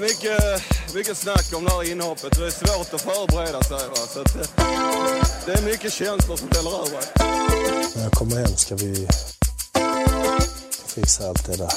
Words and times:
Mycket, 0.00 0.62
mycket 0.94 1.16
snack 1.16 1.52
om 1.54 1.64
det 1.64 1.70
här 1.70 1.92
inhoppet. 1.92 2.38
Det 2.38 2.46
är 2.46 2.50
svårt 2.50 2.94
att 2.94 3.00
förbereda 3.00 3.62
sig. 3.62 3.88
Va? 3.88 3.94
Så 3.94 4.20
att, 4.20 4.34
det, 4.34 4.48
det 5.46 5.52
är 5.58 5.62
mycket 5.62 5.92
känslor 5.92 6.36
som 6.36 6.48
väller 6.48 6.70
över. 6.70 7.04
När 7.96 8.02
jag 8.02 8.12
kommer 8.12 8.36
hem 8.36 8.56
ska 8.56 8.74
vi 8.76 9.08
fixa 10.86 11.28
allt 11.28 11.46
det 11.46 11.56
där. 11.56 11.72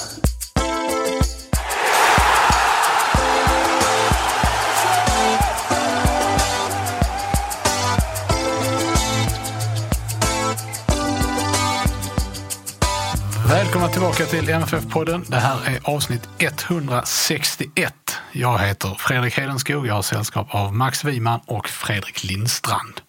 Välkomna 13.48 13.88
tillbaka 13.88 14.24
till 14.24 14.48
MFF-podden. 14.48 15.24
Det 15.28 15.36
här 15.36 15.58
är 15.66 15.80
avsnitt 15.82 16.28
161. 16.38 18.01
Jag 18.34 18.58
heter 18.58 18.96
Fredrik 18.98 19.38
Hedenskog. 19.38 19.86
Jag 19.86 19.94
har 19.94 20.02
sällskap 20.02 20.54
av 20.54 20.74
Max 20.74 21.04
Wiman 21.04 21.40
och 21.46 21.68
Fredrik 21.68 22.24
Lindstrand. 22.24 23.00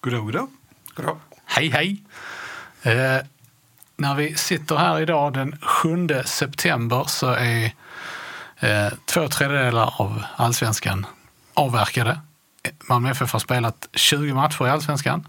Goddag, 0.00 0.24
goddag. 0.24 0.48
goddag. 0.94 1.16
Hej, 1.44 1.68
hej! 1.68 2.02
Eh, 2.82 3.26
när 3.96 4.14
vi 4.14 4.34
sitter 4.34 4.76
här 4.76 5.00
idag 5.00 5.32
den 5.32 5.58
7 5.60 6.08
september 6.24 7.04
så 7.06 7.30
är 7.30 7.64
eh, 8.58 8.88
två 9.04 9.28
tredjedelar 9.28 9.94
av 10.00 10.22
allsvenskan 10.36 11.06
avverkade. 11.54 12.20
Malmö 12.88 13.10
FF 13.10 13.32
har 13.32 13.40
spelat 13.40 13.88
20 13.92 14.34
matcher 14.34 14.66
i 14.66 14.70
allsvenskan. 14.70 15.28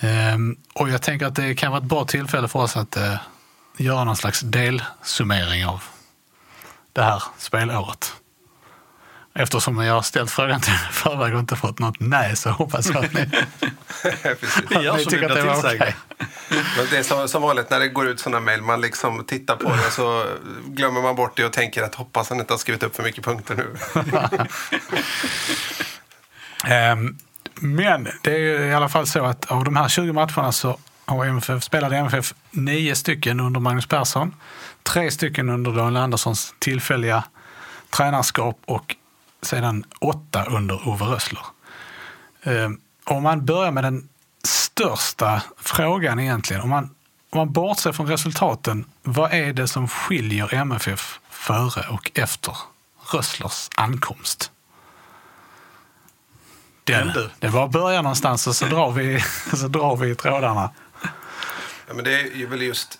Ehm, 0.00 0.56
och 0.74 0.90
jag 0.90 1.02
tänker 1.02 1.26
att 1.26 1.36
det 1.36 1.54
kan 1.54 1.72
vara 1.72 1.82
ett 1.82 1.88
bra 1.88 2.04
tillfälle 2.04 2.48
för 2.48 2.58
oss 2.58 2.76
att 2.76 2.96
eh, 2.96 3.16
göra 3.76 4.04
någon 4.04 4.16
slags 4.16 4.40
delsummering 4.40 5.66
av 5.66 5.82
det 6.94 7.02
här 7.02 7.22
spelåret. 7.38 8.12
Eftersom 9.34 9.78
jag 9.78 9.94
har 9.94 10.02
ställt 10.02 10.30
frågan 10.30 10.60
till 10.60 10.72
förväg 10.72 11.34
och 11.34 11.40
inte 11.40 11.56
fått 11.56 11.78
något 11.78 12.00
nej 12.00 12.36
så 12.36 12.50
hoppas 12.50 12.90
jag 12.90 13.04
att 13.04 13.12
ni, 13.12 13.20
att 14.60 14.96
ni 14.96 15.04
tycker 15.04 15.28
att 15.28 15.34
det 15.34 15.42
var 15.42 15.58
okej. 15.58 15.96
Men 16.48 16.86
det 16.90 16.98
är 16.98 17.02
som, 17.02 17.28
som 17.28 17.42
vanligt 17.42 17.70
när 17.70 17.80
det 17.80 17.88
går 17.88 18.08
ut 18.08 18.20
sådana 18.20 18.40
mejl, 18.40 18.62
man 18.62 18.80
liksom 18.80 19.24
tittar 19.24 19.56
på 19.56 19.68
det 19.68 19.90
så 19.90 20.26
glömmer 20.66 21.02
man 21.02 21.16
bort 21.16 21.36
det 21.36 21.44
och 21.44 21.52
tänker 21.52 21.82
att 21.82 21.94
hoppas 21.94 22.28
han 22.28 22.40
inte 22.40 22.52
har 22.52 22.58
skrivit 22.58 22.82
upp 22.82 22.96
för 22.96 23.02
mycket 23.02 23.24
punkter 23.24 23.54
nu. 23.54 23.76
Ehm, 26.74 27.18
Men 27.54 28.08
det 28.22 28.32
är 28.34 28.38
ju 28.38 28.66
i 28.66 28.74
alla 28.74 28.88
fall 28.88 29.06
så 29.06 29.24
att 29.24 29.50
av 29.50 29.64
de 29.64 29.76
här 29.76 29.88
20 29.88 30.12
matcherna 30.12 30.52
så 30.52 30.78
har 31.04 31.24
MFF, 31.24 31.62
spelade 31.62 31.96
MFF 31.96 32.34
nio 32.50 32.94
stycken 32.94 33.40
under 33.40 33.60
Magnus 33.60 33.86
Persson, 33.86 34.34
tre 34.84 35.10
stycken 35.10 35.48
under 35.50 35.72
Daniel 35.72 35.96
Anderssons 36.02 36.54
tillfälliga 36.58 37.24
tränarskap 37.90 38.58
och 38.64 38.96
sedan 39.42 39.84
åtta 40.00 40.44
under 40.44 40.88
Ove 40.88 41.04
Rössler. 41.04 41.42
Ehm, 42.42 42.80
Om 43.04 43.22
man 43.22 43.44
börjar 43.44 43.70
med 43.70 43.84
den 43.84 44.08
största 44.44 45.42
frågan 45.56 46.20
egentligen, 46.20 46.62
om 46.62 46.70
man, 46.70 46.84
om 47.30 47.38
man 47.38 47.52
bortser 47.52 47.92
från 47.92 48.06
resultaten, 48.06 48.84
vad 49.02 49.32
är 49.32 49.52
det 49.52 49.68
som 49.68 49.88
skiljer 49.88 50.54
MFF 50.54 51.20
före 51.30 51.88
och 51.88 52.10
efter 52.14 52.56
Rösslers 53.12 53.68
ankomst? 53.76 54.50
Den, 56.84 57.08
du. 57.08 57.30
det 57.38 57.48
var 57.48 57.68
börja 57.68 58.02
någonstans 58.02 58.46
och 58.46 58.56
så 58.56 58.66
drar 58.66 58.92
vi, 58.92 59.20
så 59.56 59.68
drar 59.68 59.96
vi 59.96 60.10
i 60.10 60.14
trådarna. 60.14 60.70
Ja, 61.86 61.94
men 61.94 62.04
det 62.04 62.20
är 62.20 62.36
ju 62.36 62.46
väl 62.46 62.62
just... 62.62 62.98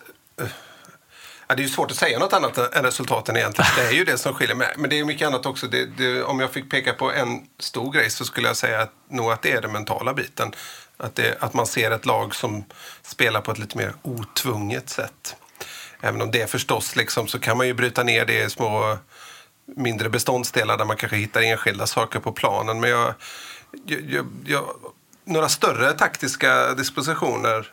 Ja, 1.47 1.55
det 1.55 1.61
är 1.61 1.63
ju 1.63 1.69
svårt 1.69 1.91
att 1.91 1.97
säga 1.97 2.19
något 2.19 2.33
annat 2.33 2.57
än 2.57 2.83
resultaten 2.83 3.37
egentligen. 3.37 3.71
Det 3.75 3.87
är 3.87 3.91
ju 3.91 4.05
det 4.05 4.17
som 4.17 4.33
skiljer. 4.33 4.55
mig. 4.55 4.73
men 4.77 4.89
det 4.89 4.99
är 4.99 5.05
mycket 5.05 5.27
annat 5.27 5.45
också. 5.45 5.67
Det, 5.67 5.85
det, 5.85 6.23
om 6.23 6.39
jag 6.39 6.51
fick 6.51 6.71
peka 6.71 6.93
på 6.93 7.11
en 7.11 7.47
stor 7.59 7.91
grej 7.91 8.09
så 8.09 8.25
skulle 8.25 8.47
jag 8.47 8.57
säga 8.57 8.81
att, 8.81 8.91
nog 9.09 9.31
att 9.31 9.41
det 9.41 9.51
är 9.51 9.61
den 9.61 9.71
mentala 9.71 10.13
biten. 10.13 10.53
Att, 10.97 11.15
det, 11.15 11.37
att 11.39 11.53
man 11.53 11.67
ser 11.67 11.91
ett 11.91 12.05
lag 12.05 12.35
som 12.35 12.63
spelar 13.01 13.41
på 13.41 13.51
ett 13.51 13.59
lite 13.59 13.77
mer 13.77 13.93
otvunget 14.01 14.89
sätt. 14.89 15.35
Även 16.01 16.21
om 16.21 16.31
det 16.31 16.49
förstås 16.49 16.95
liksom, 16.95 17.27
så 17.27 17.39
kan 17.39 17.57
man 17.57 17.67
ju 17.67 17.73
bryta 17.73 18.03
ner 18.03 18.25
det 18.25 18.43
i 18.43 18.49
små 18.49 18.97
mindre 19.65 20.09
beståndsdelar 20.09 20.77
där 20.77 20.85
man 20.85 20.97
kanske 20.97 21.17
hittar 21.17 21.41
enskilda 21.41 21.87
saker 21.87 22.19
på 22.19 22.31
planen. 22.31 22.79
Men 22.79 22.89
jag, 22.89 23.13
jag, 23.85 24.01
jag, 24.09 24.27
jag, 24.45 24.65
några 25.25 25.49
större 25.49 25.91
taktiska 25.93 26.73
dispositioner 26.73 27.71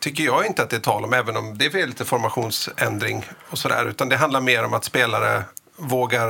tycker 0.00 0.24
jag 0.24 0.46
inte 0.46 0.62
att 0.62 0.70
det 0.70 0.76
är 0.76 0.80
tal 0.80 1.04
om, 1.04 1.12
även 1.12 1.36
om 1.36 1.58
det 1.58 1.66
är 1.66 1.86
lite 1.86 2.04
formationsändring 2.04 3.24
och 3.50 3.58
sådär. 3.58 3.86
Utan 3.86 4.08
det 4.08 4.16
handlar 4.16 4.40
mer 4.40 4.64
om 4.64 4.74
att 4.74 4.84
spelare 4.84 5.44
vågar 5.76 6.28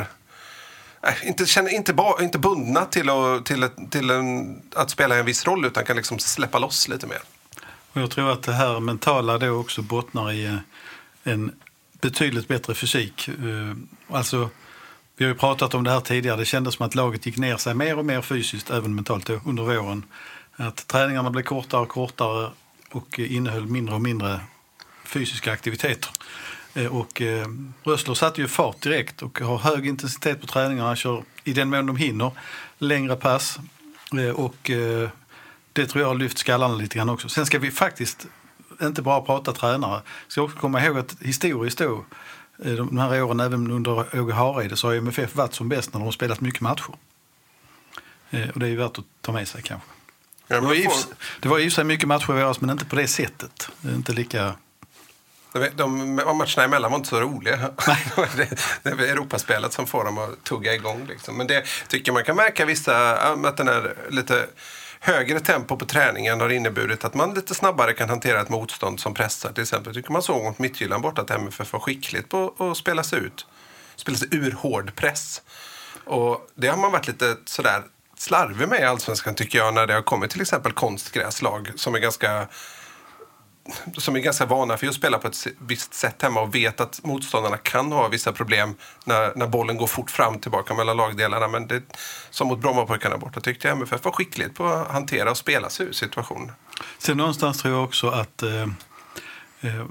äh, 1.02 1.28
inte, 1.28 1.46
känner, 1.46 1.74
inte, 1.74 1.94
ba, 1.94 2.22
inte 2.22 2.38
bundna 2.38 2.84
till, 2.84 3.10
att, 3.10 3.46
till, 3.46 3.68
till 3.90 4.10
en, 4.10 4.62
att 4.74 4.90
spela 4.90 5.16
en 5.16 5.24
viss 5.24 5.46
roll 5.46 5.64
utan 5.64 5.84
kan 5.84 5.96
liksom 5.96 6.18
släppa 6.18 6.58
loss 6.58 6.88
lite 6.88 7.06
mer. 7.06 7.20
Och 7.92 8.00
jag 8.00 8.10
tror 8.10 8.32
att 8.32 8.42
det 8.42 8.52
här 8.52 8.80
mentala 8.80 9.38
då 9.38 9.50
också 9.50 9.82
bottnar 9.82 10.32
i 10.32 10.46
eh, 10.46 10.56
en 11.24 11.52
betydligt 12.00 12.48
bättre 12.48 12.74
fysik. 12.74 13.28
Eh, 13.28 13.34
alltså, 14.10 14.50
vi 15.16 15.24
har 15.24 15.32
ju 15.32 15.38
pratat 15.38 15.74
om 15.74 15.84
det 15.84 15.90
här 15.90 16.00
tidigare. 16.00 16.36
Det 16.36 16.44
kändes 16.44 16.74
som 16.74 16.86
att 16.86 16.94
laget 16.94 17.26
gick 17.26 17.36
ner 17.36 17.56
sig 17.56 17.74
mer 17.74 17.98
och 17.98 18.04
mer 18.04 18.22
fysiskt, 18.22 18.70
även 18.70 18.94
mentalt 18.94 19.26
då, 19.26 19.40
under 19.44 19.62
våren. 19.62 20.04
Att 20.56 20.86
träningarna 20.86 21.30
blev 21.30 21.42
kortare 21.42 21.80
och 21.80 21.88
kortare 21.88 22.50
och 22.92 23.18
innehöll 23.18 23.66
mindre 23.66 23.94
och 23.94 24.00
mindre 24.00 24.40
fysiska 25.04 25.52
aktiviteter. 25.52 26.10
Eh, 26.74 26.96
och 26.96 27.22
eh, 27.22 27.46
Rössler 27.84 28.14
satte 28.14 28.40
ju 28.40 28.48
fart 28.48 28.80
direkt 28.82 29.22
och 29.22 29.38
har 29.40 29.58
hög 29.58 29.86
intensitet 29.86 30.40
på 30.40 30.46
träningarna. 30.46 30.96
Kör 30.96 31.22
i 31.44 31.52
den 31.52 31.70
mån 31.70 31.86
de 31.86 31.96
hinner 31.96 32.30
längre 32.78 33.16
pass. 33.16 33.58
Eh, 34.18 34.30
Och 34.30 34.70
eh, 34.70 35.08
det 35.72 35.86
tror 35.86 36.02
jag 36.02 36.08
har 36.08 36.14
lyft 36.14 36.38
skallarna 36.38 36.74
lite 36.74 36.96
grann 36.96 37.08
också. 37.08 37.28
Sen 37.28 37.46
ska 37.46 37.58
vi 37.58 37.70
faktiskt 37.70 38.26
inte 38.82 39.02
bara 39.02 39.20
prata 39.20 39.52
tränare. 39.52 40.00
Vi 40.26 40.30
ska 40.32 40.42
också 40.42 40.58
komma 40.58 40.84
ihåg 40.84 40.98
att 40.98 41.16
historiskt 41.20 41.78
då, 41.78 42.04
eh, 42.64 42.72
de 42.72 42.98
här 42.98 43.22
åren 43.22 43.40
även 43.40 43.70
under 43.70 44.20
Åge 44.20 44.32
Hareide 44.34 44.76
så 44.76 44.86
har 44.88 44.94
MFF 44.94 45.34
varit 45.36 45.54
som 45.54 45.68
bäst 45.68 45.92
när 45.92 46.00
de 46.00 46.04
har 46.04 46.12
spelat 46.12 46.40
mycket 46.40 46.60
matcher. 46.60 46.94
Eh, 48.30 48.48
och 48.50 48.60
det 48.60 48.66
är 48.66 48.70
ju 48.70 48.76
värt 48.76 48.98
att 48.98 49.04
ta 49.20 49.32
med 49.32 49.48
sig 49.48 49.62
kanske. 49.62 49.88
Ja, 50.48 50.56
Det 50.56 50.60
var, 50.66 50.74
för- 50.74 51.14
det 51.40 51.48
var 51.48 51.58
för 51.58 51.68
sig 51.70 51.84
mycket 51.84 52.08
matcher 52.08 52.30
i 52.30 52.42
våras 52.42 52.60
men 52.60 52.70
inte 52.70 52.84
på 52.84 52.96
det 52.96 53.08
sättet. 53.08 53.68
Det 53.80 53.90
är 53.90 53.94
Inte 53.94 54.12
lika... 54.12 54.54
De, 55.52 55.68
de 55.76 56.14
matcherna 56.16 56.64
emellan 56.64 56.90
var 56.90 56.98
inte 56.98 57.08
så 57.08 57.20
roliga. 57.20 57.56
det, 58.36 58.62
det 58.82 58.88
är 58.90 58.98
Europaspelet 58.98 59.72
som 59.72 59.86
får 59.86 60.04
dem 60.04 60.18
att 60.18 60.44
tugga 60.44 60.74
igång. 60.74 61.06
Liksom. 61.08 61.36
Men 61.36 61.46
det 61.46 61.64
tycker 61.88 62.12
man 62.12 62.24
kan 62.24 62.36
märka 62.36 62.64
vissa, 62.64 63.16
att 63.16 63.56
den 63.56 63.68
här 63.68 63.96
lite 64.10 64.46
högre 65.00 65.40
tempo 65.40 65.76
på 65.76 65.86
träningen 65.86 66.40
har 66.40 66.48
inneburit 66.52 67.04
att 67.04 67.14
man 67.14 67.34
lite 67.34 67.54
snabbare 67.54 67.92
kan 67.92 68.08
hantera 68.08 68.40
ett 68.40 68.48
motstånd 68.48 69.00
som 69.00 69.14
pressar. 69.14 69.52
Till 69.52 69.62
exempel 69.62 69.94
tycker 69.94 70.12
man 70.12 70.22
såg 70.22 70.44
mot 70.44 70.58
Midtjylland 70.58 71.02
borta 71.02 71.22
att 71.22 71.30
MFF 71.30 71.72
var 71.72 71.80
skickligt 71.80 72.28
på 72.28 72.54
att 72.70 72.76
spela 72.76 73.02
sig 73.02 73.18
ut. 73.18 73.46
Spela 73.96 74.18
sig 74.18 74.28
ur 74.30 74.52
hård 74.52 74.94
press. 74.94 75.42
Och 76.04 76.50
det 76.54 76.68
har 76.68 76.76
man 76.76 76.92
varit 76.92 77.06
lite 77.06 77.36
sådär 77.44 77.82
slarvig 78.18 78.68
med 78.68 78.80
i 78.80 78.84
Allsvenskan 78.84 79.34
tycker 79.34 79.58
jag 79.58 79.74
när 79.74 79.86
det 79.86 79.94
har 79.94 80.02
kommit 80.02 80.30
till 80.30 80.40
exempel 80.40 80.72
konstgräslag 80.72 81.70
som 81.76 81.94
är 81.94 81.98
ganska 81.98 82.48
som 83.96 84.16
är 84.16 84.20
ganska 84.20 84.46
vana 84.46 84.76
för 84.76 84.86
att 84.86 84.94
spela 84.94 85.18
på 85.18 85.28
ett 85.28 85.46
visst 85.58 85.94
sätt 85.94 86.22
hemma 86.22 86.40
och 86.40 86.54
vet 86.54 86.80
att 86.80 87.00
motståndarna 87.04 87.56
kan 87.56 87.92
ha 87.92 88.08
vissa 88.08 88.32
problem 88.32 88.74
när, 89.04 89.32
när 89.36 89.46
bollen 89.46 89.76
går 89.76 89.86
fort 89.86 90.10
fram 90.10 90.38
tillbaka 90.38 90.74
mellan 90.74 90.96
lagdelarna. 90.96 91.48
Men 91.48 91.66
det, 91.66 91.82
som 92.30 92.48
mot 92.48 92.58
Brommapojkarna 92.58 93.18
borta 93.18 93.40
tyckte 93.40 93.68
jag 93.68 93.76
MFF 93.76 94.04
var 94.04 94.12
skickligt 94.12 94.54
på 94.54 94.66
att 94.66 94.88
hantera 94.90 95.30
och 95.30 95.36
spela 95.36 95.70
sig 95.70 95.86
ur 95.86 95.92
situationen. 95.92 96.52
Sen 96.98 97.16
någonstans 97.16 97.62
tror 97.62 97.74
jag 97.74 97.84
också 97.84 98.08
att 98.08 98.42
eh, 98.42 98.62
eh, 99.60 99.86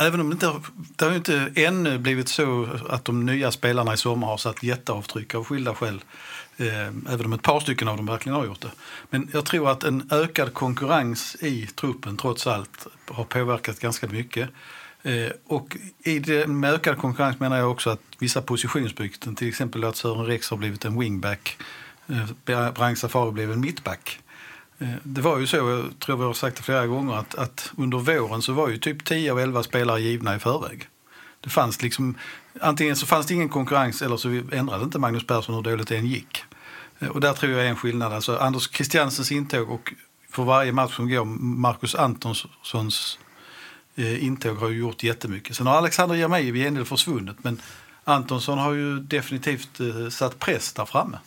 även 0.00 0.20
om 0.20 0.28
det 0.30 0.32
inte, 0.34 0.46
har- 0.46 0.62
det 0.96 1.04
har 1.04 1.12
inte 1.12 1.52
ännu 1.56 1.98
blivit 1.98 2.28
så 2.28 2.68
att 2.90 3.04
de 3.04 3.26
nya 3.26 3.50
spelarna 3.52 3.94
i 3.94 3.96
sommar 3.96 4.26
har 4.26 4.36
satt 4.38 4.62
jätteavtryck 4.62 5.34
av 5.34 5.44
skilda 5.44 5.74
skäl. 5.74 6.04
Eh, 6.62 7.12
även 7.12 7.26
om 7.26 7.32
ett 7.32 7.42
par 7.42 7.60
stycken 7.60 7.88
av 7.88 7.96
dem 7.96 8.06
verkligen 8.06 8.36
har 8.36 8.46
gjort 8.46 8.60
det. 8.60 8.70
Men 9.10 9.28
jag 9.32 9.44
tror 9.44 9.70
att 9.70 9.84
en 9.84 10.08
ökad 10.10 10.54
konkurrens 10.54 11.36
i 11.40 11.66
truppen 11.66 12.16
trots 12.16 12.46
allt 12.46 12.86
har 13.08 13.24
påverkat 13.24 13.80
ganska 13.80 14.06
mycket. 14.06 14.48
Eh, 15.02 15.32
och 15.46 15.76
i 15.98 16.18
det, 16.18 16.46
med 16.46 16.74
ökad 16.74 16.98
konkurrens 16.98 17.40
menar 17.40 17.58
jag 17.58 17.70
också 17.70 17.90
att 17.90 18.02
vissa 18.18 18.42
positionsbyten, 18.42 19.34
till 19.34 19.48
exempel 19.48 19.84
att 19.84 19.96
Sören 19.96 20.26
Rex 20.26 20.50
har 20.50 20.56
blivit 20.56 20.84
en 20.84 21.00
wingback, 21.00 21.56
eh, 22.06 22.72
Brang 22.72 22.96
Safari 22.96 23.32
blev 23.32 23.52
en 23.52 23.60
mittback. 23.60 24.18
Eh, 24.78 24.88
det 25.02 25.20
var 25.20 25.38
ju 25.38 25.46
så, 25.46 25.56
jag 25.56 25.98
tror 25.98 26.16
vi 26.16 26.24
har 26.24 26.32
sagt 26.32 26.56
det 26.56 26.62
flera 26.62 26.86
gånger, 26.86 27.14
att, 27.14 27.34
att 27.34 27.72
under 27.76 27.98
våren 27.98 28.42
så 28.42 28.52
var 28.52 28.68
ju 28.68 28.78
typ 28.78 29.04
10 29.04 29.32
av 29.32 29.40
11 29.40 29.62
spelare 29.62 30.00
givna 30.00 30.36
i 30.36 30.38
förväg. 30.38 30.88
Det 31.40 31.50
fanns 31.50 31.82
liksom, 31.82 32.14
antingen 32.60 32.96
så 32.96 33.06
fanns 33.06 33.26
det 33.26 33.34
ingen 33.34 33.48
konkurrens 33.48 34.02
eller 34.02 34.16
så 34.16 34.28
ändrade 34.52 34.84
inte 34.84 34.98
Magnus 34.98 35.26
Persson 35.26 35.54
hur 35.54 35.62
dåligt 35.62 35.88
det 35.88 35.96
än 35.96 36.06
gick. 36.06 36.44
Och 37.10 37.20
där 37.20 37.32
tror 37.32 37.52
jag 37.52 37.64
är 37.64 37.68
en 37.68 37.76
skillnad. 37.76 38.12
Alltså 38.12 38.36
Anders 38.36 38.70
Christiansens 38.70 39.32
intåg 39.32 39.70
och 39.70 39.92
för 40.30 40.42
varje 40.42 40.72
match 40.72 40.96
som 40.96 41.08
går 41.08 41.24
Marcus 41.24 41.94
Antonssons 41.94 43.18
eh, 43.96 44.24
intåg 44.24 44.56
har 44.56 44.68
ju 44.68 44.78
gjort 44.78 45.02
jättemycket. 45.02 45.56
Sen 45.56 45.66
har 45.66 45.76
Alexander 45.76 46.16
Jeremejeff 46.16 46.54
i 46.54 46.58
gengäld 46.58 46.88
försvunnit 46.88 47.44
men 47.44 47.60
Antonsson 48.04 48.58
har 48.58 48.72
ju 48.72 48.98
definitivt 48.98 49.80
eh, 49.80 50.08
satt 50.08 50.38
press 50.38 50.72
där 50.72 50.84
framme. 50.84 51.18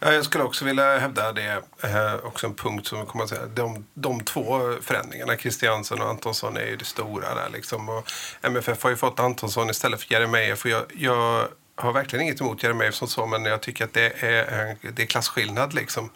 Ja, 0.00 0.12
jag 0.12 0.24
skulle 0.24 0.44
också 0.44 0.64
vilja 0.64 0.98
hävda 0.98 1.32
det, 1.32 1.62
eh, 1.82 2.14
också 2.22 2.46
en 2.46 2.54
punkt 2.54 2.86
som 2.86 3.06
kommer 3.06 3.24
att 3.24 3.30
säga. 3.30 3.46
De, 3.46 3.86
de 3.94 4.20
två 4.20 4.76
förändringarna, 4.80 5.36
Christiansen 5.36 6.00
och 6.00 6.08
Antonsson, 6.08 6.56
är 6.56 6.66
ju 6.66 6.76
det 6.76 6.84
stora 6.84 7.34
där 7.34 7.48
liksom. 7.52 7.88
Och 7.88 8.10
MFF 8.42 8.82
har 8.82 8.90
ju 8.90 8.96
fått 8.96 9.20
Antonsson 9.20 9.70
istället 9.70 10.02
för 10.02 10.12
Jeremejeff. 10.12 10.64
Och 10.64 10.70
jag, 10.70 10.82
jag 10.94 11.48
har 11.78 11.92
verkligen 11.92 12.24
inget 12.24 12.40
emot 12.40 12.62
Jeremejeff 12.62 12.94
som 12.94 13.08
så, 13.08 13.26
men 13.26 13.44
jag 13.44 13.60
tycker 13.60 13.84
att 13.84 13.92
det 13.92 14.24
är, 14.24 14.76
det 14.92 15.02
är 15.02 15.06
klasskillnad 15.06 15.74
liksom. 15.74 16.10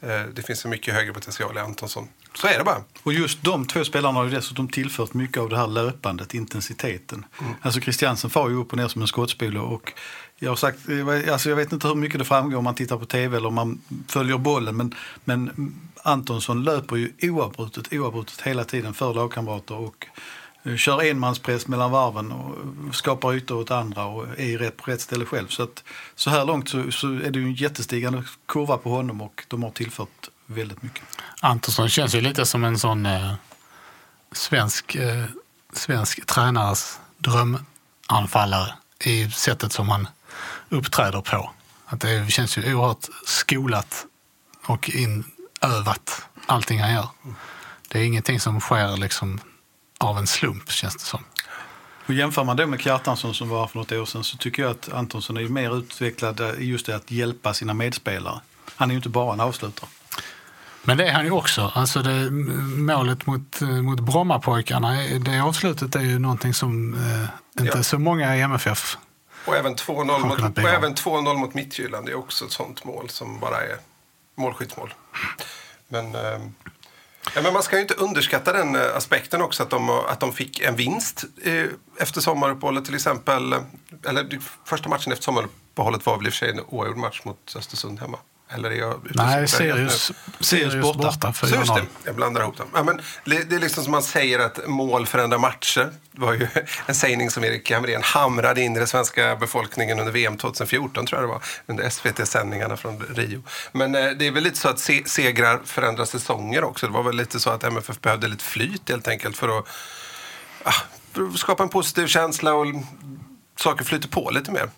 Eh, 0.00 0.22
det 0.34 0.42
finns 0.42 0.64
en 0.64 0.70
mycket 0.70 0.94
högre 0.94 1.12
potential 1.12 1.56
i 1.56 1.60
Antonsson. 1.60 2.08
Så 2.34 2.46
är 2.46 2.58
det 2.58 2.64
bara. 2.64 2.82
Och 3.02 3.12
just 3.12 3.42
de 3.42 3.66
två 3.66 3.84
spelarna 3.84 4.18
har 4.18 4.24
ju 4.24 4.30
dessutom 4.30 4.68
tillfört 4.68 5.14
mycket 5.14 5.38
av 5.38 5.48
det 5.48 5.56
här 5.56 5.66
löpandet, 5.66 6.34
intensiteten. 6.34 7.24
Alltså 7.62 7.80
Christiansen 7.80 8.30
far 8.30 8.48
ju 8.48 8.56
upp 8.56 8.72
och 8.72 8.78
ner 8.78 8.88
som 8.88 9.02
en 9.02 9.08
skottspole 9.08 9.58
och 9.58 9.92
jag 10.38 10.50
har 10.50 10.56
sagt, 10.56 10.78
alltså 11.32 11.48
jag 11.48 11.56
vet 11.56 11.72
inte 11.72 11.88
hur 11.88 11.94
mycket 11.94 12.18
det 12.18 12.24
framgår 12.24 12.58
om 12.58 12.64
man 12.64 12.74
tittar 12.74 12.96
på 12.96 13.04
tv 13.04 13.36
eller 13.36 13.48
om 13.48 13.54
man 13.54 13.80
följer 14.08 14.38
bollen 14.38 14.76
men, 14.76 14.94
men 15.24 15.74
Antonsson 16.02 16.64
löper 16.64 16.96
ju 16.96 17.12
oavbrutet, 17.22 17.92
oavbrutet 17.92 18.40
hela 18.40 18.64
tiden 18.64 18.94
för 18.94 19.14
lagkamrater 19.14 19.74
och 19.74 20.06
eh, 20.06 20.22
Eh, 20.66 20.76
kör 20.76 21.02
enmanspress 21.02 21.66
mellan 21.66 21.90
varven 21.90 22.32
och 22.32 22.94
skapar 22.94 23.34
ytor 23.34 23.60
åt 23.60 23.70
andra 23.70 24.04
och 24.04 24.26
är 24.38 24.58
rätt, 24.58 24.76
på 24.76 24.90
rätt 24.90 25.00
ställe 25.00 25.24
själv. 25.24 25.48
Så, 25.48 25.62
att, 25.62 25.84
så 26.14 26.30
här 26.30 26.44
långt 26.44 26.68
så, 26.68 26.92
så 26.92 27.06
är 27.06 27.30
det 27.30 27.38
ju 27.38 27.44
en 27.44 27.54
jättestigande 27.54 28.24
kurva 28.46 28.78
på 28.78 28.90
honom 28.90 29.20
och 29.20 29.44
de 29.48 29.62
har 29.62 29.70
tillfört 29.70 30.28
väldigt 30.46 30.82
mycket. 30.82 31.02
Antonsson 31.40 31.88
känns 31.88 32.14
ju 32.14 32.20
lite 32.20 32.46
som 32.46 32.64
en 32.64 32.78
sån 32.78 33.06
eh, 33.06 33.34
svensk, 34.32 34.94
eh, 34.94 35.24
svensk 35.72 36.26
tränares 36.26 37.00
drömanfallare 37.18 38.74
i 39.04 39.30
sättet 39.30 39.72
som 39.72 39.88
han 39.88 40.08
uppträder 40.68 41.20
på. 41.20 41.50
Att 41.86 42.00
det 42.00 42.32
känns 42.32 42.58
ju 42.58 42.74
oerhört 42.74 43.08
skolat 43.26 44.06
och 44.66 44.90
inövat, 44.90 46.22
allting 46.46 46.80
han 46.80 46.92
gör. 46.92 47.08
Det 47.88 47.98
är 47.98 48.02
ingenting 48.02 48.40
som 48.40 48.60
sker 48.60 48.96
liksom 48.96 49.40
av 49.98 50.18
en 50.18 50.26
slump, 50.26 50.70
känns 50.70 50.96
det 50.96 51.04
som. 51.04 51.20
Och 52.06 52.14
jämför 52.14 52.44
man 52.44 52.56
det 52.56 52.66
med 52.66 52.80
Kjartansson 52.80 53.34
som 53.34 53.48
var 53.48 53.66
för 53.66 53.78
något 53.78 53.92
år 53.92 54.04
sedan 54.04 54.24
så 54.24 54.36
tycker 54.36 54.62
jag 54.62 54.70
att 54.70 54.92
Antonsson 54.92 55.36
är 55.36 55.48
mer 55.48 55.78
utvecklad 55.78 56.40
i 56.58 56.64
just 56.64 56.86
det 56.86 56.96
att 56.96 57.10
hjälpa 57.10 57.54
sina 57.54 57.74
medspelare. 57.74 58.40
Han 58.76 58.90
är 58.90 58.92
ju 58.94 58.96
inte 58.96 59.08
bara 59.08 59.32
en 59.32 59.40
avslutare. 59.40 59.88
Men 60.82 60.96
det 60.96 61.08
är 61.08 61.12
han 61.12 61.24
ju 61.24 61.30
också. 61.30 61.72
Alltså 61.74 62.02
det, 62.02 62.30
målet 62.76 63.26
mot, 63.26 63.60
mot 63.60 64.00
Brommapojkarna, 64.00 64.92
det 65.18 65.40
avslutet 65.40 65.94
är 65.96 66.00
ju 66.00 66.18
någonting 66.18 66.54
som 66.54 66.94
eh, 66.94 67.62
inte 67.62 67.78
Ja. 67.78 67.82
så 67.82 67.98
många 67.98 68.36
i 68.36 68.40
MFF 68.40 68.96
Och 69.44 69.56
även 69.56 69.74
2-0 69.74 70.10
Har 70.10 70.18
mot, 70.18 70.58
och 70.58 70.68
även 70.68 70.94
2-0 70.94 71.34
mot 71.34 71.54
Midtjylland 71.54 72.08
är 72.08 72.14
också 72.14 72.44
ett 72.44 72.52
sånt 72.52 72.84
mål 72.84 73.08
som 73.08 73.40
bara 73.40 73.56
är 73.60 73.76
målskyttsmål. 74.36 74.94
Men, 75.88 76.14
eh, 76.14 76.38
ja, 77.34 77.42
men 77.42 77.52
man 77.52 77.62
ska 77.62 77.76
ju 77.76 77.82
inte 77.82 77.94
underskatta 77.94 78.52
den 78.52 78.74
eh, 78.74 78.96
aspekten 78.96 79.42
också 79.42 79.62
att 79.62 79.70
de, 79.70 79.90
att 79.90 80.20
de 80.20 80.32
fick 80.32 80.60
en 80.60 80.76
vinst 80.76 81.24
eh, 81.42 81.64
efter 81.98 82.20
sommaruppehållet 82.20 82.84
till 82.84 82.94
exempel. 82.94 83.54
Eller 84.06 84.38
första 84.64 84.88
matchen 84.88 85.12
efter 85.12 85.24
sommaruppehållet 85.24 86.06
var 86.06 86.16
väl 86.16 86.26
i 86.26 86.28
och 86.28 86.32
för 86.32 86.38
sig 86.38 86.50
en 86.50 86.60
oavgjord 86.60 86.96
match 86.96 87.20
mot 87.24 87.56
Östersund 87.56 88.00
hemma. 88.00 88.18
Eller 88.48 88.70
är 88.70 88.74
jag 88.74 89.00
Nej? 89.14 89.48
Sirius, 89.48 90.12
Sirius 90.40 90.82
borta. 90.82 90.98
borta. 90.98 91.32
Så 91.32 91.46
just 91.46 91.70
4-0. 91.70 91.74
det, 91.74 91.86
jag 92.04 92.14
blandar 92.14 92.42
ihop 92.42 92.56
dem. 92.56 92.66
Ja, 92.74 92.82
men 92.82 93.00
det 93.24 93.56
är 93.56 93.58
liksom 93.58 93.84
som 93.84 93.90
man 93.90 94.02
säger 94.02 94.38
att 94.38 94.66
mål 94.66 95.06
förändrar 95.06 95.38
matcher. 95.38 95.90
Det 96.12 96.20
var 96.20 96.32
ju 96.32 96.48
en 96.86 96.94
sägning 96.94 97.30
som 97.30 97.44
Erik 97.44 97.70
Hamrén 97.70 98.02
hamrade 98.02 98.60
in 98.60 98.76
i 98.76 98.78
den 98.78 98.86
svenska 98.86 99.36
befolkningen 99.36 99.98
under 100.00 100.12
VM 100.12 100.36
2014 100.36 101.06
tror 101.06 101.20
jag 101.20 101.28
det 101.28 101.32
var. 101.32 101.42
Under 101.66 101.90
SVT-sändningarna 101.90 102.76
från 102.76 103.02
Rio. 103.14 103.42
Men 103.72 103.94
eh, 103.94 104.10
det 104.10 104.26
är 104.26 104.30
väl 104.30 104.42
lite 104.42 104.58
så 104.58 104.68
att 104.68 104.78
se 104.78 105.02
segrar 105.06 105.60
förändrar 105.64 106.04
säsonger 106.04 106.64
också. 106.64 106.86
Det 106.86 106.92
var 106.92 107.02
väl 107.02 107.16
lite 107.16 107.40
så 107.40 107.50
att 107.50 107.64
MFF 107.64 108.00
behövde 108.00 108.28
lite 108.28 108.44
flyt 108.44 108.88
helt 108.88 109.08
enkelt 109.08 109.36
för 109.36 109.58
att, 109.58 109.66
ah, 110.62 110.72
för 111.12 111.22
att 111.22 111.38
skapa 111.38 111.62
en 111.62 111.68
positiv 111.68 112.06
känsla 112.06 112.54
och 112.54 112.66
saker 113.56 113.84
flyter 113.84 114.08
på 114.08 114.30
lite 114.30 114.50
mer. 114.50 114.70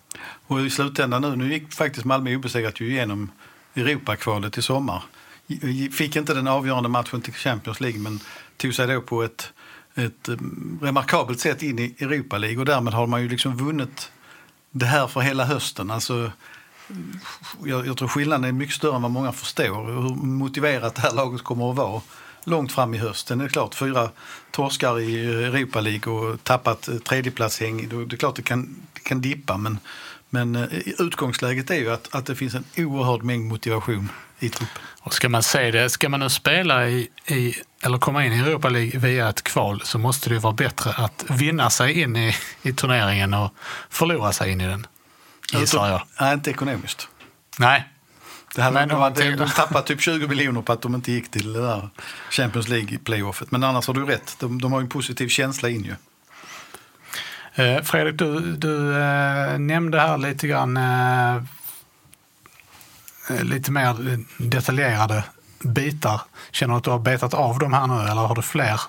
Och 0.47 0.61
i 0.61 0.69
slutändan 0.69 1.21
nu, 1.21 1.35
nu 1.35 1.53
gick 1.53 1.73
faktiskt 1.73 2.05
Malmö 2.05 2.35
obesegrat 2.35 2.79
ju 2.79 2.89
igenom 2.89 3.31
Europakvalet 3.75 4.57
i 4.57 4.61
sommar. 4.61 5.03
Fick 5.91 6.15
inte 6.15 6.33
den 6.33 6.47
avgörande 6.47 6.89
matchen 6.89 7.21
till 7.21 7.33
Champions 7.33 7.81
League 7.81 7.99
men 7.99 8.19
tog 8.57 8.75
sig 8.75 8.87
då 8.87 9.01
på 9.01 9.23
ett, 9.23 9.53
ett 9.95 10.29
eh, 10.29 10.35
remarkabelt 10.81 11.39
sätt 11.39 11.63
in 11.63 11.79
i 11.79 11.95
Europa 11.99 12.37
League 12.37 12.59
och 12.59 12.65
därmed 12.65 12.93
har 12.93 13.07
man 13.07 13.21
ju 13.21 13.29
liksom 13.29 13.57
vunnit 13.57 14.11
det 14.71 14.85
här 14.85 15.07
för 15.07 15.21
hela 15.21 15.45
hösten. 15.45 15.91
Alltså, 15.91 16.31
jag, 17.63 17.87
jag 17.87 17.97
tror 17.97 18.07
skillnaden 18.07 18.45
är 18.45 18.51
mycket 18.51 18.75
större 18.75 18.95
än 18.95 19.01
vad 19.01 19.11
många 19.11 19.31
förstår. 19.31 19.85
Hur 19.85 20.15
motiverat 20.25 20.95
det 20.95 21.01
här 21.01 21.13
laget 21.13 21.43
kommer 21.43 21.71
att 21.71 21.77
vara 21.77 22.01
långt 22.43 22.71
fram 22.71 22.93
i 22.93 22.97
hösten. 22.97 23.37
Det 23.37 23.45
är 23.45 23.49
klart, 23.49 23.75
fyra 23.75 24.09
torskar 24.51 24.99
i 24.99 25.25
Europa 25.25 25.81
League 25.81 26.13
och 26.13 26.43
tappat 26.43 26.87
eh, 26.87 26.97
tredjeplatshäng. 26.97 27.89
Det 27.89 28.15
är 28.15 28.17
klart 28.17 28.35
det 28.35 28.41
kan, 28.41 28.75
det 28.93 28.99
kan 28.99 29.21
dippa 29.21 29.57
men, 29.57 29.79
men 30.29 30.55
eh, 30.55 30.67
utgångsläget 30.99 31.69
är 31.71 31.75
ju 31.75 31.91
att, 31.91 32.15
att 32.15 32.25
det 32.25 32.35
finns 32.35 32.55
en 32.55 32.63
oerhörd 32.77 33.23
mängd 33.23 33.45
motivation 33.47 34.11
i 34.39 34.49
truppen. 34.49 34.81
Och 35.01 35.13
ska 35.13 35.29
man 35.29 35.43
se 35.43 35.71
det, 35.71 35.89
ska 35.89 36.09
man 36.09 36.19
nu 36.19 36.29
spela 36.29 36.87
i, 36.89 37.07
i, 37.25 37.53
eller 37.81 37.97
komma 37.97 38.25
in 38.25 38.33
i 38.33 38.39
Europa 38.39 38.69
League 38.69 38.99
via 38.99 39.29
ett 39.29 39.41
kval 39.43 39.81
så 39.85 39.97
måste 39.97 40.29
det 40.29 40.33
ju 40.33 40.39
vara 40.39 40.53
bättre 40.53 40.91
att 40.91 41.25
vinna 41.29 41.69
sig 41.69 42.01
in 42.01 42.15
i, 42.15 42.35
i 42.61 42.73
turneringen 42.73 43.33
och 43.33 43.53
förlora 43.89 44.31
sig 44.31 44.51
in 44.51 44.61
i 44.61 44.67
den. 44.67 44.87
Gissar 45.53 45.87
jag. 45.89 46.01
Nej, 46.21 46.33
inte 46.33 46.49
ekonomiskt. 46.49 47.07
Nej, 47.59 47.87
Det 48.55 48.61
hade 48.61 48.73
Men 48.73 48.89
de, 48.89 49.13
de 49.13 49.13
tänker- 49.21 49.45
tappade 49.55 49.87
typ 49.87 50.01
20 50.01 50.27
miljoner 50.27 50.61
på 50.61 50.73
att 50.73 50.81
de 50.81 50.95
inte 50.95 51.11
gick 51.11 51.31
till 51.31 51.53
det 51.53 51.61
där 51.61 51.89
Champions 52.31 52.67
League-playoffet. 52.67 53.47
Men 53.51 53.63
annars 53.63 53.87
har 53.87 53.93
du 53.93 54.05
rätt. 54.05 54.35
De, 54.39 54.61
de 54.61 54.71
har 54.71 54.79
en 54.81 54.89
positiv 54.89 55.27
känsla 55.27 55.69
in 55.69 55.83
ju. 55.83 55.95
Eh, 57.59 57.81
Fredrik, 57.81 58.17
du, 58.17 58.39
du 58.39 59.01
eh, 59.01 59.59
nämnde 59.59 59.99
här 59.99 60.17
lite 60.17 60.47
grann 60.47 60.77
eh, 60.77 61.35
eh, 63.29 63.43
lite 63.43 63.71
mer 63.71 63.95
detaljerade 64.37 65.23
bitar. 65.63 66.21
Känner 66.51 66.73
du 66.73 66.77
att 66.77 66.83
du 66.83 66.89
har 66.89 66.99
betat 66.99 67.33
av 67.33 67.59
dem 67.59 67.73
här 67.73 67.87
nu 67.87 67.93
eller 67.93 68.21
har 68.21 68.35
du 68.35 68.41
fler 68.41 68.81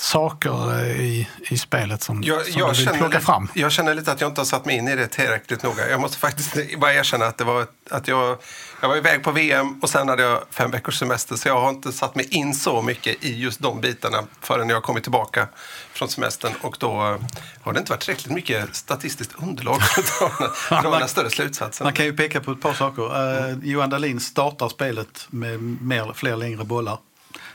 saker 0.00 0.80
eh, 0.80 1.00
i, 1.00 1.28
i 1.50 1.58
spelet 1.58 2.02
som, 2.02 2.22
Jag, 2.22 2.46
som 2.46 2.60
jag, 2.60 2.74
du 2.74 2.78
vill 2.78 2.86
plocka 2.88 3.06
lite- 3.06 3.20
fram? 3.20 3.48
jag 3.54 3.72
känner 3.72 3.94
lite 3.94 4.12
att 4.12 4.20
jag 4.20 4.30
inte 4.30 4.40
har 4.40 4.46
satt 4.46 4.64
mig 4.64 4.76
in 4.76 4.88
i 4.88 4.96
det 4.96 5.06
tillräckligt 5.06 5.62
noga. 5.62 5.88
Jag 5.90 6.00
måste 6.00 6.16
faktiskt 6.18 6.56
bara 6.78 6.94
erkänna 6.94 7.26
att, 7.26 7.38
det 7.38 7.44
var, 7.44 7.66
att 7.90 8.08
jag, 8.08 8.38
jag 8.80 8.88
var 8.88 8.96
iväg 8.96 9.22
på 9.24 9.30
VM 9.32 9.80
och 9.82 9.90
sen 9.90 10.08
hade 10.08 10.22
jag 10.22 10.42
fem 10.50 10.70
veckors 10.70 10.98
semester 10.98 11.36
så 11.36 11.48
jag 11.48 11.60
har 11.60 11.70
inte 11.70 11.92
satt 11.92 12.14
mig 12.14 12.26
in 12.30 12.54
så 12.54 12.82
mycket 12.82 13.24
i 13.24 13.38
just 13.40 13.60
de 13.60 13.80
bitarna 13.80 14.24
förrän 14.40 14.68
jag 14.68 14.82
kommit 14.82 15.02
tillbaka 15.02 15.48
från 15.92 16.08
semestern 16.08 16.52
och 16.60 16.76
då 16.80 16.90
eh, 16.90 17.16
har 17.62 17.72
det 17.72 17.78
inte 17.78 17.92
varit 17.92 18.00
tillräckligt 18.00 18.34
mycket 18.34 18.74
statistiskt 18.76 19.32
underlag 19.42 19.82
för 19.82 20.00
att 20.46 20.52
dra 20.70 20.80
några- 20.90 21.08
större 21.08 21.30
slutsatser. 21.30 21.84
Man 21.84 21.92
kan 21.92 22.04
ju 22.06 22.12
peka 22.16 22.40
på 22.40 22.52
ett 22.52 22.60
par 22.60 22.72
saker. 22.74 23.02
Eh, 23.50 23.56
Johan 23.62 23.90
Dahlin 23.90 24.20
startar 24.20 24.68
spelet 24.68 25.26
med 25.30 25.62
mer, 25.62 26.12
fler 26.14 26.36
längre 26.36 26.64
bollar. 26.64 26.98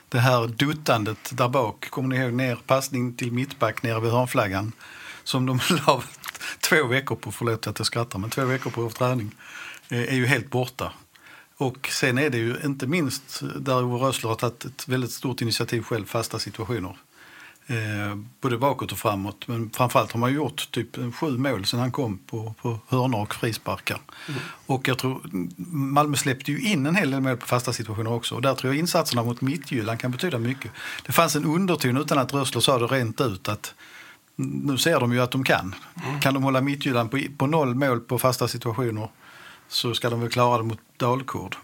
Det 0.10 0.20
här 0.20 0.48
duttandet 0.48 1.32
där 1.38 1.50
bak, 1.50 1.90
kommer 1.90 2.10
ni 2.10 2.24
ihåg, 2.24 2.34
ner 2.34 2.56
passning 2.56 3.14
till 3.14 3.32
mittback 3.32 3.84
nere 3.84 4.00
vid 4.00 4.12
hörnflaggan 4.12 4.72
som 5.24 5.46
de 5.46 5.60
la 5.88 6.04
två 6.62 6.88
veckor 6.88 7.16
på, 7.16 7.32
förlåt 7.32 7.68
att 7.68 7.80
jag 7.80 7.86
skrattar, 7.86 8.20
men 8.20 8.30
två 8.30 8.46
veckor 8.46 8.70
på 8.70 8.90
träning, 8.90 9.32
eh, 9.90 10.00
är 10.00 10.16
ju 10.16 10.26
helt 10.26 10.50
borta. 10.50 10.92
Och 11.58 11.90
sen 11.92 12.18
är 12.18 12.30
det 12.30 12.38
ju 12.38 12.58
inte 12.66 12.88
minst 12.88 13.42
där 13.56 13.84
Ove 13.84 14.06
Rösler 14.06 14.30
har 14.30 14.36
tagit 14.36 14.66
ett 14.66 14.88
väldigt 14.88 15.12
stort 15.12 15.42
initiativ 15.42 15.82
själv, 15.82 16.06
fasta 16.06 16.40
situationer. 16.40 16.98
Eh, 17.68 18.16
både 18.42 18.58
bakåt 18.58 18.92
och 18.92 18.98
framåt. 18.98 19.48
Men 19.48 19.70
framförallt 19.70 20.12
har 20.12 20.20
man 20.20 20.34
gjort 20.34 20.72
typ 20.72 21.16
sju 21.16 21.38
mål 21.38 21.66
sen 21.66 21.80
han 21.80 21.92
kom 21.92 22.18
på, 22.18 22.54
på 22.62 22.80
hörnor 22.88 23.22
och 23.22 23.36
frisparkar. 23.36 24.02
Och 24.66 24.88
jag 24.88 24.98
tror 24.98 25.22
Malmö 25.68 26.18
släppte 26.18 26.52
ju 26.52 26.60
in 26.62 26.86
en 26.86 26.96
hel 26.96 27.12
del 27.12 27.22
mål 27.22 27.38
på 27.38 27.46
fasta 27.46 27.74
situationer 27.74 28.12
också. 28.12 28.36
Och 28.36 28.42
där 28.42 28.56
tror 28.56 28.74
jag 28.74 28.80
insatserna 28.80 29.24
mot 29.24 29.42
Midtjylland 29.42 30.00
kan 30.00 30.12
betyda 30.12 30.38
mycket. 30.38 30.72
Det 31.06 31.12
fanns 31.12 31.36
en 31.36 31.46
underton 31.46 31.98
utan 31.98 32.18
att 32.18 32.34
Rössler 32.34 32.62
sa 32.62 32.78
det 32.80 32.86
rent 32.86 33.22
ut 33.22 33.48
att 33.50 33.74
nu 34.36 34.78
ser 34.78 35.00
de 35.00 35.14
ju 35.14 35.22
att 35.22 35.32
de 35.32 35.44
kan. 35.44 35.76
Kan 36.22 36.34
de 36.34 36.44
hålla 36.44 36.62
Midtjylland 36.62 37.12
på, 37.12 37.22
på 37.38 37.48
noll 37.48 37.76
mål 37.76 38.00
på 38.00 38.20
fasta 38.20 38.48
situationer 38.48 39.10
så 39.68 39.94
ska 39.94 40.10
de 40.10 40.22
väl 40.22 40.30
klara 40.30 40.58
det 40.58 40.64
mot 40.64 40.80
Dalkurd. 40.98 41.56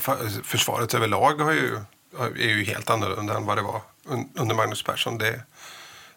För- 0.00 0.42
Försvaret 0.42 0.94
överlag 0.94 1.34
har 1.34 1.52
ju, 1.52 1.80
är 2.24 2.48
ju 2.48 2.64
helt 2.64 2.90
annorlunda 2.90 3.36
än 3.36 3.44
vad 3.46 3.58
det 3.58 3.62
var 3.62 3.80
un- 4.04 4.28
under 4.34 4.54
Magnus 4.54 4.82
Persson. 4.82 5.18
Det 5.18 5.28
är 5.28 5.42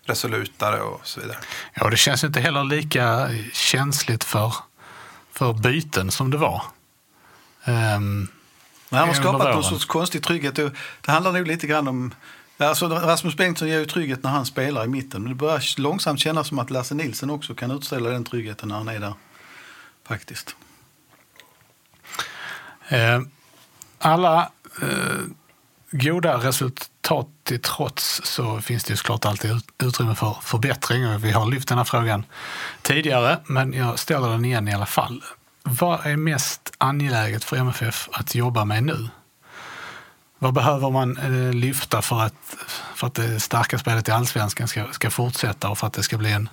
resolutare 0.03 0.82
och 0.82 1.01
så 1.08 1.20
vidare. 1.22 1.38
Ja, 1.74 1.89
det 1.89 1.98
känns 1.98 2.24
inte 2.24 2.39
heller 2.39 2.63
lika 2.63 3.29
känsligt 3.53 4.24
för, 4.24 4.53
för 5.32 5.53
byten 5.53 6.12
som 6.12 6.32
det 6.32 6.38
var. 6.38 6.63
Ehm, 7.63 8.27
Men 8.89 9.00
han 9.00 9.08
har 9.08 9.15
skapat 9.15 9.56
någon 9.56 9.63
sorts 9.63 9.86
konstig 9.86 10.24
trygghet. 10.24 10.56
Det, 10.56 10.72
det 11.01 11.12
handlar 11.12 11.32
nog 11.32 11.48
lite 11.48 11.68
grann 11.68 11.88
om... 11.88 12.13
Alltså 12.58 12.88
Rasmus 12.88 13.36
Bengtsson 13.38 13.68
ger 13.68 13.79
ju 13.79 13.86
trygghet 13.86 14.24
när 14.24 14.32
han 14.32 14.46
spelar 14.46 14.84
i 14.86 14.88
mitten. 14.88 15.22
Men 15.22 15.29
det 15.32 15.36
börjar 15.36 15.79
långsamt 15.79 16.20
kännas 16.20 16.48
som 16.48 16.60
att 16.60 16.70
Lasse 16.70 16.96
Nilsson 16.96 17.29
också 17.29 17.56
kan 17.56 17.72
utställa 17.72 18.10
den 18.10 18.24
tryggheten 18.24 18.70
när 18.70 18.75
han 18.75 18.88
är 18.88 19.00
där. 19.00 19.13
Faktiskt. 20.08 20.56
Eh, 22.89 23.22
alla 24.00 24.51
eh, 24.82 24.88
goda 25.91 26.38
resultat 26.38 27.27
till 27.43 27.62
trots 27.62 28.22
så 28.24 28.62
finns 28.62 28.84
det 28.84 28.91
ju 28.91 28.98
såklart 28.98 29.25
alltid 29.25 29.62
utrymme 29.84 30.15
för 30.15 30.38
förbättring. 30.41 31.08
Och 31.08 31.25
Vi 31.25 31.31
har 31.31 31.46
lyft 31.46 31.67
den 31.67 31.77
här 31.77 31.86
frågan 31.86 32.25
tidigare, 32.81 33.39
men 33.46 33.74
jag 33.74 34.00
ställer 34.00 34.29
den 34.29 34.46
igen 34.46 34.67
i 34.67 34.74
alla 34.74 34.86
fall. 34.86 35.24
Vad 35.63 36.05
är 36.05 36.15
mest 36.17 36.72
angeläget 36.77 37.43
för 37.43 37.58
MFF 37.58 38.10
att 38.12 38.36
jobba 38.36 38.65
med 38.65 38.84
nu? 38.84 39.10
Vad 40.39 40.53
behöver 40.53 40.89
man 40.89 41.17
eh, 41.17 41.53
lyfta 41.53 42.01
för 42.01 42.22
att, 42.22 42.34
för 42.96 43.08
att 43.08 43.13
det 43.13 43.39
starka 43.39 43.79
spelet 43.79 44.08
i 44.08 44.12
allsvenskan 44.12 44.67
ska, 44.67 44.86
ska 44.91 45.10
fortsätta 45.10 45.69
och 45.69 45.77
för 45.77 45.88
att 45.88 45.93
det 45.93 46.03
ska 46.03 46.17
bli 46.17 46.31
en 46.31 46.50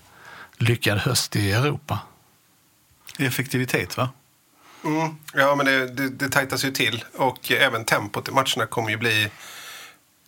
lyckad 0.57 0.99
höst 0.99 1.37
i 1.37 1.53
Europa? 1.53 1.99
Effektivitet, 3.19 3.97
va? 3.97 4.09
Mm. 4.85 5.17
Ja, 5.35 5.55
men 5.55 5.67
det, 5.67 5.87
det, 5.87 6.09
det 6.09 6.29
tajtas 6.29 6.65
ju 6.65 6.71
till. 6.71 7.05
Och 7.15 7.51
även 7.51 7.85
tempot 7.85 8.29
i 8.29 8.33
matcherna 8.33 8.67
kommer 8.67 8.91
ju 8.91 8.97
bli 8.97 9.31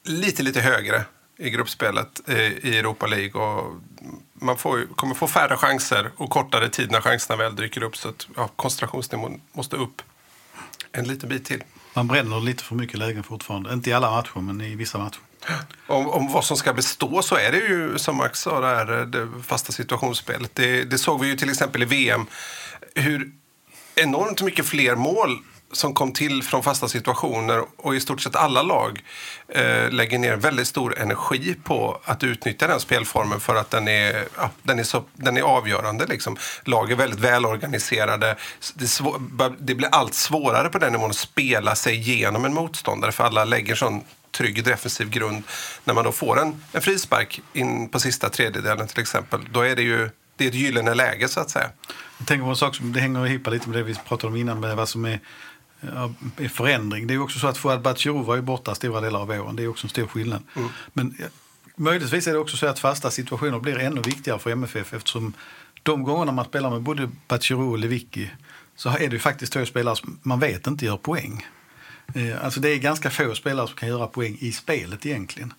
lite, 0.05 0.43
lite 0.43 0.61
högre 0.61 1.05
i 1.37 1.51
gruppspelet 1.51 2.29
i 2.63 2.79
Europa 2.79 3.07
League. 3.07 3.43
Och 3.43 3.81
man 4.35 4.57
får, 4.57 4.87
kommer 4.97 5.15
få 5.15 5.27
färre 5.27 5.57
chanser 5.57 6.11
och 6.17 6.31
kortare 6.31 6.69
tid 6.69 6.91
när 6.91 7.01
chanserna 7.01 7.37
väl 7.37 7.57
dyker 7.57 7.83
upp. 7.83 7.97
Så 7.97 8.09
att, 8.09 8.27
ja, 8.37 8.49
koncentrationsnivån 8.57 9.41
måste 9.53 9.77
upp 9.77 10.03
en 10.93 11.05
liten 11.05 11.29
bit 11.29 11.45
till. 11.45 11.63
Man 11.95 12.09
bränner 12.09 12.41
lite 12.41 12.65
för 12.65 12.75
mycket 12.75 12.99
lägen 12.99 13.23
fortfarande. 13.23 13.73
Inte 13.73 13.91
i 13.91 13.93
alla 13.93 14.11
matcher, 14.11 14.41
men 14.41 14.61
i 14.61 14.75
vissa 14.75 14.99
matcher. 14.99 15.21
Om, 15.87 16.09
om 16.09 16.33
vad 16.33 16.45
som 16.45 16.57
ska 16.57 16.73
bestå 16.73 17.23
så 17.23 17.37
är 17.37 17.53
det 17.53 17.59
ju 17.59 17.99
som 17.99 18.17
Max 18.17 18.41
sa, 18.41 18.61
det, 18.61 18.67
här, 18.67 19.07
det 19.07 19.29
fasta 19.43 19.73
situationsspelet. 19.73 20.55
Det, 20.55 20.85
det 20.85 20.99
såg 20.99 21.21
vi 21.21 21.27
ju 21.29 21.37
till 21.37 21.51
exempel 21.51 21.83
i 21.83 21.87
VM. 21.87 22.27
Hur 22.95 23.33
enormt 23.99 24.43
mycket 24.43 24.67
fler 24.67 24.97
mål 24.97 25.39
som 25.73 25.95
kom 25.95 26.13
till 26.13 26.43
från 26.43 26.63
fasta 26.63 26.89
situationer 26.89 27.65
och 27.77 27.95
i 27.95 28.01
stort 28.01 28.21
sett 28.21 28.37
alla 28.37 28.63
lag 28.63 29.03
eh, 29.49 29.91
lägger 29.91 30.19
ner 30.19 30.37
väldigt 30.37 30.67
stor 30.67 30.99
energi 30.99 31.57
på 31.65 32.01
att 32.05 32.25
utnyttja 32.25 32.67
den 32.67 32.81
spelformen 32.81 33.41
för 33.41 33.55
att 33.55 33.71
den 33.71 33.89
är, 33.89 34.25
ja, 34.37 34.51
den 34.63 34.79
är, 34.79 34.83
så, 34.83 35.05
den 35.15 35.37
är 35.37 35.43
avgörande. 35.43 36.07
Liksom. 36.07 36.37
Lag 36.65 36.91
är 36.91 36.97
väldigt 36.97 37.21
välorganiserade. 37.21 38.37
Det, 38.75 38.89
svår, 38.89 39.21
det 39.59 39.75
blir 39.75 39.89
allt 39.93 40.15
svårare 40.15 40.69
på 40.69 40.79
den 40.79 40.93
nivån 40.93 41.11
att 41.11 41.17
spela 41.17 41.75
sig 41.75 41.95
igenom 41.95 42.45
en 42.45 42.55
motståndare 42.55 43.13
för 43.13 43.25
alla 43.25 43.45
lägger 43.45 43.75
sån 43.75 44.01
trygg 44.31 44.65
defensiv 44.65 45.11
grund. 45.11 45.43
När 45.85 45.95
man 45.95 46.05
då 46.05 46.13
får 46.13 46.41
en, 46.41 46.63
en 46.73 46.81
frispark 46.81 47.41
in 47.53 47.89
på 47.89 48.01
sista 48.01 48.29
tredjedelen 48.29 48.87
till 48.87 49.01
exempel, 49.01 49.41
då 49.53 49.61
är 49.61 49.77
det 49.77 49.83
ju 49.83 50.11
det 50.37 50.45
är 50.45 50.49
ett 50.49 50.55
gyllene 50.55 50.95
läge 50.95 51.29
så 51.29 51.41
att 51.41 51.51
säga. 51.51 51.71
Jag 52.19 52.27
tänker 52.27 52.45
på 52.45 52.51
en 52.51 52.57
sak 52.57 52.75
som 52.75 52.93
det 52.93 53.01
hänger 53.01 53.27
ihop 53.27 53.47
lite 53.47 53.69
med 53.69 53.79
det 53.79 53.83
vi 53.83 53.95
pratade 53.95 54.33
om 54.33 54.37
innan 54.37 54.61
med 54.61 54.77
vad 54.77 54.89
som 54.89 55.05
är, 55.05 55.21
ja, 55.81 56.13
är 56.37 56.49
förändring. 56.49 57.07
Det 57.07 57.15
är 57.15 57.19
också 57.23 57.39
så 57.39 57.47
att 57.47 57.59
Fouad 57.59 57.83
Batshirou 57.83 58.23
var 58.23 58.37
ju 58.37 58.43
borta 58.43 58.75
stora 58.75 59.01
delar 59.01 59.21
av 59.21 59.27
våren. 59.29 59.57
Det 59.57 59.63
är 59.63 59.69
också 59.69 59.87
en 59.87 59.91
stor 59.91 60.07
skillnad. 60.07 60.43
Men 60.93 61.15
ja, 61.19 61.27
möjligtvis 61.77 62.27
är 62.27 62.33
det 62.33 62.39
också 62.39 62.57
så 62.57 62.67
att 62.67 62.79
fasta 62.79 63.11
situationer 63.11 63.59
blir 63.61 63.79
ännu 63.79 64.01
viktigare 64.01 64.39
för 64.39 64.51
MFF 64.51 64.93
eftersom 64.95 65.33
de 65.83 66.03
gångerna 66.03 66.33
man 66.33 66.45
spelar 66.45 66.71
med 66.71 66.83
både 66.83 67.11
Batshirou 67.29 67.71
och 67.71 67.79
Lewicki 67.79 68.31
så 68.77 68.89
är 68.89 68.99
det 68.99 69.05
ju 69.13 69.19
faktiskt 69.19 69.53
två 69.53 69.67
spelare 69.67 69.97
som 69.97 70.19
man 70.23 70.41
vet 70.41 70.67
inte 70.67 70.85
gör 70.85 70.97
poäng. 70.97 71.47
Eh, 72.15 72.45
Alltså 72.45 72.61
det 72.61 72.69
är 72.69 72.77
ganska 72.79 73.11
få 73.11 73.35
spelare 73.35 73.67
som 73.67 73.77
kan 73.77 73.89
göra 73.89 74.07
poäng 74.07 74.37
i 74.41 74.53
spelet 74.53 75.07
egentligen. 75.07 75.53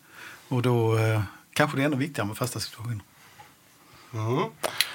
Och 0.48 0.62
då 0.62 0.98
eh, 0.98 1.22
kanske 1.54 1.78
det 1.78 1.84
är 1.84 1.86
ännu 1.86 1.98
viktigare 1.98 2.28
med 2.28 2.38
fasta 2.38 2.60
situationer. 2.60 3.00
Mm. 4.14 4.44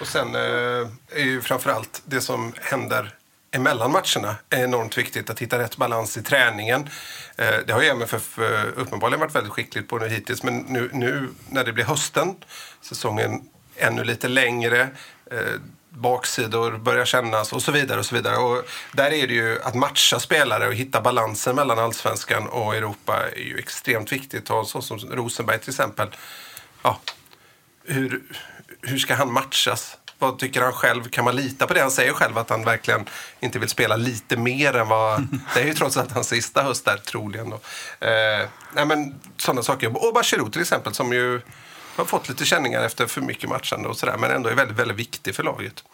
Och 0.01 0.07
sen 0.07 0.35
eh, 0.35 0.89
är 1.11 1.25
ju 1.25 1.41
framförallt 1.41 2.03
det 2.05 2.21
som 2.21 2.53
händer 2.61 3.15
emellan 3.55 3.93
matcherna 3.93 4.37
är 4.51 4.65
enormt 4.65 4.99
viktigt. 4.99 5.31
Att 5.31 5.39
hitta 5.39 5.59
rätt 5.59 5.77
balans 5.77 6.17
i 6.17 6.23
träningen. 6.23 6.89
Eh, 7.37 7.55
det 7.67 7.73
har 7.73 7.83
ju 7.83 7.89
MFF 7.89 8.39
eh, 8.39 8.65
uppenbarligen 8.77 9.21
varit 9.21 9.35
väldigt 9.35 9.53
skickligt 9.53 9.89
på 9.89 9.99
nu 9.99 10.09
hittills. 10.09 10.43
Men 10.43 10.59
nu, 10.59 10.91
nu 10.93 11.29
när 11.49 11.65
det 11.65 11.73
blir 11.73 11.85
hösten, 11.85 12.35
säsongen 12.81 13.49
ännu 13.77 14.05
lite 14.05 14.29
längre. 14.29 14.89
Eh, 15.31 15.39
baksidor 15.89 16.79
börjar 16.79 17.05
kännas 17.05 17.53
och 17.53 17.63
så 17.63 17.73
vidare. 17.73 17.99
och 17.99 18.07
så 18.07 18.15
vidare. 18.15 18.37
Och 18.37 18.65
där 18.93 19.13
är 19.13 19.27
det 19.27 19.35
ju 19.35 19.63
att 19.63 19.75
matcha 19.75 20.21
spelare 20.21 20.67
och 20.69 20.75
hitta 20.75 21.01
balansen 21.01 21.57
mellan 21.57 21.79
allsvenskan 21.79 22.47
och 22.47 22.77
Europa 22.77 23.23
är 23.37 23.41
ju 23.41 23.59
extremt 23.59 24.13
viktigt. 24.13 24.47
Ta 24.47 24.65
så 24.65 24.83
som 24.83 24.99
Rosenberg 24.99 25.59
till 25.59 25.71
exempel. 25.71 26.09
Ja, 26.83 27.01
hur, 27.85 28.23
hur 28.87 28.99
ska 28.99 29.15
han 29.15 29.33
matchas? 29.33 29.97
Vad 30.19 30.39
tycker 30.39 30.63
han 30.63 30.73
själv? 30.73 31.09
Kan 31.09 31.25
man 31.25 31.37
lita 31.37 31.67
på 31.67 31.75
det? 31.75 31.81
Han 31.81 31.91
säger 31.91 32.13
själv 32.13 32.39
att 32.39 32.51
han 32.51 32.65
verkligen 32.65 33.05
inte 33.41 33.59
vill 33.59 33.69
spela 33.69 33.97
lite 33.97 34.37
mer 34.37 34.77
än 34.77 34.89
vad... 34.89 35.27
Det 35.55 35.61
är 35.61 35.67
ju 35.67 35.75
trots 35.75 35.97
allt 35.97 36.13
hans 36.13 36.29
sista 36.29 36.63
höst 36.63 36.85
där, 36.85 36.97
troligen. 36.97 37.51
Då. 37.51 37.57
Eh, 38.07 38.49
nej, 38.75 38.87
men 38.87 39.21
sådana 39.37 39.63
saker. 39.63 40.07
Och 40.07 40.15
Bachirou 40.15 40.51
till 40.51 40.61
exempel, 40.61 40.95
som 40.95 41.13
ju 41.13 41.41
har 41.97 42.05
fått 42.05 42.29
lite 42.29 42.45
känningar 42.45 42.83
efter 42.83 43.07
för 43.07 43.21
mycket 43.21 43.49
matchande 43.49 43.89
och 43.89 43.97
sådär. 43.97 44.17
Men 44.19 44.31
ändå 44.31 44.49
är 44.49 44.55
väldigt, 44.55 44.77
väldigt 44.77 44.97
viktig 44.97 45.35
för 45.35 45.43
laget. 45.43 45.85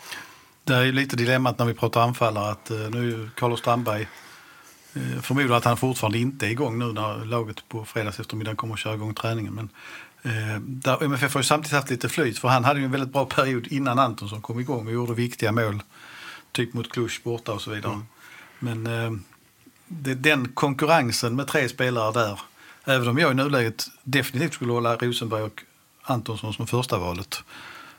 Det 0.64 0.74
är 0.74 0.82
ju 0.82 0.92
lite 0.92 1.16
dilemmat 1.16 1.58
när 1.58 1.66
vi 1.66 1.74
pratar 1.74 2.00
anfallare 2.00 2.50
att 2.50 2.70
eh, 2.70 2.76
nu 2.76 3.30
Carlos 3.36 3.60
Strandberg 3.60 4.08
eh, 4.94 5.22
förmodar 5.22 5.56
att 5.56 5.64
han 5.64 5.76
fortfarande 5.76 6.18
inte 6.18 6.46
är 6.46 6.50
igång 6.50 6.78
nu 6.78 6.84
när 6.84 7.24
laget 7.24 7.68
på 7.68 7.84
fredags 7.84 8.20
eftermiddag 8.20 8.54
kommer 8.54 8.74
att 8.74 8.80
köra 8.80 8.94
igång 8.94 9.14
träningen. 9.14 9.54
Men 9.54 9.68
där 10.62 11.04
MFF 11.04 11.34
har 11.34 11.40
ju 11.40 11.44
samtidigt 11.44 11.76
haft 11.76 11.90
lite 11.90 12.08
flyt 12.08 12.38
för 12.38 12.48
han 12.48 12.64
hade 12.64 12.80
ju 12.80 12.84
en 12.84 12.92
väldigt 12.92 13.12
bra 13.12 13.26
period 13.26 13.66
innan 13.66 13.98
Antonsson 13.98 14.42
kom 14.42 14.60
igång 14.60 14.86
och 14.86 14.92
gjorde 14.92 15.14
viktiga 15.14 15.52
mål. 15.52 15.82
Typ 16.52 16.74
mot 16.74 16.92
Cluj 16.92 17.10
borta 17.24 17.52
och 17.52 17.62
så 17.62 17.70
vidare. 17.70 18.00
Men 18.58 18.86
eh, 18.86 19.10
det, 19.86 20.14
den 20.14 20.48
konkurrensen 20.48 21.36
med 21.36 21.46
tre 21.46 21.68
spelare 21.68 22.12
där, 22.12 22.40
även 22.84 23.08
om 23.08 23.18
jag 23.18 23.32
i 23.32 23.34
nuläget 23.34 23.86
definitivt 24.02 24.54
skulle 24.54 24.72
hålla 24.72 24.96
Rosenberg 24.96 25.42
och 25.42 25.62
Antonsson 26.02 26.54
som 26.54 26.66
första 26.66 26.98
valet 26.98 27.42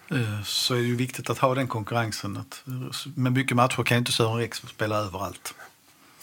eh, 0.09 0.43
så 0.43 0.73
är 0.73 0.77
det 0.77 0.83
ju 0.83 0.95
viktigt 0.95 1.29
att 1.29 1.37
ha 1.37 1.55
den 1.55 1.67
konkurrensen. 1.67 2.37
Att, 2.37 2.63
med 3.15 3.31
mycket 3.31 3.57
matcher 3.57 3.83
kan 3.83 3.95
ju 3.95 3.99
inte 3.99 4.11
Sören 4.11 4.37
Rex 4.37 4.57
spela 4.57 4.97
överallt. 4.97 5.53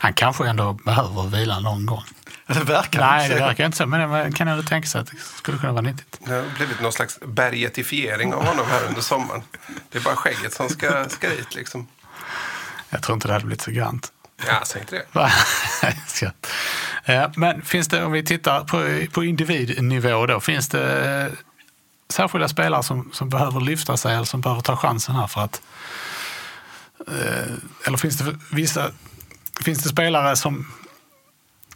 Han 0.00 0.14
kanske 0.14 0.48
ändå 0.48 0.72
behöver 0.72 1.28
vila 1.28 1.60
någon 1.60 1.86
gång. 1.86 2.04
Det 2.46 2.64
verkar 2.64 3.00
Nej, 3.00 3.28
det 3.28 3.34
verkar 3.34 3.64
inte 3.66 3.76
så. 3.76 3.86
Men 3.86 4.32
kan 4.32 4.48
ändå 4.48 4.62
tänka 4.62 4.88
sig 4.88 5.00
att 5.00 5.06
det 5.06 5.16
skulle 5.36 5.58
kunna 5.58 5.72
vara 5.72 5.82
nyttigt. 5.82 6.18
Det 6.26 6.34
har 6.34 6.44
blivit 6.56 6.80
någon 6.80 6.92
slags 6.92 7.18
bergetifiering 7.26 8.34
av 8.34 8.44
honom 8.46 8.66
här 8.70 8.86
under 8.88 9.00
sommaren. 9.00 9.42
Det 9.90 9.98
är 9.98 10.02
bara 10.02 10.16
skägget 10.16 10.52
som 10.52 10.68
ska, 10.68 11.08
ska 11.08 11.28
dit 11.28 11.54
liksom. 11.54 11.86
Jag 12.90 13.02
tror 13.02 13.14
inte 13.14 13.28
det 13.28 13.32
hade 13.32 13.44
blivit 13.46 13.62
så 13.62 13.70
grant. 13.70 14.12
Ja, 14.46 14.60
säg 14.64 14.80
inte 14.80 14.96
det. 15.12 16.32
Eh, 17.04 17.30
Men 17.36 17.62
finns 17.62 17.88
det, 17.88 18.04
om 18.04 18.12
vi 18.12 18.24
tittar 18.24 18.60
på, 18.64 19.06
på 19.12 19.24
individnivå 19.24 20.26
då, 20.26 20.40
finns 20.40 20.68
det 20.68 21.04
eh, 21.26 21.32
särskilda 22.08 22.48
spelare 22.48 22.82
som, 22.82 23.10
som 23.12 23.28
behöver 23.28 23.60
lyfta 23.60 23.96
sig 23.96 24.14
eller 24.14 24.24
som 24.24 24.40
behöver 24.40 24.62
ta 24.62 24.76
chansen 24.76 25.14
här 25.14 25.26
för 25.26 25.40
att... 25.40 25.62
eh, 27.08 27.52
Eller 27.86 27.96
finns 27.98 28.18
det 28.18 28.36
vissa... 28.52 28.90
Finns 29.60 29.82
det 29.82 29.88
spelare 29.88 30.36
som, 30.36 30.72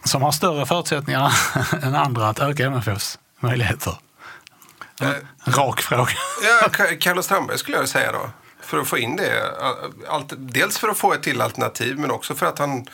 som 0.07 0.23
har 0.23 0.33
större 0.33 0.67
förutsättningar 0.67 1.33
än 1.83 1.95
andra 1.95 2.29
att 2.29 2.39
öka 2.39 2.67
MFFs 2.67 3.19
möjligheter? 3.41 3.95
Eh, 5.01 5.09
En 5.45 5.53
rak 5.53 5.81
fråga. 5.81 6.09
Ja, 6.43 6.69
Carlos 7.01 7.25
Strandberg 7.25 7.59
skulle 7.59 7.77
jag 7.77 7.89
säga 7.89 8.13
då. 8.13 8.31
För 8.61 8.79
att 8.79 8.89
få 8.89 8.99
in 8.99 9.17
det. 9.17 9.43
Allt, 10.09 10.33
dels 10.37 10.79
för 10.79 10.89
att 10.89 10.99
få 10.99 11.13
ett 11.13 11.23
till 11.23 11.41
alternativ 11.41 11.99
men 11.99 12.11
också 12.11 12.35
för 12.35 12.47
att 12.47 12.59
han, 12.59 12.87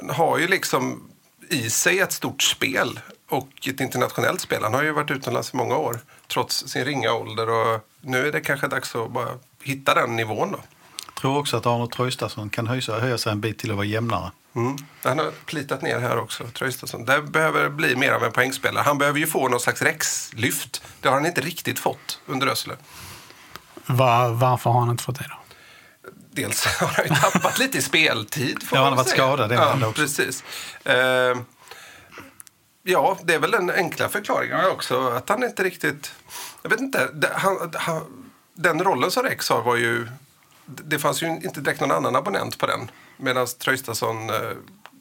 han 0.00 0.10
har 0.10 0.38
ju 0.38 0.48
liksom 0.48 1.08
i 1.50 1.70
sig 1.70 2.00
ett 2.00 2.12
stort 2.12 2.42
spel 2.42 3.00
och 3.30 3.48
ett 3.68 3.80
internationellt 3.80 4.40
spel. 4.40 4.62
Han 4.62 4.74
har 4.74 4.82
ju 4.82 4.92
varit 4.92 5.10
utomlands 5.10 5.54
i 5.54 5.56
många 5.56 5.76
år 5.76 6.00
trots 6.28 6.68
sin 6.68 6.84
ringa 6.84 7.12
ålder 7.12 7.48
och 7.50 7.80
nu 8.00 8.28
är 8.28 8.32
det 8.32 8.40
kanske 8.40 8.68
dags 8.68 8.94
att 8.94 9.10
bara 9.10 9.28
hitta 9.62 9.94
den 9.94 10.16
nivån 10.16 10.52
då. 10.52 10.58
Jag 11.06 11.14
tror 11.14 11.38
också 11.38 11.56
att 11.56 11.66
Arne 11.66 11.86
Traustason 11.88 12.50
kan 12.50 12.66
höja, 12.66 13.00
höja 13.00 13.18
sig 13.18 13.32
en 13.32 13.40
bit 13.40 13.58
till 13.58 13.70
att 13.70 13.76
vara 13.76 13.86
jämnare. 13.86 14.30
Mm. 14.56 14.76
Han 15.02 15.18
har 15.18 15.30
plitat 15.30 15.82
ner 15.82 15.98
här 15.98 16.18
också, 16.18 16.44
Traustason. 16.44 17.04
Det 17.04 17.22
behöver 17.22 17.68
bli 17.68 17.96
mer 17.96 18.12
av 18.12 18.24
en 18.24 18.32
poängspelare. 18.32 18.82
Han 18.82 18.98
behöver 18.98 19.18
ju 19.18 19.26
få 19.26 19.48
någon 19.48 19.60
slags 19.60 19.82
Rex-lyft. 19.82 20.82
Det 21.00 21.08
har 21.08 21.14
han 21.14 21.26
inte 21.26 21.40
riktigt 21.40 21.78
fått 21.78 22.20
under 22.26 22.46
Rössle. 22.46 22.74
Var, 23.86 24.28
varför 24.28 24.70
har 24.70 24.80
han 24.80 24.90
inte 24.90 25.04
fått 25.04 25.18
det 25.18 25.26
då? 25.28 25.36
dels 26.36 26.64
har 26.80 26.86
han 26.88 27.04
ju 27.04 27.14
tappat 27.14 27.58
lite 27.58 27.78
i 27.78 27.82
speltid. 27.82 28.62
Får 28.62 28.78
Ja, 28.78 28.84
han 28.84 28.92
har 28.92 28.96
varit 28.96 29.08
skadad, 29.08 29.48
det 29.48 29.54
ja, 29.54 29.72
också. 29.74 29.92
Precis. 29.92 30.44
Eh, 30.84 31.36
ja, 32.82 33.18
det 33.22 33.34
är 33.34 33.38
väl 33.38 33.50
den 33.50 33.70
enkla 33.70 34.08
förklaringen 34.08 34.66
också. 34.66 35.08
Att 35.08 35.28
han 35.28 35.44
inte 35.44 35.64
riktigt... 35.64 36.14
Jag 36.62 36.70
vet 36.70 36.80
inte. 36.80 37.08
Det, 37.12 37.30
han, 37.34 37.72
han, 37.74 38.30
den 38.54 38.84
rollen 38.84 39.10
som 39.10 39.22
Rex 39.22 39.48
har 39.48 39.62
var 39.62 39.76
ju... 39.76 40.08
Det 40.66 40.98
fanns 40.98 41.22
ju 41.22 41.26
inte 41.26 41.60
direkt 41.60 41.80
någon 41.80 41.92
annan 41.92 42.16
abonnent 42.16 42.58
på 42.58 42.66
den. 42.66 42.90
Medan 43.16 43.46
Traustason 43.58 44.30
eh, 44.30 44.36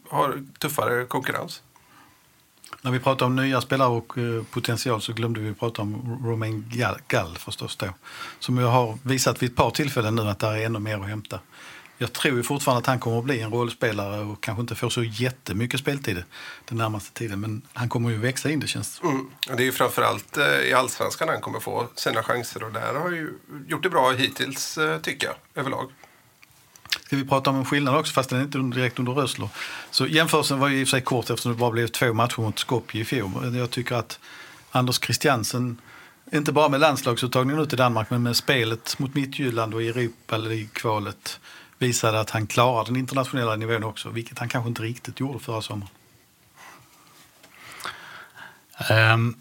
har 0.09 0.43
tuffare 0.59 1.05
konkurrens. 1.05 1.61
När 2.81 2.91
vi 2.91 2.99
pratar 2.99 3.25
om 3.25 3.35
nya 3.35 3.61
spelare 3.61 3.89
och 3.89 4.17
eh, 4.17 4.43
potential 4.43 5.01
så 5.01 5.13
glömde 5.13 5.39
vi 5.39 5.53
prata 5.53 5.81
om 5.81 6.19
Romain 6.25 6.71
Gall, 7.07 7.37
förstås 7.37 7.75
då. 7.75 7.87
Som 8.39 8.57
jag 8.57 8.67
har 8.67 8.97
visat 9.03 9.43
vid 9.43 9.49
ett 9.49 9.55
par 9.55 9.71
tillfällen 9.71 10.15
nu 10.15 10.21
att 10.21 10.39
det 10.39 10.47
är 10.47 10.65
ännu 10.65 10.79
mer 10.79 10.99
att 10.99 11.07
hämta. 11.07 11.39
Jag 11.97 12.13
tror 12.13 12.37
ju 12.37 12.43
fortfarande 12.43 12.79
att 12.79 12.85
han 12.85 12.99
kommer 12.99 13.19
att 13.19 13.23
bli 13.23 13.41
en 13.41 13.51
rollspelare 13.51 14.21
och 14.21 14.43
kanske 14.43 14.61
inte 14.61 14.75
får 14.75 14.89
så 14.89 15.03
jättemycket 15.03 15.79
speltid 15.79 16.23
den 16.65 16.77
närmaste 16.77 17.13
tiden. 17.13 17.39
Men 17.39 17.61
han 17.73 17.89
kommer 17.89 18.09
ju 18.09 18.17
växa 18.17 18.49
in 18.49 18.59
det 18.59 18.67
känns 18.67 18.99
det 18.99 19.07
Mm. 19.07 19.29
Det 19.47 19.63
är 19.63 19.65
ju 19.65 19.71
framförallt 19.71 20.37
eh, 20.37 20.59
i 20.59 20.73
allsvenskan 20.73 21.29
han 21.29 21.41
kommer 21.41 21.59
få 21.59 21.87
sina 21.95 22.23
chanser. 22.23 22.63
Och 22.63 22.71
där 22.71 22.93
har 22.93 23.11
ju 23.11 23.33
gjort 23.67 23.83
det 23.83 23.89
bra 23.89 24.11
hittills, 24.11 24.79
tycker 25.01 25.27
jag, 25.27 25.35
överlag. 25.55 25.91
Ska 26.89 27.15
vi 27.15 27.25
prata 27.25 27.49
om 27.49 27.55
en 27.55 27.65
skillnad 27.65 27.95
också, 27.95 28.13
fast 28.13 28.29
den 28.29 28.39
är 28.39 28.43
inte 28.43 28.57
direkt 28.57 28.99
under 28.99 29.13
Rösler. 29.13 29.49
Så 29.91 30.07
jämförelsen 30.07 30.59
var 30.59 30.67
ju 30.67 30.79
i 30.79 30.83
och 30.83 30.87
för 30.87 30.91
sig 30.91 31.01
kort 31.01 31.29
eftersom 31.29 31.51
det 31.51 31.57
bara 31.57 31.71
blev 31.71 31.87
två 31.87 32.13
matcher 32.13 32.41
mot 32.41 32.59
Skopje 32.59 33.01
i 33.01 33.05
fjol. 33.05 33.55
Jag 33.57 33.69
tycker 33.69 33.95
att 33.95 34.19
Anders 34.71 34.99
Christiansen, 34.99 35.81
inte 36.31 36.51
bara 36.51 36.69
med 36.69 36.79
landslagsuttagningen 36.79 37.61
ut 37.63 37.73
i 37.73 37.75
Danmark, 37.75 38.09
men 38.09 38.23
med 38.23 38.35
spelet 38.35 38.99
mot 38.99 39.15
Midtjylland 39.15 39.73
och 39.73 39.83
i 39.83 39.87
Europa 39.87 40.37
League-kvalet 40.37 41.39
visade 41.77 42.19
att 42.19 42.29
han 42.29 42.47
klarar 42.47 42.85
den 42.85 42.95
internationella 42.95 43.55
nivån 43.55 43.83
också, 43.83 44.09
vilket 44.09 44.39
han 44.39 44.49
kanske 44.49 44.67
inte 44.67 44.81
riktigt 44.81 45.19
gjorde 45.19 45.39
förra 45.39 45.61
sommaren. 45.61 45.89
Um, 49.13 49.35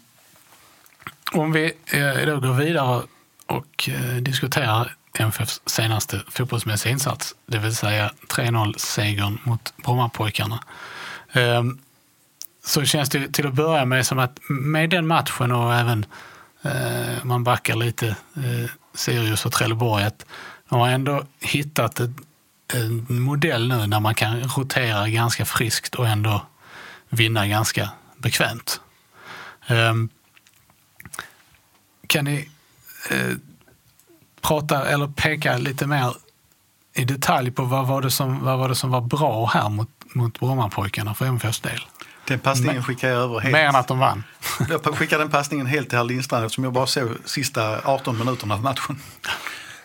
om 1.31 1.51
vi 1.51 1.73
eh, 1.85 2.25
då 2.25 2.39
går 2.39 2.53
vidare 2.53 3.03
och 3.45 3.89
eh, 3.89 4.15
diskuterar 4.15 4.95
MFFs 5.19 5.61
senaste 5.65 6.21
fotbollsmässiga 6.27 6.91
insats, 6.91 7.35
det 7.45 7.57
vill 7.57 7.75
säga 7.75 8.11
3-0-segern 8.27 9.39
mot 9.43 9.73
Brommapojkarna. 9.77 10.63
Ehm, 11.31 11.79
så 12.65 12.85
känns 12.85 13.09
det 13.09 13.33
till 13.33 13.47
att 13.47 13.53
börja 13.53 13.85
med 13.85 14.05
som 14.05 14.19
att 14.19 14.39
med 14.49 14.89
den 14.89 15.07
matchen 15.07 15.51
och 15.51 15.75
även 15.75 16.05
eh, 16.61 17.23
man 17.23 17.43
backar 17.43 17.75
lite 17.75 18.07
eh, 18.35 18.69
Sirius 18.93 19.45
och 19.45 19.51
Trelleborg, 19.51 20.03
att 20.03 20.25
de 20.69 20.79
har 20.79 20.89
ändå 20.89 21.25
hittat 21.39 21.99
en 22.73 23.05
modell 23.09 23.67
nu 23.67 23.87
där 23.87 23.99
man 23.99 24.15
kan 24.15 24.43
rotera 24.43 25.09
ganska 25.09 25.45
friskt 25.45 25.95
och 25.95 26.07
ändå 26.07 26.45
vinna 27.09 27.47
ganska 27.47 27.89
bekvämt. 28.17 28.81
Ehm, 29.67 30.09
kan 32.07 32.25
ni 32.25 32.49
eh, 33.09 33.37
prata 34.47 34.85
eller 34.89 35.07
peka 35.07 35.57
lite 35.57 35.87
mer 35.87 36.15
i 36.93 37.05
detalj 37.05 37.51
på 37.51 37.63
vad 37.63 37.87
var 37.87 38.01
det 38.01 38.11
som, 38.11 38.45
vad 38.45 38.59
var, 38.59 38.69
det 38.69 38.75
som 38.75 38.91
var 38.91 39.01
bra 39.01 39.45
här 39.45 39.69
mot, 39.69 39.89
mot 40.13 40.39
Brommapojkarna 40.39 41.13
för 41.13 41.25
MFFs 41.25 41.59
del? 41.59 41.79
Den 42.27 42.39
passningen 42.39 42.83
skickar 42.83 43.09
jag 43.09 43.21
över 43.21 43.39
helt. 43.39 43.53
Mer 43.53 43.65
än 43.65 43.75
att 43.75 43.87
de 43.87 43.99
vann. 43.99 44.23
Jag 44.69 44.97
skickar 44.97 45.19
den 45.19 45.29
passningen 45.29 45.65
helt 45.65 45.89
till 45.89 45.97
herr 45.97 46.05
Lindstrand 46.05 46.45
eftersom 46.45 46.63
jag 46.63 46.73
bara 46.73 46.85
såg 46.85 47.09
sista 47.25 47.81
18 47.83 48.17
minuterna 48.17 48.53
av 48.53 48.63
matchen. 48.63 48.99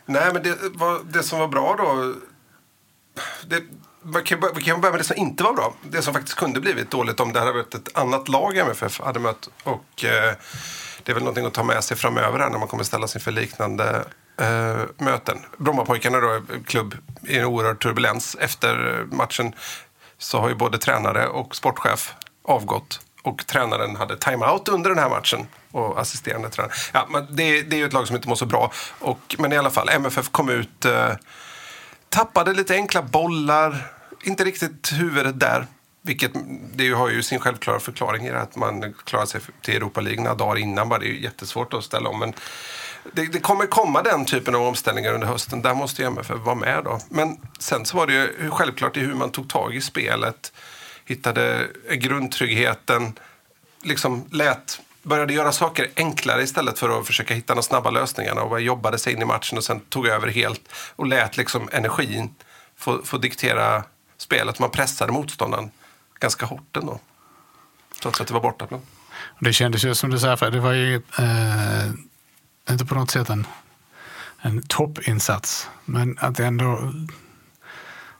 Nej, 0.06 0.32
men 0.32 0.42
det, 0.42 0.58
var, 0.74 1.00
det 1.12 1.22
som 1.22 1.38
var 1.38 1.48
bra 1.48 1.74
då... 1.78 2.14
Det, 3.46 3.62
vi 4.02 4.22
kan 4.22 4.40
bör- 4.40 4.52
vi 4.54 4.62
kan 4.62 4.80
börja 4.80 4.92
med 4.92 5.00
det 5.00 5.04
som 5.04 5.16
inte 5.16 5.44
var 5.44 5.52
bra. 5.52 5.74
Det 5.90 6.02
som 6.02 6.14
faktiskt 6.14 6.36
kunde 6.36 6.60
blivit 6.60 6.90
dåligt 6.90 7.20
om 7.20 7.32
det 7.32 7.38
hade 7.38 7.52
varit 7.52 7.74
ett 7.74 7.98
annat 7.98 8.28
lag 8.28 8.56
MFF 8.56 9.00
hade 9.00 9.20
mött. 9.20 9.48
Och 9.64 10.04
eh, 10.04 10.34
det 11.02 11.12
är 11.12 11.14
väl 11.14 11.22
någonting 11.22 11.46
att 11.46 11.54
ta 11.54 11.62
med 11.62 11.84
sig 11.84 11.96
framöver 11.96 12.38
här 12.38 12.50
när 12.50 12.58
man 12.58 12.68
kommer 12.68 12.84
ställas 12.84 13.14
inför 13.16 13.32
liknande 13.32 14.04
eh, 14.40 14.80
möten. 14.98 15.38
Brommapojkarna 15.58 16.20
då, 16.20 16.28
en 16.28 16.64
klubb 16.64 16.94
i 17.22 17.38
en 17.38 17.44
oerhörd 17.44 17.82
turbulens. 17.82 18.36
Efter 18.40 18.98
eh, 18.98 19.16
matchen 19.16 19.54
så 20.18 20.40
har 20.40 20.48
ju 20.48 20.54
både 20.54 20.78
tränare 20.78 21.26
och 21.26 21.56
sportchef 21.56 22.14
avgått. 22.42 23.00
Och 23.22 23.46
tränaren 23.46 23.96
hade 23.96 24.16
timeout 24.16 24.68
under 24.68 24.90
den 24.90 24.98
här 24.98 25.08
matchen. 25.08 25.46
Och 25.70 26.00
assisterande 26.00 26.50
tränare. 26.50 26.72
Ja, 26.92 27.06
men 27.10 27.36
det, 27.36 27.62
det 27.62 27.76
är 27.76 27.78
ju 27.78 27.86
ett 27.86 27.92
lag 27.92 28.06
som 28.06 28.16
inte 28.16 28.28
mår 28.28 28.36
så 28.36 28.46
bra. 28.46 28.72
Och, 28.98 29.36
men 29.38 29.52
i 29.52 29.56
alla 29.56 29.70
fall, 29.70 29.88
MFF 29.88 30.28
kom 30.30 30.48
ut... 30.48 30.84
Eh, 30.84 31.12
tappade 32.08 32.52
lite 32.52 32.74
enkla 32.74 33.02
bollar. 33.02 33.92
Inte 34.22 34.44
riktigt 34.44 34.92
huvudet 34.92 35.40
där. 35.40 35.66
Vilket 36.02 36.32
det 36.74 36.90
har 36.90 37.08
ju 37.08 37.22
sin 37.22 37.38
självklara 37.38 37.80
förklaring 37.80 38.26
i 38.26 38.30
det 38.30 38.40
att 38.40 38.56
man 38.56 38.94
klarar 39.04 39.26
sig 39.26 39.40
till 39.62 39.76
Europa 39.76 40.00
League 40.00 40.22
några 40.22 40.34
dagar 40.34 40.58
innan. 40.58 40.88
Bara. 40.88 40.98
Det 40.98 41.06
är 41.06 41.12
ju 41.12 41.22
jättesvårt 41.22 41.74
att 41.74 41.84
ställa 41.84 42.08
om. 42.08 42.18
Men 42.18 42.34
det, 43.12 43.32
det 43.32 43.40
kommer 43.40 43.66
komma 43.66 44.02
den 44.02 44.24
typen 44.24 44.54
av 44.54 44.62
omställningar 44.62 45.12
under 45.12 45.26
hösten. 45.26 45.62
Där 45.62 45.74
måste 45.74 46.02
ju 46.02 46.08
MFF 46.08 46.38
vara 46.38 46.54
med 46.54 46.84
då. 46.84 47.00
Men 47.08 47.36
sen 47.58 47.86
så 47.86 47.96
var 47.96 48.06
det 48.06 48.12
ju 48.12 48.50
självklart 48.50 48.96
i 48.96 49.00
hur 49.00 49.14
man 49.14 49.30
tog 49.30 49.48
tag 49.48 49.74
i 49.74 49.80
spelet. 49.80 50.52
Hittade 51.04 51.66
grundtryggheten. 51.90 53.12
Liksom 53.82 54.24
lät, 54.30 54.80
började 55.02 55.34
göra 55.34 55.52
saker 55.52 55.90
enklare 55.96 56.42
istället 56.42 56.78
för 56.78 57.00
att 57.00 57.06
försöka 57.06 57.34
hitta 57.34 57.54
de 57.54 57.62
snabba 57.62 57.90
lösningarna. 57.90 58.42
Och 58.42 58.60
jobbade 58.60 58.98
sig 58.98 59.12
in 59.12 59.22
i 59.22 59.24
matchen 59.24 59.58
och 59.58 59.64
sen 59.64 59.80
tog 59.80 60.06
över 60.06 60.28
helt. 60.28 60.62
Och 60.96 61.06
lät 61.06 61.36
liksom 61.36 61.68
energin 61.72 62.34
få, 62.76 63.02
få 63.04 63.18
diktera 63.18 63.84
spelet. 64.18 64.58
Man 64.58 64.70
pressade 64.70 65.12
motståndaren 65.12 65.70
ganska 66.18 66.46
hårt 66.46 66.76
ändå. 66.76 67.00
Trots 68.02 68.20
att 68.20 68.26
det 68.26 68.34
var 68.34 68.40
bortaplan. 68.40 68.80
Det 69.38 69.52
kändes 69.52 69.84
ju 69.84 69.94
som 69.94 70.10
du 70.10 70.18
säger, 70.18 70.36
för 70.36 70.50
det 70.50 70.60
var 70.60 70.72
ju 70.72 70.94
eh, 70.94 71.90
inte 72.70 72.84
på 72.84 72.94
något 72.94 73.10
sätt 73.10 73.28
en, 73.30 73.46
en 74.40 74.62
toppinsats. 74.62 75.68
Men 75.84 76.18
att 76.20 76.40
ändå 76.40 76.92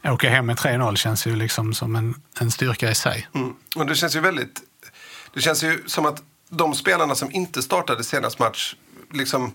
åka 0.04 0.30
hem 0.30 0.46
med 0.46 0.56
3-0 0.56 0.96
känns 0.96 1.26
ju 1.26 1.36
liksom 1.36 1.74
som 1.74 1.96
en, 1.96 2.14
en 2.40 2.50
styrka 2.50 2.90
i 2.90 2.94
sig. 2.94 3.28
Mm. 3.34 3.54
Och 3.76 3.86
det 3.86 3.94
känns 3.94 4.16
ju 4.16 4.20
väldigt... 4.20 4.60
Det 5.34 5.40
känns 5.40 5.62
ju 5.64 5.82
som 5.86 6.06
att 6.06 6.22
de 6.48 6.74
spelarna 6.74 7.14
som 7.14 7.32
inte 7.32 7.62
startade 7.62 8.04
senast 8.04 8.38
match 8.38 8.74
liksom 9.12 9.52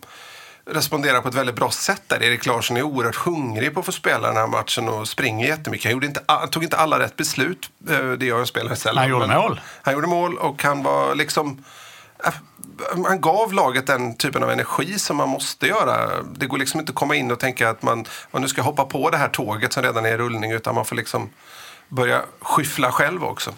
responderar 0.65 1.21
på 1.21 1.27
ett 1.29 1.35
väldigt 1.35 1.55
bra 1.55 1.71
sätt 1.71 2.01
där. 2.07 2.23
Erik 2.23 2.45
Larsson 2.45 2.77
är 2.77 2.81
oerhört 2.81 3.15
hungrig 3.15 3.73
på 3.73 3.79
att 3.79 3.85
få 3.85 3.91
spela 3.91 4.27
den 4.27 4.37
här 4.37 4.47
matchen 4.47 4.89
och 4.89 5.07
springer 5.07 5.47
jättemycket. 5.47 5.85
Han, 5.85 5.91
gjorde 5.91 6.07
inte, 6.07 6.21
han 6.27 6.49
tog 6.49 6.63
inte 6.63 6.77
alla 6.77 6.99
rätt 6.99 7.15
beslut. 7.15 7.69
eh, 7.89 8.11
Det 8.11 8.25
gör 8.25 8.39
en 8.39 8.47
spelare 8.47 8.75
sällan. 8.75 8.97
Han 9.01 9.09
gjorde 9.09 9.27
mål. 9.27 9.61
Han 9.81 9.93
gjorde 9.93 10.07
mål 10.07 10.37
och 10.37 10.63
han 10.63 10.83
var 10.83 11.15
liksom... 11.15 11.63
Han 13.05 13.21
gav 13.21 13.53
laget 13.53 13.87
den 13.87 14.15
typen 14.17 14.43
av 14.43 14.51
energi 14.51 14.99
som 14.99 15.17
man 15.17 15.29
måste 15.29 15.67
göra. 15.67 16.23
Det 16.23 16.47
går 16.47 16.57
liksom 16.57 16.79
inte 16.79 16.89
att 16.89 16.95
komma 16.95 17.15
in 17.15 17.31
och 17.31 17.39
tänka 17.39 17.69
att 17.69 17.83
man, 17.83 18.05
man 18.31 18.41
nu 18.41 18.47
ska 18.47 18.61
hoppa 18.61 18.85
på 18.85 19.09
det 19.09 19.17
här 19.17 19.29
tåget 19.29 19.73
som 19.73 19.83
redan 19.83 20.05
är 20.05 20.09
i 20.09 20.17
rullning. 20.17 20.51
Utan 20.51 20.75
man 20.75 20.85
får 20.85 20.95
liksom 20.95 21.29
börja 21.89 22.21
skyffla 22.39 22.91
själv 22.91 23.23
också. 23.23 23.53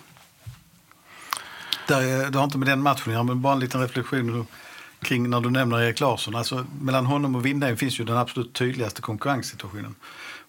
Där, 1.88 2.32
det 2.32 2.38
har 2.38 2.46
inte 2.46 2.58
med 2.58 2.68
den 2.68 2.82
matchen 2.82 3.04
att 3.06 3.14
göra, 3.14 3.24
men 3.24 3.42
bara 3.42 3.54
en 3.54 3.60
liten 3.60 3.82
reflektion 3.82 4.48
kring 5.02 5.30
när 5.30 5.42
du 5.42 5.50
nämner 5.50 5.82
Erik 5.82 6.00
Larsson. 6.00 6.36
Alltså, 6.36 6.66
mellan 6.82 7.06
honom 7.06 7.36
och 7.36 7.46
Vindheim 7.46 7.78
finns 7.78 8.00
ju 8.00 8.04
den 8.04 8.18
absolut 8.18 8.54
tydligaste 8.54 9.02
konkurrenssituationen. 9.02 9.96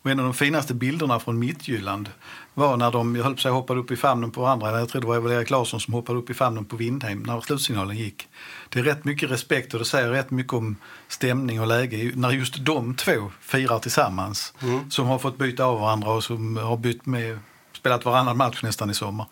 Och 0.03 0.11
en 0.11 0.19
av 0.19 0.25
de 0.25 0.35
finaste 0.35 0.75
bilderna 0.75 1.21
från 1.21 1.39
Mittjylland 1.39 2.11
var 2.59 2.77
när 2.77 2.91
de, 2.93 3.17
jag 3.17 3.25
höll 3.25 3.35
på 3.35 3.41
säga, 3.41 3.53
hoppade 3.53 3.81
upp 3.81 3.91
i 3.91 3.97
famnen 3.97 4.31
på 4.31 4.41
varandra. 4.41 4.79
Jag 4.79 4.89
tror 4.89 5.01
det 5.01 5.07
var 5.07 5.33
Erik 5.33 5.51
Larsson 5.51 5.81
som 5.81 5.95
hoppade 5.95 6.19
upp 6.19 6.31
i 6.31 6.35
famnen 6.35 6.65
på 6.65 6.77
Windheim 6.77 7.23
när 7.23 7.41
slutsignalen 7.41 7.97
gick. 7.97 8.29
Det 8.69 8.79
är 8.79 8.83
rätt 8.83 9.05
mycket 9.05 9.31
respekt 9.31 9.73
och 9.73 9.79
det 9.79 9.85
säger 9.85 10.11
rätt 10.11 10.31
mycket 10.31 10.53
om 10.53 10.77
stämning 11.09 11.61
och 11.61 11.67
läge 11.67 12.13
när 12.15 12.31
just 12.31 12.65
de 12.65 12.95
två 12.95 13.31
firar 13.41 13.79
tillsammans. 13.79 14.55
Som 14.91 15.07
har 15.07 15.19
fått 15.19 15.39
byta 15.39 15.65
av 15.65 15.81
varandra 15.81 16.11
och 16.11 16.25
som 16.25 16.57
har 16.57 16.77
bytt 16.77 17.07
med, 17.07 17.39
spelat 17.79 18.05
varannan 18.05 18.37
match 18.37 18.63
nästan 18.63 18.91
i 18.91 18.95
sommar. 18.95 19.27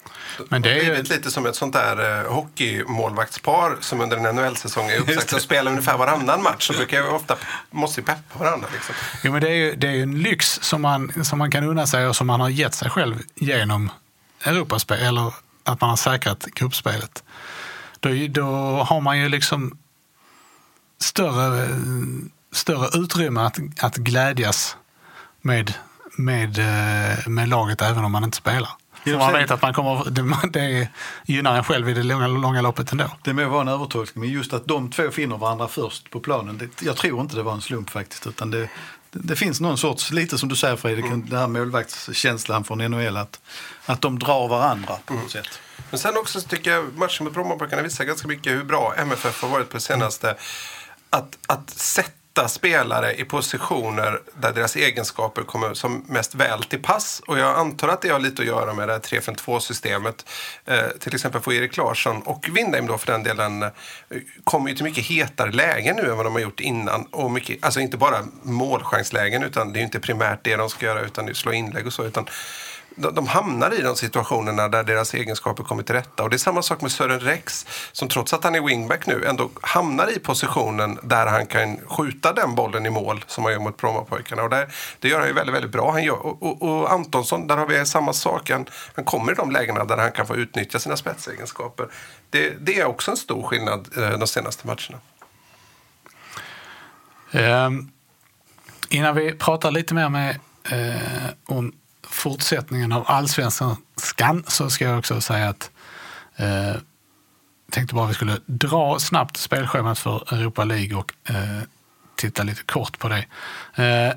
Men 0.49 0.63
det 0.63 0.71
är 0.71 0.75
ju, 0.75 0.91
blivit 0.91 1.09
lite 1.09 1.31
som 1.31 1.47
ett 1.47 1.57
sånt 1.57 1.73
där 1.73 2.25
eh, 2.25 2.33
hockeymålvaktspar 2.33 3.77
som 3.81 4.01
under 4.01 4.17
en 4.17 4.37
NHL-säsong 4.37 4.91
är 4.91 5.01
uppsagt 5.01 5.33
att 5.33 5.43
spela 5.43 5.71
ungefär 5.71 5.99
varannan 5.99 6.43
match. 6.43 6.67
Så 6.67 6.73
brukar 6.73 6.97
ju 6.97 7.09
ofta 7.09 7.37
måste 7.71 8.03
peppa 8.03 8.39
varandra. 8.39 8.69
Liksom. 8.73 8.95
jo, 9.25 9.33
men 9.33 9.41
det 9.41 9.49
är 9.49 9.55
ju 9.55 9.75
det 9.75 9.87
är 9.87 9.93
ju 9.93 10.03
en 10.03 10.23
lyx 10.23 10.59
som 10.63 10.83
man, 10.83 11.25
som 11.25 11.39
man 11.39 11.51
kan 11.51 11.65
unna 11.65 11.87
sig 11.87 12.07
och 12.07 12.17
som 12.17 12.27
man 12.27 12.41
har 12.41 12.49
gett 12.49 12.75
sig 12.75 12.91
själv 12.91 13.23
genom 13.35 13.91
Europaspel, 14.45 14.99
eller 14.99 15.35
att 15.65 15.81
man 15.81 15.91
har 15.91 15.97
säkrat 15.97 16.45
gruppspelet. 16.45 17.25
Då, 18.01 18.11
då 18.29 18.45
har 18.89 19.01
man 19.01 19.19
ju 19.19 19.29
liksom 19.29 19.79
större, 21.01 21.69
större 22.53 22.99
utrymme 23.03 23.41
att, 23.41 23.59
att 23.81 23.97
glädjas 23.97 24.77
med, 25.41 25.75
med, 26.17 26.59
eh, 26.59 27.29
med 27.29 27.49
laget 27.49 27.83
även 27.83 28.05
om 28.05 28.13
man 28.13 28.25
inte 28.25 28.37
spelar. 28.37 28.71
För 29.05 29.17
man 29.17 29.33
vet 29.33 29.51
att 29.51 29.63
man 29.63 29.75
kommer, 29.75 30.11
det, 30.11 30.49
det 30.61 30.89
gynnar 31.27 31.57
en 31.57 31.65
själv 31.65 31.89
i 31.89 31.95
det 31.95 32.03
långa, 32.03 32.27
långa 32.27 32.61
loppet 32.63 32.93
ändå. 32.93 33.11
Det 33.23 33.33
må 33.33 33.49
vara 33.49 33.61
en 33.61 33.69
övertolkning, 33.69 34.25
men 34.25 34.33
just 34.33 34.53
att 34.53 34.67
de 34.67 34.91
två 34.91 35.11
finner 35.11 35.37
varandra 35.37 35.69
först 35.69 36.11
på 36.11 36.21
planen. 36.21 36.59
Det, 36.59 36.83
jag 36.83 36.97
tror 36.97 37.21
inte 37.21 37.37
det 37.37 37.43
var 37.43 37.53
en 37.53 37.61
slump 37.61 37.91
faktiskt. 37.91 38.27
Utan 38.27 38.51
det, 38.51 38.69
det 39.13 39.37
finns 39.37 39.61
någon 39.61 39.79
sorts, 39.79 40.11
lite 40.13 40.39
som 40.39 40.49
du 40.49 40.57
säger 40.57 40.77
Fredrik, 40.77 41.05
Mm. 41.05 41.27
den 41.29 41.39
här 41.39 41.47
målvaktskänslan 41.47 42.65
från 42.65 42.79
NHL 42.79 43.17
att, 43.17 43.41
att 43.87 44.01
de 44.01 44.19
drar 44.19 44.49
varandra 44.49 44.95
på 45.05 45.15
något 45.15 45.31
sätt. 45.31 45.49
Men 45.91 45.99
sen 45.99 46.17
också 46.17 46.41
så 46.41 46.49
tycker 46.49 46.71
jag 46.71 46.99
matchen 46.99 47.25
mot 47.25 47.35
Brommapojkarna 47.35 47.83
visar 47.83 48.05
ganska 48.05 48.29
mycket 48.29 48.53
hur 48.53 48.65
bra 48.65 48.95
MFF 48.97 49.43
har 49.43 49.49
varit 49.49 49.69
på 49.71 49.77
det 49.77 49.81
senaste. 49.83 50.37
Att, 51.11 51.39
att 51.47 51.71
sätta 52.37 52.49
spelare 52.49 53.15
i 53.15 53.25
positioner 53.25 54.21
där 54.41 54.53
deras 54.53 54.77
egenskaper 54.77 55.43
kommer 55.43 55.75
som 55.75 56.05
mest 56.09 56.35
väl 56.35 56.63
till 56.63 56.83
pass. 56.83 57.23
Och 57.27 57.39
jag 57.39 57.59
antar 57.59 57.89
att 57.89 58.03
det 58.03 58.09
har 58.09 58.21
lite 58.21 58.43
att 58.43 58.49
göra 58.49 58.75
med 58.75 58.89
det 58.89 58.93
här 58.93 59.01
3-5-2-systemet. 59.01 60.25
Eh, 60.65 60.89
till 61.01 61.15
exempel 61.15 61.41
får 61.41 61.53
Erik 61.53 61.77
Larsson 61.77 62.23
och 62.23 62.49
Windheim 62.53 62.87
då 62.87 62.99
för 62.99 63.13
den 63.13 63.23
delen 63.23 63.63
eh, 63.63 63.71
kommer 64.45 64.71
ju 64.71 64.77
till 64.77 64.85
mycket 64.85 65.05
hetare 65.05 65.53
lägen 65.53 65.97
nu 65.97 66.11
än 66.11 66.17
vad 66.17 66.27
de 66.27 66.33
har 66.33 66.41
gjort 66.41 66.61
innan. 66.61 67.07
Och 67.07 67.31
mycket, 67.31 67.65
alltså 67.65 67.81
inte 67.81 67.97
bara 67.97 68.19
målchanslägen 68.43 69.43
utan 69.43 69.73
det 69.73 69.79
är 69.79 69.81
ju 69.81 69.85
inte 69.85 70.01
primärt 70.01 70.39
det 70.43 70.57
de 70.57 70.71
ska 70.71 70.87
göra 70.87 71.01
utan 71.01 71.27
det 71.27 71.33
är 71.33 71.35
slå 71.35 71.53
inlägg 71.53 71.87
och 71.87 71.93
så. 71.93 72.05
Utan 72.05 72.29
de, 72.97 73.27
hamnar 73.27 73.79
i 73.79 73.83
de 73.83 73.97
situationerna 73.97 74.69
där 74.69 74.85
deras 74.85 75.15
egenskaper 75.15 75.65
kommer 75.65 75.83
till 75.83 75.95
rätta. 75.95 76.23
Och 76.23 76.31
det 76.31 76.37
är 76.37 76.39
samma 76.39 76.63
sak 76.63 76.81
med 76.81 76.93
Sören 76.93 77.21
Rex 77.21 77.67
som 77.93 78.09
trots 78.09 78.33
att 78.33 78.45
han 78.45 78.55
är 78.55 78.61
wingback 78.61 79.07
nu 79.07 79.25
ändå 79.25 79.51
hamnar 79.61 80.17
i 80.17 80.19
positionen 80.19 80.99
där 81.03 81.27
han 81.27 81.47
kan 81.47 81.77
skjuta 81.77 82.33
den 82.33 82.55
bollen 82.55 82.87
i 82.87 82.91
mål 82.91 83.25
som 83.27 83.45
han 83.45 83.53
gör 83.53 83.61
mot 83.61 83.77
Brommapojkarna. 83.77 84.43
Och 84.43 84.51
där, 84.51 84.69
det 85.01 85.09
gör 85.09 85.19
han 85.19 85.29
ju 85.29 85.35
väldigt, 85.35 85.55
väldigt 85.55 85.73
bra. 85.73 85.93
Han 85.93 86.05
gör, 86.05 86.27
och, 86.27 86.43
och, 86.43 86.63
och 86.63 86.93
Antonsson, 86.93 87.47
där 87.47 87.57
har 87.57 87.67
vi 87.67 87.87
samma 87.87 88.13
sak. 88.13 88.51
Han, 88.51 88.67
han 88.95 89.05
kommer 89.05 89.33
i 89.33 89.35
de 89.35 89.51
lägena 89.51 89.85
där 89.85 89.97
han 89.97 90.13
kan 90.13 90.27
få 90.27 90.37
utnyttja 90.37 90.79
sina 90.79 90.97
spetsegenskaper. 90.97 91.89
Det, 92.31 92.55
det 92.61 92.81
är 92.81 92.85
också 92.85 93.11
en 93.11 93.17
stor 93.17 93.43
skillnad 93.43 93.89
eh, 93.97 94.19
de 94.19 94.27
senaste 94.27 94.67
matcherna. 94.67 94.99
Um, 97.33 97.91
innan 98.89 99.15
vi 99.15 99.33
pratar 99.33 99.71
lite 99.71 99.95
mer 99.95 100.09
med, 100.09 100.39
eh, 100.71 101.31
om 101.47 101.73
fortsättningen 102.17 102.93
av 102.93 103.05
allsvenskan 103.07 103.77
så 104.47 104.71
ska 104.71 104.85
jag 104.85 104.99
också 104.99 105.21
säga 105.21 105.49
att 105.49 105.71
eh, 106.37 106.77
tänkte 107.71 107.95
bara 107.95 108.07
vi 108.07 108.15
skulle 108.15 108.41
dra 108.47 108.99
snabbt 108.99 109.37
spelschemat 109.37 109.99
för 109.99 110.35
Europa 110.35 110.65
League 110.65 110.97
och 110.97 111.13
eh, 111.31 111.63
titta 112.17 112.43
lite 112.43 112.63
kort 112.63 112.99
på 112.99 113.09
det. 113.09 113.25
Eh, 113.83 114.17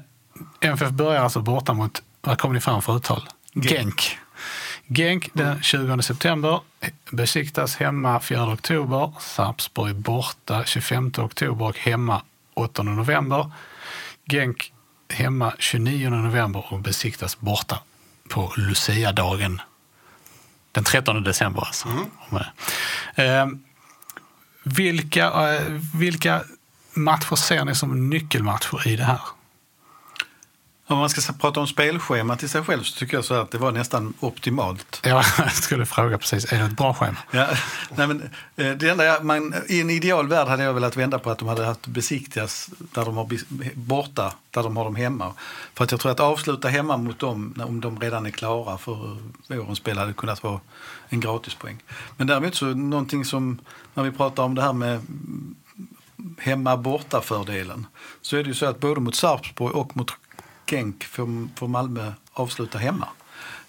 MFF 0.62 0.90
börjar 0.90 1.24
alltså 1.24 1.42
borta 1.42 1.74
mot, 1.74 2.04
vad 2.22 2.38
kommer 2.38 2.54
ni 2.56 2.62
fram 2.62 2.82
för 2.82 2.98
uttal? 2.98 3.30
Genk. 3.54 4.18
Genk 4.88 5.30
den 5.34 5.62
20 5.62 6.02
september, 6.02 6.62
besiktas 7.12 7.76
hemma 7.76 8.20
4 8.20 8.54
oktober, 8.54 9.12
Sarpsborg 9.20 9.94
borta 9.94 10.66
25 10.66 11.12
oktober 11.18 11.66
och 11.66 11.78
hemma 11.78 12.22
8 12.54 12.84
november. 12.84 13.52
Genk 14.32 14.74
hemma 15.10 15.54
29 15.60 16.10
november 16.10 16.66
och 16.70 16.80
besiktas 16.80 17.40
borta 17.40 17.80
på 18.30 18.54
Lucia-dagen. 18.58 19.62
Den 20.72 20.84
13 20.84 21.24
december 21.24 21.62
alltså. 21.62 21.88
Det. 22.30 23.24
Eh, 23.24 23.48
vilka, 24.63 25.26
eh, 25.26 25.62
vilka 25.94 26.42
matcher 26.94 27.36
ser 27.36 27.65
ni 27.65 27.76
som 27.76 28.10
nyckelmatcher 28.10 28.88
i 28.88 28.96
det 28.96 29.04
här? 29.04 29.20
Om 30.89 30.97
man 30.97 31.10
ska 31.10 31.34
prata 31.34 31.60
om 31.60 31.67
spelschemat 31.67 32.43
i 32.43 32.47
sig 32.47 32.63
själv 32.63 32.84
så 32.84 32.99
tycker 32.99 33.17
jag 33.17 33.25
så 33.25 33.34
att 33.34 33.52
det 33.52 33.58
var 33.58 33.71
nästan 33.71 34.13
optimalt. 34.19 34.99
Jag 35.04 35.25
skulle 35.54 35.86
fråga 35.86 36.17
precis, 36.17 36.54
är 36.54 36.60
det 36.60 36.65
ett 36.65 36.78
bra 36.78 36.93
schema? 36.93 37.17
Ja, 37.32 37.47
nej 37.95 38.08
men, 38.08 38.21
eh, 38.56 38.71
det 38.71 38.89
enda 38.89 39.06
jag, 39.06 39.25
man, 39.25 39.54
I 39.67 39.82
en 39.82 39.89
ideal 39.89 40.28
värld 40.28 40.47
hade 40.47 40.63
jag 40.63 40.73
velat 40.73 40.97
vända 40.97 41.19
på 41.19 41.32
att 41.32 41.38
de 41.38 41.47
hade 41.47 41.65
haft 41.65 41.88
besiktigas 41.88 42.69
där 42.78 43.06
de 43.06 43.17
har 43.17 43.30
borta, 43.75 44.34
där 44.52 44.63
de 44.63 44.78
har 44.78 44.84
dem 44.84 44.95
hemma. 44.95 45.34
För 45.73 45.84
att 45.84 45.91
jag 45.91 45.99
tror 45.99 46.12
att 46.12 46.19
avsluta 46.19 46.67
hemma 46.67 46.97
mot 46.97 47.19
dem, 47.19 47.63
om 47.67 47.82
de 47.82 47.99
redan 47.99 48.25
är 48.25 48.32
klara 48.32 48.78
för 48.78 49.17
vårens 49.47 49.78
spel, 49.78 49.97
hade 49.97 50.13
kunnat 50.13 50.43
vara 50.43 50.60
en 51.10 51.19
gratispoäng. 51.19 51.84
Men 52.17 52.28
däremot 52.28 52.56
så 52.56 52.65
någonting 52.65 53.25
som, 53.25 53.60
när 53.93 54.04
vi 54.04 54.12
pratar 54.12 54.43
om 54.43 54.56
det 54.56 54.62
här 54.62 54.73
med 54.73 55.02
hemma-borta-fördelen, 56.38 57.88
så 58.21 58.38
är 58.38 58.43
det 58.43 58.47
ju 58.47 58.56
så 58.56 58.65
att 58.65 58.80
både 58.80 59.02
mot 59.02 59.15
Sarpsborg 59.15 59.73
och 59.73 59.97
mot 59.97 60.12
Genk 60.69 61.03
får, 61.03 61.58
får 61.58 61.67
Malmö 61.67 62.13
avsluta 62.34 62.77
hemma. 62.77 63.08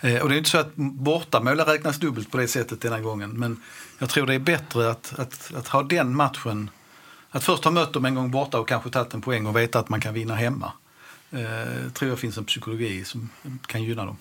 Eh, 0.01 0.23
och 0.23 0.29
det 0.29 0.35
är 0.35 0.39
inte 0.39 0.51
så 0.51 0.59
att 0.59 0.77
bortamål 0.77 1.61
räknas 1.61 1.99
dubbelt 1.99 2.31
på 2.31 2.37
det 2.37 2.49
sättet 2.49 2.81
denna 2.81 3.01
gången. 3.01 3.31
Men 3.31 3.63
jag 3.99 4.09
tror 4.09 4.27
det 4.27 4.35
är 4.35 4.39
bättre 4.39 4.91
att, 4.91 5.19
att, 5.19 5.55
att 5.55 5.69
ha 5.69 5.83
den 5.83 6.17
matchen. 6.17 6.71
Att 7.31 7.45
först 7.45 7.65
ha 7.65 7.71
mött 7.71 7.93
dem 7.93 8.05
en 8.05 8.15
gång 8.15 8.31
borta 8.31 8.61
och 8.61 8.69
kanske 8.69 8.91
tagit 8.91 9.15
en 9.15 9.21
poäng 9.21 9.47
och 9.47 9.57
veta 9.57 9.79
att 9.79 9.89
man 9.89 10.01
kan 10.01 10.15
vinna 10.15 10.35
hemma. 10.35 10.73
Eh, 11.31 11.93
tror 11.93 12.11
jag 12.11 12.19
finns 12.19 12.39
en 12.39 12.45
psykologi 12.45 13.05
som 13.05 13.29
kan 13.67 13.83
gynna 13.83 14.05
dem. 14.05 14.17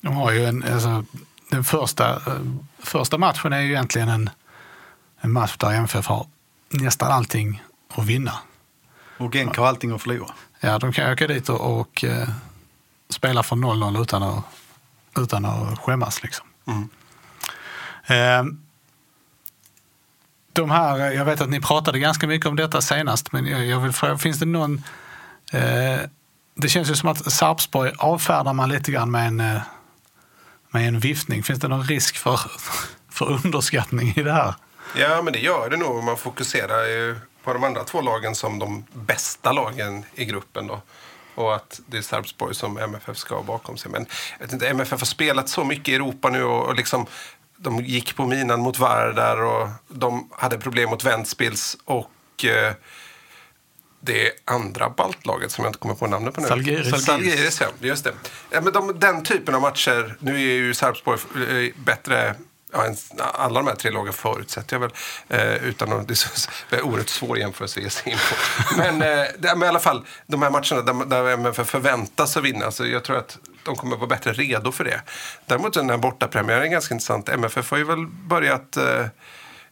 De 0.00 0.14
har 0.14 0.32
ju 0.32 0.44
en, 0.44 0.62
alltså, 0.62 1.04
den 1.50 1.64
första, 1.64 2.10
eh, 2.16 2.40
första 2.78 3.18
matchen 3.18 3.52
är 3.52 3.60
ju 3.60 3.68
egentligen 3.68 4.08
en, 4.08 4.30
en 5.20 5.32
match 5.32 5.56
där 5.56 5.72
MFF 5.72 6.06
har 6.06 6.26
nästan 6.68 7.12
allting 7.12 7.62
att 7.88 8.06
vinna. 8.06 8.34
Och 9.18 9.32
Genk 9.32 9.56
har 9.56 9.66
allting 9.66 9.90
att 9.90 10.02
förlora. 10.02 10.34
Ja, 10.60 10.78
de 10.78 10.92
kan 10.92 11.12
åka 11.12 11.26
dit 11.26 11.48
och, 11.48 11.80
och 11.80 12.04
eh, 12.04 12.28
spela 13.10 13.42
för 13.42 13.56
0-0 13.56 14.02
utan 14.02 14.22
att, 14.22 14.44
utan 15.18 15.44
att 15.44 15.78
skämmas. 15.78 16.22
Liksom. 16.22 16.46
Eh, 18.06 18.44
de 20.52 20.70
här, 20.70 21.12
jag 21.12 21.24
vet 21.24 21.40
att 21.40 21.50
ni 21.50 21.60
pratade 21.60 21.98
ganska 21.98 22.26
mycket 22.26 22.46
om 22.46 22.56
detta 22.56 22.80
senast, 22.80 23.32
men 23.32 23.46
jag, 23.46 23.66
jag 23.66 23.80
vill 23.80 23.92
fråga, 23.92 24.18
finns 24.18 24.38
det 24.38 24.46
någon... 24.46 24.82
Eh, 25.52 26.00
det 26.54 26.68
känns 26.68 26.90
ju 26.90 26.94
som 26.94 27.08
att 27.08 27.32
Sarpsborg 27.32 27.92
avfärdar 27.98 28.52
man 28.52 28.68
lite 28.68 28.92
grann 28.92 29.10
med 29.10 29.26
en, 29.26 29.40
eh, 29.40 29.60
med 30.70 30.88
en 30.88 30.98
viftning. 30.98 31.42
Finns 31.42 31.58
det 31.58 31.68
någon 31.68 31.84
risk 31.84 32.16
för, 32.16 32.40
för 33.10 33.30
underskattning 33.30 34.14
i 34.16 34.22
det 34.22 34.32
här? 34.32 34.54
Ja, 34.96 35.22
men 35.22 35.32
det 35.32 35.38
gör 35.38 35.70
det 35.70 35.76
nog. 35.76 36.04
Man 36.04 36.16
fokuserar 36.16 36.84
ju 36.84 37.16
på 37.48 37.54
de 37.54 37.64
andra 37.64 37.84
två 37.84 38.00
lagen 38.00 38.34
som 38.34 38.58
de 38.58 38.84
bästa 38.92 39.52
lagen 39.52 40.04
i 40.14 40.24
gruppen. 40.24 40.66
Då. 40.66 40.80
Och 41.34 41.54
att 41.54 41.80
det 41.86 41.98
är 41.98 42.02
Sarpsborg 42.02 42.54
som 42.54 42.78
MFF 42.78 43.16
ska 43.16 43.34
ha 43.34 43.42
bakom 43.42 43.76
sig. 43.76 43.90
Men 43.90 44.06
inte, 44.52 44.68
MFF 44.68 45.00
har 45.00 45.06
spelat 45.06 45.48
så 45.48 45.64
mycket 45.64 45.88
i 45.88 45.94
Europa 45.94 46.28
nu 46.28 46.44
och, 46.44 46.66
och 46.66 46.74
liksom, 46.74 47.06
de 47.56 47.84
gick 47.84 48.16
på 48.16 48.26
minan 48.26 48.60
mot 48.60 48.78
Vardar 48.78 49.42
och 49.42 49.68
de 49.88 50.28
hade 50.32 50.58
problem 50.58 50.90
mot 50.90 51.04
Ventspils 51.04 51.76
och 51.84 52.44
eh, 52.44 52.72
det 54.00 54.32
andra 54.44 54.90
baltlaget 54.90 55.50
som 55.50 55.64
jag 55.64 55.70
inte 55.70 55.78
kommer 55.78 55.94
på 55.94 56.06
namnet 56.06 56.34
på 56.34 56.40
nu. 56.40 56.46
Zalgiris, 56.98 57.60
ja. 57.60 57.66
Just 57.80 58.04
det. 58.04 58.12
Ja, 58.50 58.60
men 58.60 58.72
de, 58.72 58.98
den 58.98 59.24
typen 59.24 59.54
av 59.54 59.60
matcher, 59.60 60.16
nu 60.20 60.34
är 60.34 60.54
ju 60.54 60.74
Sarpsborg 60.74 61.20
eh, 61.34 61.74
bättre 61.84 62.34
Ja, 62.72 62.86
en, 62.86 62.96
alla 63.18 63.60
de 63.60 63.66
här 63.66 63.74
tre 63.74 63.90
lagen 63.90 64.12
förutsätter 64.12 64.76
jag 64.76 64.80
väl. 64.80 64.90
Eh, 65.28 65.68
utan 65.68 65.92
att, 65.92 66.08
det 66.08 66.14
är 66.70 66.76
är 66.76 66.82
oerhört 66.82 67.08
svår 67.08 67.38
jämförelse 67.38 67.80
att 67.80 67.84
ge 67.84 67.90
sig 67.90 68.12
in 68.12 68.18
på. 68.18 68.34
Men, 68.76 69.02
eh, 69.02 69.26
det, 69.38 69.54
men 69.56 69.62
i 69.62 69.66
alla 69.66 69.80
fall, 69.80 70.04
de 70.26 70.42
här 70.42 70.50
matcherna 70.50 70.82
där, 70.82 71.06
där 71.06 71.30
MFF 71.30 71.68
förväntas 71.68 72.36
att 72.36 72.44
vinna. 72.44 72.70
Så 72.70 72.86
jag 72.86 73.04
tror 73.04 73.16
att 73.16 73.38
de 73.64 73.76
kommer 73.76 73.96
vara 73.96 74.06
bättre 74.06 74.32
redo 74.32 74.72
för 74.72 74.84
det. 74.84 75.02
Däremot 75.46 75.74
den 75.74 75.90
här 75.90 75.96
bortapremiären 75.96 76.62
är 76.62 76.66
ganska 76.66 76.94
intressant. 76.94 77.28
MFF 77.28 77.70
har 77.70 77.78
ju 77.78 77.84
väl 77.84 78.06
börjat 78.06 78.76
eh, 78.76 79.06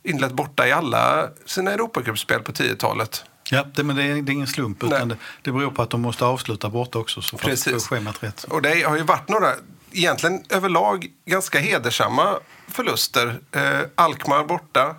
inlett 0.03 0.33
borta 0.33 0.69
i 0.69 0.73
alla 0.73 1.29
sina 1.47 1.73
Europagruppspel 1.73 2.43
på 2.43 2.53
10-talet. 2.53 3.25
Ja, 3.51 3.67
det, 3.75 3.85
men 3.85 3.97
det 3.97 4.03
är, 4.03 4.23
det 4.23 4.31
är 4.31 4.35
ingen 4.35 4.47
slump. 4.47 4.83
Utan 4.83 4.91
det, 4.91 5.05
Nej. 5.05 5.17
det 5.43 5.53
beror 5.53 5.71
på 5.71 5.83
att 5.83 5.91
de 5.91 6.01
måste 6.01 6.25
avsluta 6.25 6.69
borta 6.69 6.99
också 6.99 7.23
så 7.23 7.39
för 7.39 7.45
att 7.45 7.51
Precis. 7.51 7.87
schemat 7.87 8.23
rätt. 8.23 8.45
Och 8.45 8.63
det 8.63 8.83
har 8.83 8.97
ju 8.97 9.03
varit 9.03 9.29
några, 9.29 9.53
egentligen 9.93 10.45
överlag, 10.49 11.07
ganska 11.25 11.59
hedersamma 11.59 12.39
förluster. 12.69 13.41
Eh, 13.53 13.81
Alkmaar 13.95 14.45
borta 14.45 14.95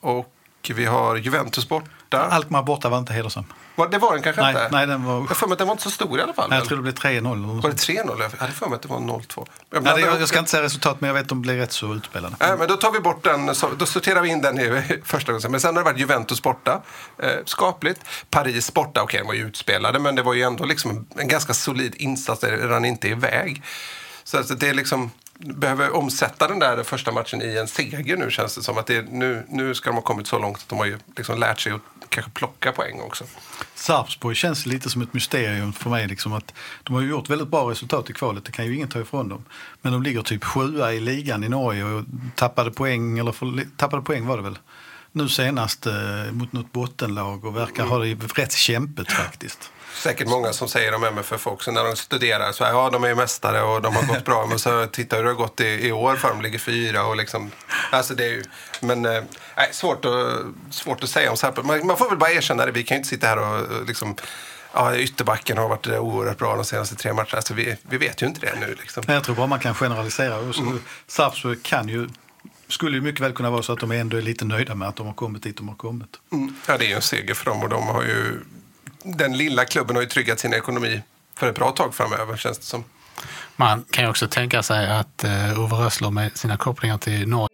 och 0.00 0.32
vi 0.74 0.84
har 0.84 1.16
Juventus 1.16 1.68
borta. 1.68 2.18
Alkmaar 2.30 2.62
borta 2.62 2.88
var 2.88 2.98
inte 2.98 3.12
hedersam. 3.12 3.44
Var- 3.74 3.88
det 3.88 3.98
var 3.98 4.12
den 4.14 4.22
kanske 4.22 4.42
Nej, 4.42 4.50
inte? 4.50 4.68
nej, 4.72 4.86
den 4.86 5.04
var- 5.04 5.18
Jag 5.28 5.36
för 5.36 5.46
mig 5.46 5.52
att 5.52 5.58
den 5.58 5.66
var 5.68 5.72
inte 5.72 5.82
så 5.84 5.90
stor 5.90 6.18
i 6.18 6.22
alla 6.22 6.32
fall. 6.32 6.50
Nej, 6.50 6.58
jag 6.58 6.68
tror 6.68 6.76
det 6.76 6.82
blev 6.82 6.92
3-0. 6.94 7.36
eller 7.36 7.46
något 7.46 7.64
Var 7.64 7.70
det 7.70 7.78
sånt. 7.78 7.98
3-0? 7.98 8.20
Jag 8.20 8.30
hade 8.40 8.52
för 8.52 8.66
mig 8.66 8.76
att 8.76 8.82
det 8.82 8.88
var 8.88 8.98
0-2. 9.00 9.46
Jag, 9.70 9.82
Nej, 9.82 9.92
det, 9.94 10.00
blandar 10.00 10.18
jag 10.20 10.28
ska 10.28 10.38
inte 10.38 10.50
säga 10.50 10.62
resultat, 10.62 11.00
men 11.00 11.08
jag 11.08 11.14
vet 11.14 11.22
att 11.22 11.28
de 11.28 11.42
blev 11.42 11.56
rätt 11.56 11.72
så 11.72 11.94
utspelade. 11.94 12.36
Nej, 12.40 12.54
men 12.58 12.68
då 12.68 12.76
tar 12.76 12.92
vi 12.92 13.00
bort 13.00 13.24
den, 13.24 13.54
så, 13.54 13.68
då 13.78 13.86
sorterar 13.86 14.20
vi 14.22 14.28
in 14.28 14.40
den 14.42 14.58
i 14.60 14.82
första 15.04 15.32
gången. 15.32 15.50
Men 15.50 15.60
sen 15.60 15.76
har 15.76 15.82
det 15.82 15.90
varit 15.90 16.00
Juventus 16.00 16.42
borta, 16.42 16.82
eh, 17.22 17.30
skapligt. 17.44 18.00
Paris 18.30 18.74
borta, 18.74 19.02
okej, 19.02 19.20
de 19.20 19.26
var 19.26 19.34
ju 19.34 19.46
utspelade, 19.46 19.98
men 19.98 20.14
det 20.14 20.22
var 20.22 20.34
ju 20.34 20.42
ändå 20.42 20.64
liksom 20.64 20.90
en, 20.90 21.06
en 21.16 21.28
ganska 21.28 21.54
solid 21.54 21.94
insats 21.96 22.40
där 22.40 22.50
det 22.56 22.68
rann 22.68 22.84
inte 22.84 23.08
iväg. 23.08 23.62
Så 24.30 24.38
alltså, 24.38 24.54
det 24.54 24.68
är 24.68 24.74
liksom, 24.74 25.10
behöver 25.38 25.96
omsätta 25.96 26.48
den 26.48 26.58
där 26.58 26.82
första 26.82 27.12
matchen 27.12 27.42
i 27.42 27.56
en 27.56 27.68
seger 27.68 28.16
nu 28.16 28.30
känns 28.30 28.54
det 28.54 28.62
som. 28.62 28.78
att 28.78 28.86
det 28.86 29.12
nu, 29.12 29.46
nu 29.48 29.74
ska 29.74 29.90
de 29.90 29.94
ha 29.94 30.02
kommit 30.02 30.26
så 30.26 30.38
långt 30.38 30.58
att 30.58 30.68
de 30.68 30.78
har 30.78 30.86
ju 30.86 30.98
liksom 31.16 31.38
lärt 31.38 31.60
sig 31.60 31.72
att 31.72 31.80
kanske 32.08 32.30
plocka 32.30 32.72
poäng 32.72 33.00
också. 33.00 33.24
Sarpsborg 33.74 34.34
känns 34.36 34.66
lite 34.66 34.90
som 34.90 35.02
ett 35.02 35.14
mysterium 35.14 35.72
för 35.72 35.90
mig. 35.90 36.08
Liksom 36.08 36.32
att 36.32 36.54
de 36.82 36.94
har 36.94 37.02
ju 37.02 37.08
gjort 37.08 37.30
väldigt 37.30 37.48
bra 37.48 37.70
resultat 37.70 38.10
i 38.10 38.12
kvalet, 38.12 38.44
det 38.44 38.52
kan 38.52 38.66
ju 38.66 38.74
ingen 38.74 38.88
ta 38.88 39.00
ifrån 39.00 39.28
dem. 39.28 39.44
Men 39.82 39.92
de 39.92 40.02
ligger 40.02 40.22
typ 40.22 40.44
sjua 40.44 40.92
i 40.92 41.00
ligan 41.00 41.44
i 41.44 41.48
Norge 41.48 41.84
och 41.84 42.04
tappade 42.34 42.70
poäng, 42.70 43.18
eller 43.18 43.32
för, 43.32 43.76
tappade 43.76 44.02
poäng 44.02 44.26
var 44.26 44.36
det 44.36 44.42
väl, 44.42 44.58
nu 45.12 45.28
senast 45.28 45.86
eh, 45.86 45.94
mot 46.32 46.52
något 46.52 46.72
bottenlag 46.72 47.44
och 47.44 47.56
verkar 47.56 47.84
ha 47.84 47.98
det 47.98 48.14
rätt 48.14 48.52
kämpigt 48.52 49.12
faktiskt. 49.12 49.70
Säkert 49.94 50.28
många 50.28 50.52
som 50.52 50.68
säger 50.68 50.94
om 50.94 51.04
MFF 51.04 51.46
också 51.46 51.70
när 51.70 51.84
de 51.84 51.96
studerar. 51.96 52.52
Så 52.52 52.64
här, 52.64 52.72
ja, 52.72 52.90
de 52.90 53.04
är 53.04 53.14
mästare 53.14 53.62
och 53.62 53.82
de 53.82 53.96
har 53.96 54.02
gått 54.02 54.24
bra. 54.24 54.46
Men 54.46 54.58
så 54.58 54.86
titta 54.86 55.16
hur 55.16 55.22
det 55.22 55.30
har 55.30 55.36
gått 55.36 55.60
i, 55.60 55.88
i 55.88 55.92
år 55.92 56.16
för 56.16 56.28
de 56.28 56.40
ligger 56.40 56.58
fyra. 56.58 57.04
Och 57.04 57.16
liksom, 57.16 57.50
alltså 57.90 58.14
det 58.14 58.24
är 58.24 58.28
ju, 58.28 58.42
men 58.80 59.06
eh, 59.06 59.22
svårt, 59.72 60.04
att, 60.04 60.74
svårt 60.74 61.04
att 61.04 61.10
säga 61.10 61.30
om 61.30 61.36
Sarpsborg. 61.36 61.66
Man, 61.66 61.86
man, 61.86 61.96
får 61.96 62.08
väl 62.08 62.18
bara 62.18 62.30
erkänna 62.30 62.66
det. 62.66 62.72
Vi 62.72 62.82
kan 62.82 62.94
ju 62.94 62.98
inte 62.98 63.08
sitta 63.08 63.26
här 63.26 63.38
och 63.38 63.86
liksom, 63.86 64.16
ja, 64.72 64.96
ytterbacken 64.96 65.58
har 65.58 65.68
varit 65.68 65.86
oerhört 65.86 66.38
bra 66.38 66.56
de 66.56 66.64
senaste 66.64 66.96
tre 66.96 67.12
matcherna. 67.12 67.36
Alltså 67.36 67.54
vi, 67.54 67.76
vi 67.82 67.98
vet 67.98 68.22
ju 68.22 68.26
inte 68.26 68.40
det 68.40 68.60
nu. 68.60 68.74
Liksom. 68.80 69.02
Jag 69.06 69.24
tror 69.24 69.34
bara 69.36 69.46
man 69.46 69.60
kan 69.60 69.74
generalisera. 69.74 70.34
Mm. 70.38 70.80
Sarpsborg 71.06 71.56
kan 71.62 71.88
ju 71.88 72.08
skulle 72.68 72.96
ju 72.96 73.02
mycket 73.02 73.20
väl 73.20 73.32
kunna 73.32 73.50
vara 73.50 73.62
så 73.62 73.72
att 73.72 73.80
de 73.80 73.90
ändå 73.90 74.16
är 74.16 74.22
lite 74.22 74.44
nöjda 74.44 74.74
med 74.74 74.88
att 74.88 74.96
de 74.96 75.06
har 75.06 75.14
kommit 75.14 75.42
dit 75.42 75.56
de 75.56 75.68
har 75.68 75.76
kommit. 75.76 76.20
Mm. 76.32 76.54
Ja, 76.66 76.78
det 76.78 76.84
är 76.84 76.88
ju 76.88 76.94
en 76.94 77.02
seger 77.02 77.34
för 77.34 77.44
dem 77.44 77.62
och 77.62 77.68
de 77.68 77.86
har 77.86 78.02
ju 78.02 78.40
den 79.04 79.36
lilla 79.36 79.64
klubben 79.64 79.96
har 79.96 80.02
ju 80.02 80.08
tryggat 80.08 80.40
sin 80.40 80.54
ekonomi 80.54 81.02
för 81.36 81.48
ett 81.50 81.54
bra 81.54 81.70
tag 81.70 81.94
framöver, 81.94 82.36
känns 82.36 82.58
det 82.58 82.64
som. 82.64 82.84
Man 83.56 83.84
kan 83.90 84.04
ju 84.04 84.10
också 84.10 84.28
tänka 84.28 84.62
sig 84.62 84.90
att 84.90 85.24
uh, 85.24 85.60
Ove 85.64 85.76
Rössler 85.76 86.10
med 86.10 86.36
sina 86.36 86.56
kopplingar 86.56 86.98
till 86.98 87.28
Norge... 87.28 87.48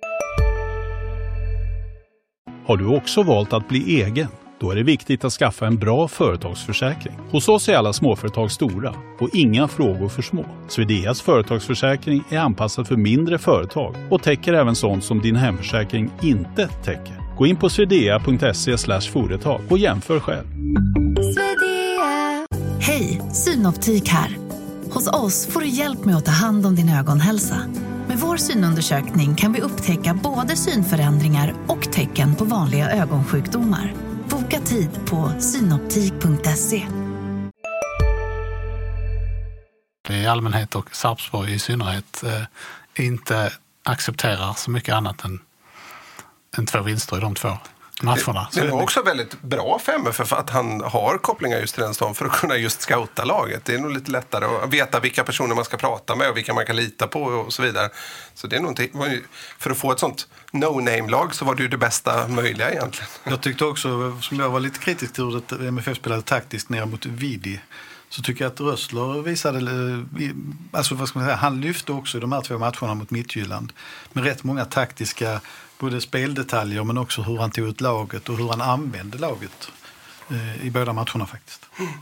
Har 2.66 2.76
du 2.76 2.86
också 2.86 3.22
valt 3.22 3.52
att 3.52 3.68
bli 3.68 4.02
egen? 4.02 4.28
Då 4.60 4.70
är 4.70 4.76
det 4.76 4.82
viktigt 4.82 5.24
att 5.24 5.32
skaffa 5.32 5.66
en 5.66 5.76
bra 5.76 6.08
företagsförsäkring. 6.08 7.18
Hos 7.30 7.48
oss 7.48 7.68
är 7.68 7.76
alla 7.76 7.92
småföretag 7.92 8.50
stora 8.50 8.94
och 9.18 9.28
inga 9.32 9.68
frågor 9.68 10.08
för 10.08 10.22
små. 10.22 10.44
Swedeas 10.68 11.22
företagsförsäkring 11.22 12.24
är 12.30 12.38
anpassad 12.38 12.88
för 12.88 12.96
mindre 12.96 13.38
företag 13.38 13.94
och 14.10 14.22
täcker 14.22 14.52
även 14.52 14.74
sånt 14.74 15.04
som 15.04 15.20
din 15.20 15.36
hemförsäkring 15.36 16.10
inte 16.22 16.68
täcker. 16.68 17.25
Gå 17.36 17.46
in 17.46 17.56
på 17.56 17.68
swedea.se 17.68 18.98
företag 19.12 19.60
och 19.68 19.78
jämför 19.78 20.20
själv. 20.20 20.46
Hej, 22.80 23.22
Synoptik 23.32 24.08
här. 24.08 24.36
Hos 24.90 25.08
oss 25.08 25.46
får 25.46 25.60
du 25.60 25.68
hjälp 25.68 26.04
med 26.04 26.16
att 26.16 26.24
ta 26.24 26.30
hand 26.30 26.66
om 26.66 26.74
din 26.74 26.88
ögonhälsa. 26.88 27.56
Med 28.08 28.18
vår 28.18 28.36
synundersökning 28.36 29.34
kan 29.34 29.52
vi 29.52 29.60
upptäcka 29.60 30.18
både 30.22 30.56
synförändringar 30.56 31.54
och 31.66 31.92
tecken 31.92 32.34
på 32.34 32.44
vanliga 32.44 32.90
ögonsjukdomar. 32.90 33.94
Boka 34.30 34.60
tid 34.60 34.90
på 35.06 35.32
synoptik.se. 35.38 36.86
I 40.10 40.26
allmänhet 40.26 40.74
och 40.74 40.96
Sarpsborg 40.96 41.54
i 41.54 41.58
synnerhet 41.58 42.24
eh, 42.24 43.04
inte 43.04 43.52
accepterar 43.82 44.52
så 44.52 44.70
mycket 44.70 44.94
annat 44.94 45.24
än, 45.24 45.40
än 46.58 46.66
två 46.66 46.80
vinster 46.80 47.16
i 47.16 47.20
de 47.20 47.34
två 47.34 47.58
matcherna. 48.02 48.48
Det, 48.52 48.60
det 48.60 48.70
var 48.70 48.82
också 48.82 49.02
väldigt 49.02 49.42
bra 49.42 49.78
för 49.78 49.92
MFF 49.92 50.32
att 50.32 50.50
han 50.50 50.80
har 50.80 51.18
kopplingar 51.18 51.58
just 51.58 51.74
till 51.74 51.82
den 51.82 51.94
stan 51.94 52.14
för 52.14 52.26
att 52.26 52.32
kunna 52.32 52.56
just 52.56 52.80
scouta 52.80 53.24
laget. 53.24 53.64
Det 53.64 53.74
är 53.74 53.78
nog 53.78 53.90
lite 53.90 54.10
lättare 54.10 54.44
att 54.44 54.72
veta 54.72 55.00
vilka 55.00 55.24
personer 55.24 55.54
man 55.54 55.64
ska 55.64 55.76
prata 55.76 56.16
med 56.16 56.30
och 56.30 56.36
vilka 56.36 56.54
man 56.54 56.66
kan 56.66 56.76
lita 56.76 57.06
på 57.06 57.22
och 57.22 57.52
så 57.52 57.62
vidare. 57.62 57.88
Så 58.34 58.46
det 58.46 58.56
är 58.56 58.60
nog 58.60 58.90
för 59.58 59.70
att 59.70 59.78
få 59.78 59.92
ett 59.92 59.98
sånt 59.98 60.28
no-name-lag 60.52 61.34
så 61.34 61.44
var 61.44 61.54
det 61.54 61.62
ju 61.62 61.68
det 61.68 61.78
bästa 61.78 62.28
möjliga 62.28 62.70
egentligen. 62.70 63.08
Jag 63.24 63.40
tyckte 63.40 63.64
också, 63.64 64.18
som 64.20 64.40
jag 64.40 64.50
var 64.50 64.60
lite 64.60 64.78
kritisk 64.78 65.12
till 65.12 65.24
hur 65.24 65.66
MFF 65.68 65.96
spelade 65.96 66.22
taktiskt 66.22 66.68
ner 66.68 66.84
mot 66.84 67.06
Vidi 67.06 67.60
så 68.08 68.22
tycker 68.22 68.44
jag 68.44 68.52
att 68.52 68.60
Rössler 68.60 69.22
visade, 69.22 69.58
eh, 69.58 70.30
alltså 70.72 70.94
vad 70.94 71.08
ska 71.08 71.18
man 71.18 71.28
säga, 71.28 71.36
han 71.36 71.60
lyfte 71.60 71.92
också 71.92 72.18
i 72.18 72.20
de 72.20 72.32
här 72.32 72.40
två 72.40 72.58
matcherna 72.58 72.94
mot 72.94 73.10
Midtjylland 73.10 73.72
med 74.12 74.24
rätt 74.24 74.44
många 74.44 74.64
taktiska 74.64 75.40
både 75.78 76.00
speldetaljer 76.00 76.84
men 76.84 76.98
också 76.98 77.22
hur 77.22 77.38
han 77.38 77.50
tog 77.50 77.68
ut 77.68 77.80
laget 77.80 78.28
och 78.28 78.36
hur 78.36 78.48
han 78.48 78.60
använde 78.60 79.18
laget 79.18 79.70
eh, 80.30 80.66
i 80.66 80.70
båda 80.70 80.92
matcherna 80.92 81.26
faktiskt. 81.26 81.66
Mm. 81.78 81.92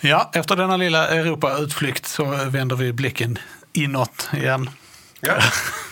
Ja, 0.00 0.30
efter 0.34 0.56
denna 0.56 0.76
lilla 0.76 1.08
Europa-utflykt 1.08 2.06
så 2.06 2.24
vänder 2.24 2.76
vi 2.76 2.92
blicken 2.92 3.38
inåt 3.72 4.28
igen. 4.32 4.70
Ja. 5.26 5.42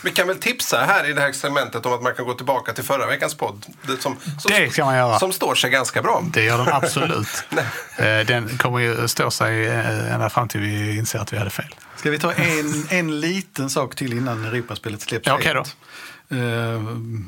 Vi 0.03 0.11
kan 0.11 0.27
väl 0.27 0.37
tipsa 0.37 0.77
här 0.77 1.09
i 1.09 1.13
det 1.13 1.21
här 1.21 1.31
segmentet 1.31 1.85
om 1.85 1.93
att 1.93 2.01
man 2.01 2.15
kan 2.15 2.25
gå 2.25 2.33
tillbaka 2.33 2.73
till 2.73 2.83
förra 2.83 3.07
veckans 3.07 3.35
podd. 3.35 3.65
Det, 3.81 4.01
som, 4.01 4.17
som, 4.39 4.51
det 4.51 4.75
kan 4.75 4.85
man 4.85 4.95
göra. 4.95 5.19
Som 5.19 5.31
står 5.31 5.55
sig 5.55 5.69
ganska 5.69 6.01
bra. 6.01 6.23
Det 6.33 6.43
gör 6.43 6.57
den 6.57 6.73
absolut. 6.73 7.27
Eh, 7.97 8.19
den 8.25 8.57
kommer 8.57 8.79
ju 8.79 9.07
stå 9.07 9.31
sig 9.31 9.67
eh, 9.67 10.13
ända 10.13 10.29
fram 10.29 10.47
till 10.47 10.61
vi 10.61 10.97
inser 10.97 11.19
att 11.19 11.33
vi 11.33 11.37
hade 11.37 11.49
fel. 11.49 11.75
Ska 11.95 12.11
vi 12.11 12.19
ta 12.19 12.33
en, 12.33 12.87
en 12.89 13.19
liten 13.19 13.69
sak 13.69 13.95
till 13.95 14.13
innan 14.13 14.45
Europaspelet 14.45 15.01
släpps 15.01 15.27
ja, 15.27 15.35
okay 15.35 15.53
då. 15.53 15.63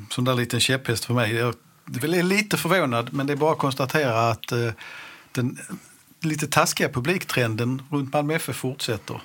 Sån 0.09 0.23
där 0.23 0.35
liten 0.35 0.59
käpphäst 0.59 1.05
för 1.05 1.13
mig. 1.13 1.35
Jag 1.35 1.55
är 2.01 2.23
lite 2.23 2.57
förvånad, 2.57 3.13
men 3.13 3.27
det 3.27 3.33
är 3.33 3.37
bara 3.37 3.51
att 3.51 3.57
konstatera 3.57 4.29
att 4.29 4.53
den 5.31 5.57
lite 6.25 6.47
taskiga 6.47 6.89
publiktrenden 6.89 7.81
runt 7.91 8.13
Malmö 8.13 8.35
FF 8.35 8.55
fortsätter. 8.55 9.21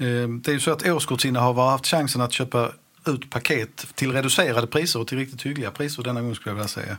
Ehm, 0.00 0.42
det 0.42 0.50
är 0.50 0.52
ju 0.52 0.60
så 0.60 0.70
att 0.70 0.86
årskortsinnehavare 0.86 1.64
har 1.64 1.70
haft 1.70 1.86
chansen 1.86 2.20
att 2.20 2.32
köpa 2.32 2.72
ut 3.06 3.30
paket 3.30 3.86
till 3.94 4.12
reducerade 4.12 4.66
priser 4.66 5.00
och 5.00 5.06
till 5.06 5.18
riktigt 5.18 5.42
hyggliga 5.42 5.70
priser 5.70 6.02
denna 6.02 6.20
gång 6.20 6.34
skulle 6.34 6.50
jag 6.50 6.54
vilja 6.54 6.68
säga. 6.68 6.96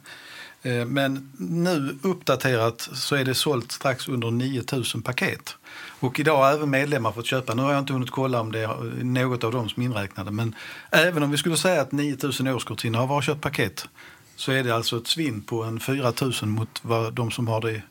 Ehm, 0.63 0.89
men 0.89 1.31
nu 1.37 1.97
uppdaterat 2.01 2.89
så 2.93 3.15
är 3.15 3.25
det 3.25 3.33
sålt 3.33 3.71
strax 3.71 4.07
under 4.07 4.31
9000 4.31 5.01
paket. 5.01 5.55
Och 5.99 6.19
idag 6.19 6.37
har 6.37 6.51
även 6.51 6.69
medlemmar 6.69 7.11
fått 7.11 7.25
köpa. 7.25 7.53
Nu 7.53 7.61
har 7.61 7.71
jag 7.71 7.79
inte 7.79 7.93
hunnit 7.93 8.11
kolla 8.11 8.41
om 8.41 8.51
det 8.51 8.59
är 8.59 8.63
eh, 8.63 9.03
något 9.03 9.43
av 9.43 9.51
dem 9.51 9.69
som 9.69 9.83
är 9.83 9.85
inräknade. 9.85 10.31
Men 10.31 10.55
även 10.91 11.23
om 11.23 11.31
vi 11.31 11.37
skulle 11.37 11.57
säga 11.57 11.81
att 11.81 11.91
9000 11.91 12.47
årskortsinnehavare 12.47 13.15
har 13.15 13.21
köpt 13.21 13.41
paket 13.41 13.87
så 14.35 14.51
är 14.51 14.63
det 14.63 14.75
alltså 14.75 14.97
ett 14.97 15.07
svinn 15.07 15.41
på 15.41 15.63
en 15.63 15.79
4000 15.79 16.49
mot 16.49 16.79
vad 16.81 17.13
de 17.13 17.31
som 17.31 17.47
har 17.47 17.61
det 17.61 17.81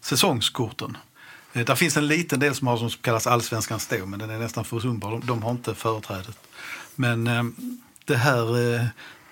säsongskorten. 0.00 0.96
Eh, 1.58 1.64
det 1.64 1.76
finns 1.76 1.96
en 1.96 2.06
liten 2.06 2.40
del 2.40 2.54
som 2.54 2.66
har 2.66 2.76
som 2.76 2.90
kallas 2.90 3.26
allsvenskans 3.26 3.82
stå 3.82 4.06
men 4.06 4.18
den 4.18 4.30
är 4.30 4.38
nästan 4.38 4.64
försumbar. 4.64 5.10
De, 5.10 5.26
de 5.26 5.42
har 5.42 5.50
inte 5.50 5.74
företrädet. 5.74 6.38
Men 6.94 7.26
eh, 7.26 7.44
det 8.04 8.16
här 8.16 8.74
eh, 8.74 8.86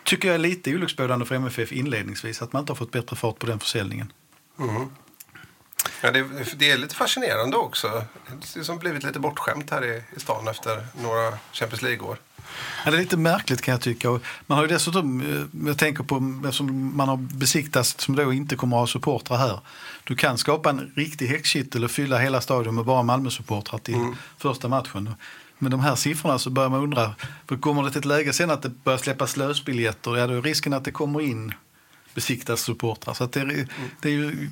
tycker 0.04 0.28
jag 0.28 0.34
är 0.34 0.38
lite 0.38 0.74
olycksbådande 0.74 1.26
för 1.26 1.34
MFF 1.34 1.72
inledningsvis, 1.72 2.42
att 2.42 2.52
man 2.52 2.60
inte 2.60 2.72
har 2.72 2.76
fått 2.76 2.92
bättre 2.92 3.16
fart 3.16 3.38
på 3.38 3.46
den 3.46 3.60
försäljningen. 3.60 4.12
Mm. 4.58 4.88
Ja, 6.00 6.10
det, 6.10 6.24
det, 6.56 6.70
är 6.70 6.78
lite 6.78 6.94
fascinerande 6.94 7.56
också. 7.56 8.04
Det 8.54 8.68
har 8.68 8.78
blivit 8.78 9.04
lite 9.04 9.18
bortskämt 9.18 9.70
här 9.70 9.84
i, 9.84 10.02
i 10.16 10.20
stan 10.20 10.48
efter 10.48 10.86
några 11.02 11.38
Champions 11.52 11.82
League-år. 11.82 12.18
Ja, 12.84 12.90
det 12.90 12.96
är 12.96 13.00
lite 13.00 13.16
märkligt 13.16 13.62
kan 13.62 13.72
jag 13.72 13.80
tycka. 13.80 14.08
Man 14.46 14.58
har 14.58 14.62
ju 14.62 14.68
dessutom, 14.68 15.20
eh, 15.20 15.66
jag 15.68 15.78
tänker 15.78 16.04
på, 16.04 16.40
eftersom 16.44 16.96
man 16.96 17.08
har 17.08 17.16
besiktats 17.16 17.94
som 17.98 18.16
då 18.16 18.32
inte 18.32 18.56
kommer 18.56 18.76
att 18.76 18.80
ha 18.80 18.86
supportrar 18.86 19.38
här. 19.38 19.60
Du 20.04 20.16
kan 20.16 20.38
skapa 20.38 20.70
en 20.70 20.92
riktig 20.96 21.26
häxkittel 21.26 21.84
och 21.84 21.90
fylla 21.90 22.18
hela 22.18 22.40
stadion 22.40 22.74
med 22.74 22.84
bara 22.84 23.02
Malmö-supportrar 23.02 23.78
till 23.78 23.94
mm. 23.94 24.16
första 24.38 24.68
matchen 24.68 25.14
med 25.58 25.70
de 25.70 25.80
här 25.80 25.94
siffrorna 25.94 26.38
så 26.38 26.50
börjar 26.50 26.68
man 26.68 26.82
undra, 26.82 27.14
för 27.48 27.56
kommer 27.56 27.82
det 27.82 27.90
till 27.90 27.98
ett 27.98 28.04
läge 28.04 28.32
sen 28.32 28.50
att 28.50 28.62
det 28.62 28.68
börjar 28.68 28.98
släppas 28.98 29.36
lösbiljetter, 29.36 30.16
ja 30.16 30.26
då 30.26 30.34
är 30.34 30.42
risken 30.42 30.72
att 30.72 30.84
det 30.84 30.90
kommer 30.90 31.20
in 31.20 31.54
besiktas 32.14 32.60
supportrar. 32.60 33.14
Så 33.14 33.26
det, 33.26 33.40
är, 33.40 33.68
det 34.00 34.08
är 34.08 34.12
ju, 34.12 34.50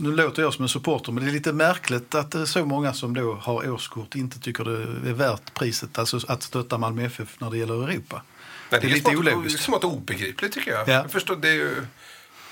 nu 0.00 0.16
låter 0.16 0.42
jag 0.42 0.54
som 0.54 0.62
en 0.62 0.68
supporter, 0.68 1.12
men 1.12 1.24
det 1.24 1.30
är 1.30 1.32
lite 1.32 1.52
märkligt 1.52 2.14
att 2.14 2.30
det 2.30 2.40
är 2.40 2.44
så 2.44 2.64
många 2.64 2.92
som 2.92 3.14
då 3.14 3.34
har 3.34 3.70
årskort 3.70 4.14
inte 4.14 4.40
tycker 4.40 4.64
det 4.64 5.10
är 5.10 5.14
värt 5.14 5.54
priset, 5.54 5.98
alltså 5.98 6.20
att 6.28 6.42
stötta 6.42 6.78
Malmö 6.78 7.04
FF 7.04 7.40
när 7.40 7.50
det 7.50 7.58
gäller 7.58 7.88
Europa. 7.88 8.22
Nej, 8.70 8.80
det, 8.80 8.86
är, 8.86 8.90
det 8.90 8.94
är 8.94 8.94
lite 8.94 9.16
ologiskt. 9.16 9.58
Det 9.58 9.62
är 9.62 9.64
smått 9.64 9.84
obegripligt 9.84 10.52
tycker 10.52 10.70
jag. 10.70 10.88
Ja. 10.88 10.92
jag 10.92 11.10
förstår, 11.10 11.36
det, 11.36 11.48
är 11.48 11.52
ju, 11.54 11.74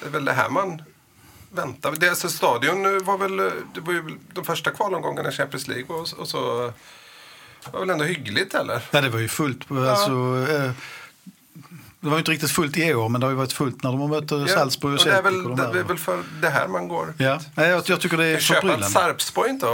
det 0.01 0.07
är 0.07 0.11
väl 0.11 0.25
det 0.25 0.33
här 0.33 0.51
man 0.51 0.83
väntar. 1.51 1.95
Det, 1.97 2.09
alltså, 2.09 2.29
stadion 2.29 3.05
var 3.05 3.19
väl, 3.19 3.37
det 3.75 3.81
var 3.81 3.93
ju 3.93 4.19
de 4.33 4.45
första 4.45 4.71
kvalomgångarna 4.71 5.29
i 5.29 5.33
Champions 5.33 5.69
League 5.69 5.97
och, 5.97 6.09
och 6.19 6.29
så 6.29 6.73
var 7.73 7.81
väl 7.81 7.91
ändå 7.91 8.05
hyggligt 8.05 8.55
eller? 8.55 8.83
Ja, 8.91 9.01
det 9.01 9.09
var 9.09 9.19
ju 9.19 9.29
fullt. 9.29 9.65
Ja. 9.69 9.91
Alltså, 9.91 10.53
eh, 10.53 10.71
det 12.01 12.09
var 12.09 12.19
inte 12.19 12.31
riktigt 12.31 12.51
fullt 12.51 12.77
i 12.77 12.95
år, 12.95 13.09
men 13.09 13.21
det 13.21 13.27
har 13.27 13.31
ju 13.31 13.37
varit 13.37 13.53
fullt 13.53 13.83
när 13.83 13.91
de 13.91 14.01
har 14.01 14.09
mött 14.09 14.31
ja. 14.31 14.47
Salzburg 14.47 14.95
och 14.95 15.01
Celtic. 15.01 15.23
Det 15.23 15.29
är 15.29 15.33
väl, 15.33 15.43
de 15.43 15.57
det 15.57 15.81
är 15.81 15.85
väl 15.85 15.99
för 15.99 16.23
det 16.43 16.49
här 16.49 16.69
man 16.69 16.89
går. 16.89 17.15
Ja, 17.19 17.41
ja 17.55 17.67
jag, 17.67 17.83
jag 17.87 18.01
tycker 18.01 18.17
det 18.17 18.27
är 18.27 18.39
förbryllande. 18.39 18.87
Köpa 18.87 19.01
Sarpsborg 19.01 19.51
inte 19.51 19.67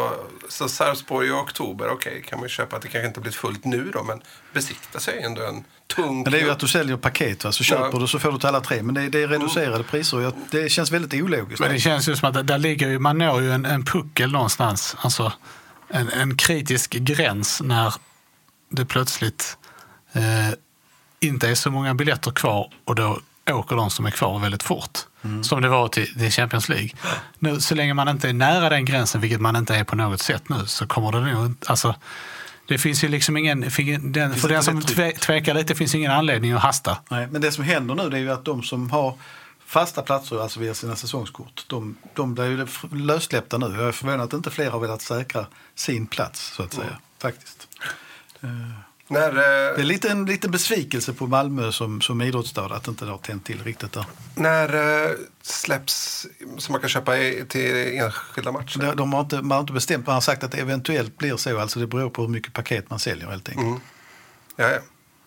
så 0.48 0.68
Sarpsborg 0.68 1.28
i 1.28 1.30
oktober, 1.30 1.88
okej, 1.88 2.12
okay, 2.12 2.22
kan 2.22 2.38
man 2.38 2.44
ju 2.44 2.48
köpa 2.48 2.76
att 2.76 2.82
det 2.82 2.88
kanske 2.88 3.06
inte 3.06 3.20
blivit 3.20 3.36
fullt 3.36 3.64
nu 3.64 3.90
då, 3.92 4.02
men 4.02 4.22
besikta 4.52 5.00
sig 5.00 5.22
ändå 5.22 5.42
en 5.42 5.64
tung 5.86 6.22
Men 6.22 6.32
det 6.32 6.38
är 6.38 6.42
ju 6.42 6.50
att 6.50 6.58
du 6.58 6.68
säljer 6.68 6.96
paket, 6.96 7.44
va? 7.44 7.52
så 7.52 7.64
köper 7.64 7.90
ja. 7.92 7.98
du 7.98 8.06
så 8.06 8.18
får 8.18 8.32
du 8.32 8.38
till 8.38 8.48
alla 8.48 8.60
tre. 8.60 8.82
Men 8.82 8.94
det, 8.94 9.08
det 9.08 9.22
är 9.22 9.28
reducerade 9.28 9.74
mm. 9.74 9.86
priser. 9.86 10.32
Det 10.50 10.68
känns 10.68 10.90
väldigt 10.90 11.22
ologiskt. 11.22 11.60
Men 11.60 11.72
det 11.72 11.80
känns 11.80 12.08
ju 12.08 12.16
som 12.16 12.28
att 12.28 12.46
där 12.46 12.58
ligger 12.58 12.88
ju, 12.88 12.98
man 12.98 13.18
når 13.18 13.42
ju 13.42 13.52
en, 13.52 13.64
en 13.64 13.84
puckel 13.84 14.32
någonstans. 14.32 14.96
Alltså, 15.00 15.32
en, 15.88 16.08
en 16.08 16.36
kritisk 16.36 16.90
gräns 16.90 17.60
när 17.64 17.94
det 18.70 18.84
plötsligt 18.84 19.56
eh, 20.12 20.22
inte 21.24 21.48
är 21.48 21.54
så 21.54 21.70
många 21.70 21.94
biljetter 21.94 22.30
kvar 22.30 22.72
och 22.84 22.94
då 22.94 23.18
åker 23.50 23.76
de 23.76 23.90
som 23.90 24.06
är 24.06 24.10
kvar 24.10 24.38
väldigt 24.38 24.62
fort. 24.62 24.98
Mm. 25.22 25.44
Som 25.44 25.62
det 25.62 25.68
var 25.68 25.88
till, 25.88 26.14
till 26.18 26.30
Champions 26.30 26.68
League. 26.68 26.90
Nu, 27.38 27.60
så 27.60 27.74
länge 27.74 27.94
man 27.94 28.08
inte 28.08 28.28
är 28.28 28.32
nära 28.32 28.68
den 28.68 28.84
gränsen, 28.84 29.20
vilket 29.20 29.40
man 29.40 29.56
inte 29.56 29.76
är 29.76 29.84
på 29.84 29.96
något 29.96 30.20
sätt 30.20 30.48
nu, 30.48 30.66
så 30.66 30.86
kommer 30.86 31.12
det 31.12 31.20
nog 31.20 31.54
alltså, 31.66 31.94
det 32.66 32.78
finns 32.78 33.04
ju 33.04 33.08
liksom 33.08 33.36
ingen, 33.36 33.60
den, 34.12 34.34
för 34.34 34.48
den 34.48 34.62
som 34.62 34.82
tve, 34.82 35.12
tvekar 35.12 35.54
lite 35.54 35.74
finns 35.74 35.94
ingen 35.94 36.10
anledning 36.10 36.52
att 36.52 36.62
hasta. 36.62 36.96
Nej, 37.08 37.28
men 37.30 37.40
det 37.40 37.52
som 37.52 37.64
händer 37.64 37.94
nu 37.94 38.16
är 38.16 38.20
ju 38.20 38.30
att 38.30 38.44
de 38.44 38.62
som 38.62 38.90
har 38.90 39.18
fasta 39.66 40.02
platser 40.02 40.42
alltså 40.42 40.60
via 40.60 40.74
sina 40.74 40.96
säsongskort. 40.96 41.64
De, 41.66 41.96
de 42.14 42.34
blir 42.34 42.44
ju 42.44 42.66
lössläppta 42.92 43.58
nu. 43.58 43.66
Jag 43.66 43.88
är 43.88 43.92
förvånad 43.92 44.20
att 44.20 44.32
inte 44.32 44.50
fler 44.50 44.70
har 44.70 44.80
velat 44.80 45.02
säkra 45.02 45.46
sin 45.74 46.06
plats 46.06 46.54
så 46.56 46.62
att 46.62 46.72
säga. 46.72 46.86
Mm. 46.86 47.00
Faktiskt. 47.18 47.68
När, 49.08 49.32
Det 49.32 49.74
eh, 49.74 49.80
är 49.80 49.84
lite, 49.84 50.10
en 50.10 50.26
liten 50.26 50.50
besvikelse 50.50 51.12
på 51.12 51.26
Malmö 51.26 51.72
som, 51.72 52.00
som 52.00 52.22
idrottsstad 52.22 52.64
att 52.64 52.88
inte 52.88 53.04
det 53.04 53.10
har 53.10 53.18
tänt 53.18 53.44
till 53.44 53.64
riktigt 53.64 53.92
där. 53.92 54.04
när 54.34 55.04
eh, 55.04 55.10
släpps 55.42 56.26
så 56.58 56.72
man 56.72 56.80
kan 56.80 56.90
köpa 56.90 57.12
till 57.48 57.98
enskilda 57.98 58.52
matcher? 58.52 58.78
De, 58.78 58.96
de 58.96 59.12
har 59.12 59.20
inte, 59.20 59.36
man 59.36 59.50
har 59.50 59.60
inte 59.60 59.72
bestämt, 59.72 60.06
man 60.06 60.14
har 60.14 60.20
sagt 60.20 60.44
att 60.44 60.52
det 60.52 60.58
eventuellt 60.58 61.18
blir 61.18 61.36
så. 61.36 61.60
Alltså 61.60 61.80
det 61.80 61.86
beror 61.86 62.10
på 62.10 62.22
hur 62.22 62.28
mycket 62.28 62.52
paket 62.52 62.90
man 62.90 62.98
säljer 62.98 63.26
helt 63.26 63.48
enkelt. 63.48 63.66
Mm. 63.66 63.80
Ja, 64.56 64.70
ja. 64.70 64.78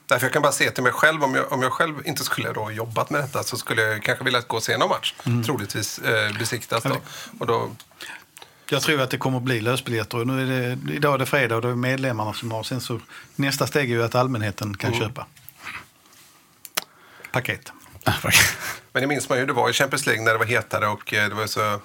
Därför 0.08 0.26
jag 0.26 0.34
kan 0.34 0.42
bara 0.42 0.52
se 0.52 0.72
till 0.72 0.84
mig 0.84 0.92
själv, 0.92 1.24
om 1.24 1.36
jag, 1.36 1.52
om 1.52 1.62
jag 1.62 1.72
själv 1.72 1.96
inte 2.06 2.24
skulle 2.24 2.54
då 2.54 2.72
jobbat 2.72 3.10
med 3.10 3.22
detta 3.22 3.44
så 3.44 3.58
skulle 3.58 3.82
jag 3.82 4.04
kanske 4.04 4.24
vilja 4.24 4.42
gå 4.48 4.58
och 4.58 4.64
se 4.64 4.78
någon 4.78 4.90
match. 4.90 5.14
Mm. 5.26 5.44
Troligtvis 5.44 6.00
eh, 6.00 6.38
besiktas 6.38 6.84
då. 6.84 6.98
Och 7.40 7.48
då. 7.48 7.72
Jag 8.70 8.82
tror 8.82 9.02
att 9.02 9.10
det 9.10 9.18
kommer 9.18 9.38
att 9.38 9.44
bli 9.44 9.62
lösbiljetter. 9.62 10.18
Och 10.18 10.28
Nu 10.28 10.42
är 10.42 10.76
det, 10.76 10.94
idag 10.94 11.14
är 11.14 11.18
det 11.18 11.26
fredag 11.26 11.56
och 11.56 11.62
det 11.62 11.68
är 11.68 11.76
medlemmarna 11.76 12.34
som 12.34 12.52
har. 12.52 12.64
Sen 12.64 12.82
så, 12.82 13.00
nästa 13.36 13.68
steg 13.68 13.92
är 13.92 13.96
ju 13.96 14.04
att 14.04 14.16
allmänheten 14.16 14.78
kan 14.78 14.94
köpa 14.94 15.26
paket. 17.32 17.72
Men 18.94 19.02
det 19.02 19.08
minns 19.08 19.30
man 19.30 19.38
ju, 19.38 19.46
det 19.46 19.54
var 19.54 19.70
i 19.70 19.74
Champions 19.74 20.06
League 20.06 20.24
när 20.24 20.32
det 20.32 20.38
var 20.38 20.46
hetare 20.46 20.88
och 20.88 21.14
eh, 21.14 21.30
det 21.30 21.36
var 21.36 21.48
så 21.48 21.80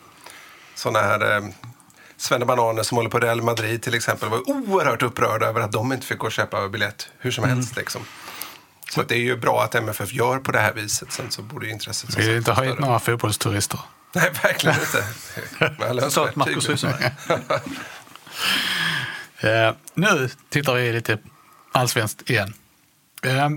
sådana 0.75 0.99
här 1.07 1.37
eh, 1.37 1.45
Svenne 2.17 2.45
Bananer 2.45 2.83
som 2.83 2.97
håller 2.97 3.11
på 3.11 3.19
Real 3.19 3.43
Madrid 3.43 3.83
till 3.83 3.95
exempel 3.95 4.29
var 4.29 4.51
oerhört 4.51 5.03
upprörda 5.03 5.47
över 5.47 5.61
att 5.61 5.73
de 5.73 5.93
inte 5.93 6.07
fick 6.07 6.19
gå 6.19 6.27
och 6.27 6.33
köpa 6.33 6.69
biljett 6.69 7.09
hur 7.19 7.31
som 7.31 7.45
Mm. 7.45 7.57
helst. 7.57 7.77
Liksom. 7.77 8.03
Så 8.91 9.01
att 9.01 9.09
det 9.09 9.15
är 9.15 9.19
ju 9.21 9.37
bra 9.37 9.63
att 9.63 9.75
MFF 9.75 10.13
gör 10.13 10.39
på 10.39 10.53
det 10.53 10.59
här 10.59 10.73
viset. 10.73 11.13
Sen 11.13 11.31
så 11.31 11.43
borde 11.43 11.67
ju 11.67 11.73
intresset 11.73 12.17
Vi 12.19 12.27
vill 12.29 12.37
inte 12.37 12.53
ha 12.53 12.63
hit 12.65 12.79
några 12.79 12.99
fotbollsturister. 12.99 13.81
Nej, 14.15 14.31
verkligen 14.43 14.77
inte. 14.81 15.05
Att 16.21 16.37
Marcus. 16.37 16.69
Rysare. 16.69 17.13
Eh, 19.39 19.75
nu 19.95 20.31
tittar 20.49 20.75
vi 20.75 20.93
lite 20.93 21.19
allsvenskt 21.73 22.31
igen. 22.31 22.55
Eh, 23.23 23.49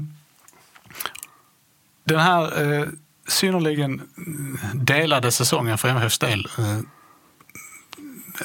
den 2.04 2.20
här 2.20 2.64
eh, 2.64 2.88
synnerligen 3.28 4.02
delade 4.74 5.32
säsongen 5.32 5.78
för 5.78 5.90
MFFs 5.90 6.20
del 6.20 6.48
eh, 6.58 6.80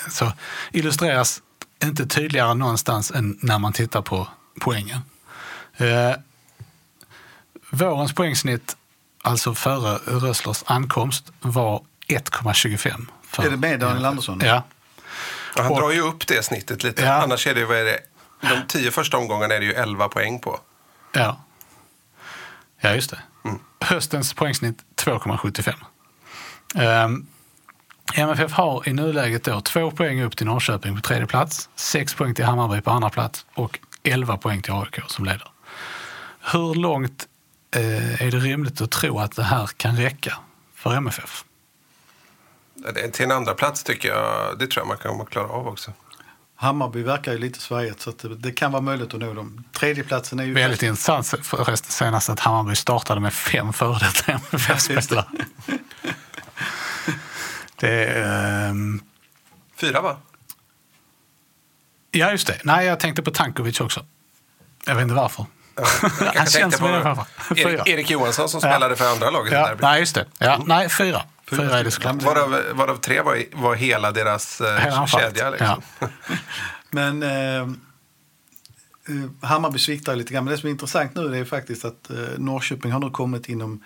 så 0.08 0.32
illustreras 0.72 1.42
inte 1.84 2.06
tydligare 2.06 2.54
någonstans 2.54 3.10
än 3.10 3.38
när 3.42 3.58
man 3.58 3.72
tittar 3.72 4.02
på 4.02 4.28
poängen. 4.60 5.00
Eh, 5.76 6.12
vårens 7.70 8.12
poängsnitt, 8.12 8.76
alltså 9.22 9.54
före 9.54 9.98
Röslers 10.06 10.62
ankomst, 10.66 11.32
var 11.40 11.82
1,25. 12.10 13.06
för 13.26 13.42
Är 13.42 13.50
det 13.50 13.56
med 13.56 13.80
Daniel. 13.80 14.04
Andersson? 14.04 14.40
Ja. 14.44 14.64
Ja, 15.56 15.62
Han 15.62 15.72
Och- 15.72 15.78
drar 15.80 15.90
ju 15.90 16.00
upp 16.00 16.26
det 16.26 16.42
snittet 16.44 16.82
lite. 16.84 17.02
Ja. 17.02 17.22
Annars 17.22 17.46
är 17.46 17.54
det, 17.54 17.64
vad 17.64 17.76
är 17.76 17.84
det, 17.84 18.00
de 18.40 18.62
tio 18.68 18.90
första 18.90 19.16
omgångarna 19.16 19.54
är 19.54 19.60
det 19.60 19.66
ju 19.66 19.72
11 19.72 20.08
poäng 20.08 20.38
på. 20.40 20.60
Ja, 21.12 21.44
ja 22.80 22.94
just 22.94 23.10
det. 23.10 23.18
Mm. 23.44 23.58
Höstens 23.80 24.34
poängsnitt 24.34 24.78
2,75. 24.96 25.74
Um, 27.04 27.26
MFF 28.14 28.52
har 28.52 28.88
i 28.88 28.92
nuläget 28.92 29.44
då 29.44 29.60
två 29.60 29.90
poäng 29.90 30.22
upp 30.22 30.36
till 30.36 30.46
Norrköping 30.46 30.96
på 30.96 31.00
tredje 31.02 31.26
plats, 31.26 31.68
sex 31.74 32.14
poäng 32.14 32.34
till 32.34 32.44
Hammarby 32.44 32.80
på 32.80 32.90
andra 32.90 33.10
plats 33.10 33.46
och 33.54 33.78
11 34.02 34.36
poäng 34.36 34.62
till 34.62 34.72
AIK 34.72 35.00
som 35.06 35.24
leder. 35.24 35.48
Hur 36.52 36.74
långt 36.74 37.26
eh, 37.76 38.22
är 38.22 38.30
det 38.30 38.38
rimligt 38.38 38.80
att 38.80 38.90
tro 38.90 39.18
att 39.18 39.36
det 39.36 39.42
här 39.42 39.66
kan 39.76 39.96
räcka 39.96 40.36
för 40.74 40.94
MFF? 40.94 41.44
Till 43.12 43.24
en 43.24 43.32
andra 43.32 43.54
plats 43.54 43.82
tycker 43.82 44.08
jag, 44.08 44.58
det 44.58 44.66
tror 44.66 44.80
jag 44.80 44.88
man 44.88 44.96
kan 44.96 45.26
klara 45.26 45.48
av 45.48 45.68
också. 45.68 45.92
Hammarby 46.56 47.02
verkar 47.02 47.32
ju 47.32 47.38
lite 47.38 47.60
svajigt 47.60 48.00
så 48.00 48.10
att 48.10 48.18
det, 48.18 48.36
det 48.36 48.52
kan 48.52 48.72
vara 48.72 48.82
möjligt 48.82 49.14
att 49.14 49.20
nå 49.20 49.34
dem. 49.34 49.64
Tredjeplatsen 49.72 50.40
är 50.40 50.44
ju... 50.44 50.52
Väldigt 50.54 50.82
intressant 50.82 51.26
förresten 51.42 51.90
senast 51.90 52.30
att 52.30 52.40
Hammarby 52.40 52.76
startade 52.76 53.20
med 53.20 53.32
fem 53.34 53.72
före 53.72 53.98
detta 53.98 54.32
MFF-spelare. 54.52 55.26
Det 57.76 58.04
är, 58.04 58.68
ehm, 58.68 59.00
Fyra 59.76 60.00
va? 60.00 60.16
Ja, 62.10 62.30
just 62.30 62.46
det. 62.46 62.60
Nej, 62.64 62.86
jag 62.86 63.00
tänkte 63.00 63.22
på 63.22 63.30
Tankovic 63.30 63.80
också. 63.80 64.04
Jag 64.86 64.94
vet 64.94 65.02
inte 65.02 65.14
varför. 65.14 65.46
Jag 65.76 65.84
Han 66.20 66.32
känns 66.34 66.52
tänkte 66.52 66.78
som. 66.78 67.24
Fyra. 67.56 67.70
Erik, 67.70 67.88
Erik 67.88 68.10
Johansson 68.10 68.48
som 68.48 68.60
Ja. 68.62 68.70
spelade 68.72 68.96
för 68.96 69.12
andra 69.12 69.30
laget 69.30 69.52
i 69.52 69.56
Ja, 69.56 69.66
derbyt. 69.66 69.82
nej, 69.82 70.00
just 70.00 70.14
det. 70.14 70.26
Ja, 70.38 70.60
nej, 70.66 70.88
fyra. 70.88 71.22
Fyra 71.50 71.78
är 71.78 71.84
det 71.84 71.90
såklart. 71.90 72.22
Varav, 72.22 72.62
varav 72.72 72.96
tre 72.96 73.20
var, 73.20 73.42
var 73.52 73.74
hela 73.74 74.12
deras 74.12 74.60
eh, 74.60 75.06
kedja. 75.06 75.50
Liksom. 75.50 75.82
Ja. 75.98 76.08
Men 76.90 77.22
eh, 77.22 77.60
eh, 77.60 77.68
Hammarby 79.42 79.78
sviktar 79.78 80.16
lite 80.16 80.32
grann. 80.32 80.44
Men 80.44 80.52
det 80.52 80.58
som 80.58 80.66
är 80.66 80.70
intressant 80.70 81.14
nu 81.14 81.40
är 81.40 81.44
faktiskt 81.44 81.84
att 81.84 82.10
eh, 82.10 82.16
Norrköping 82.38 82.92
har 82.92 83.00
nu 83.00 83.10
kommit 83.10 83.48
inom 83.48 83.84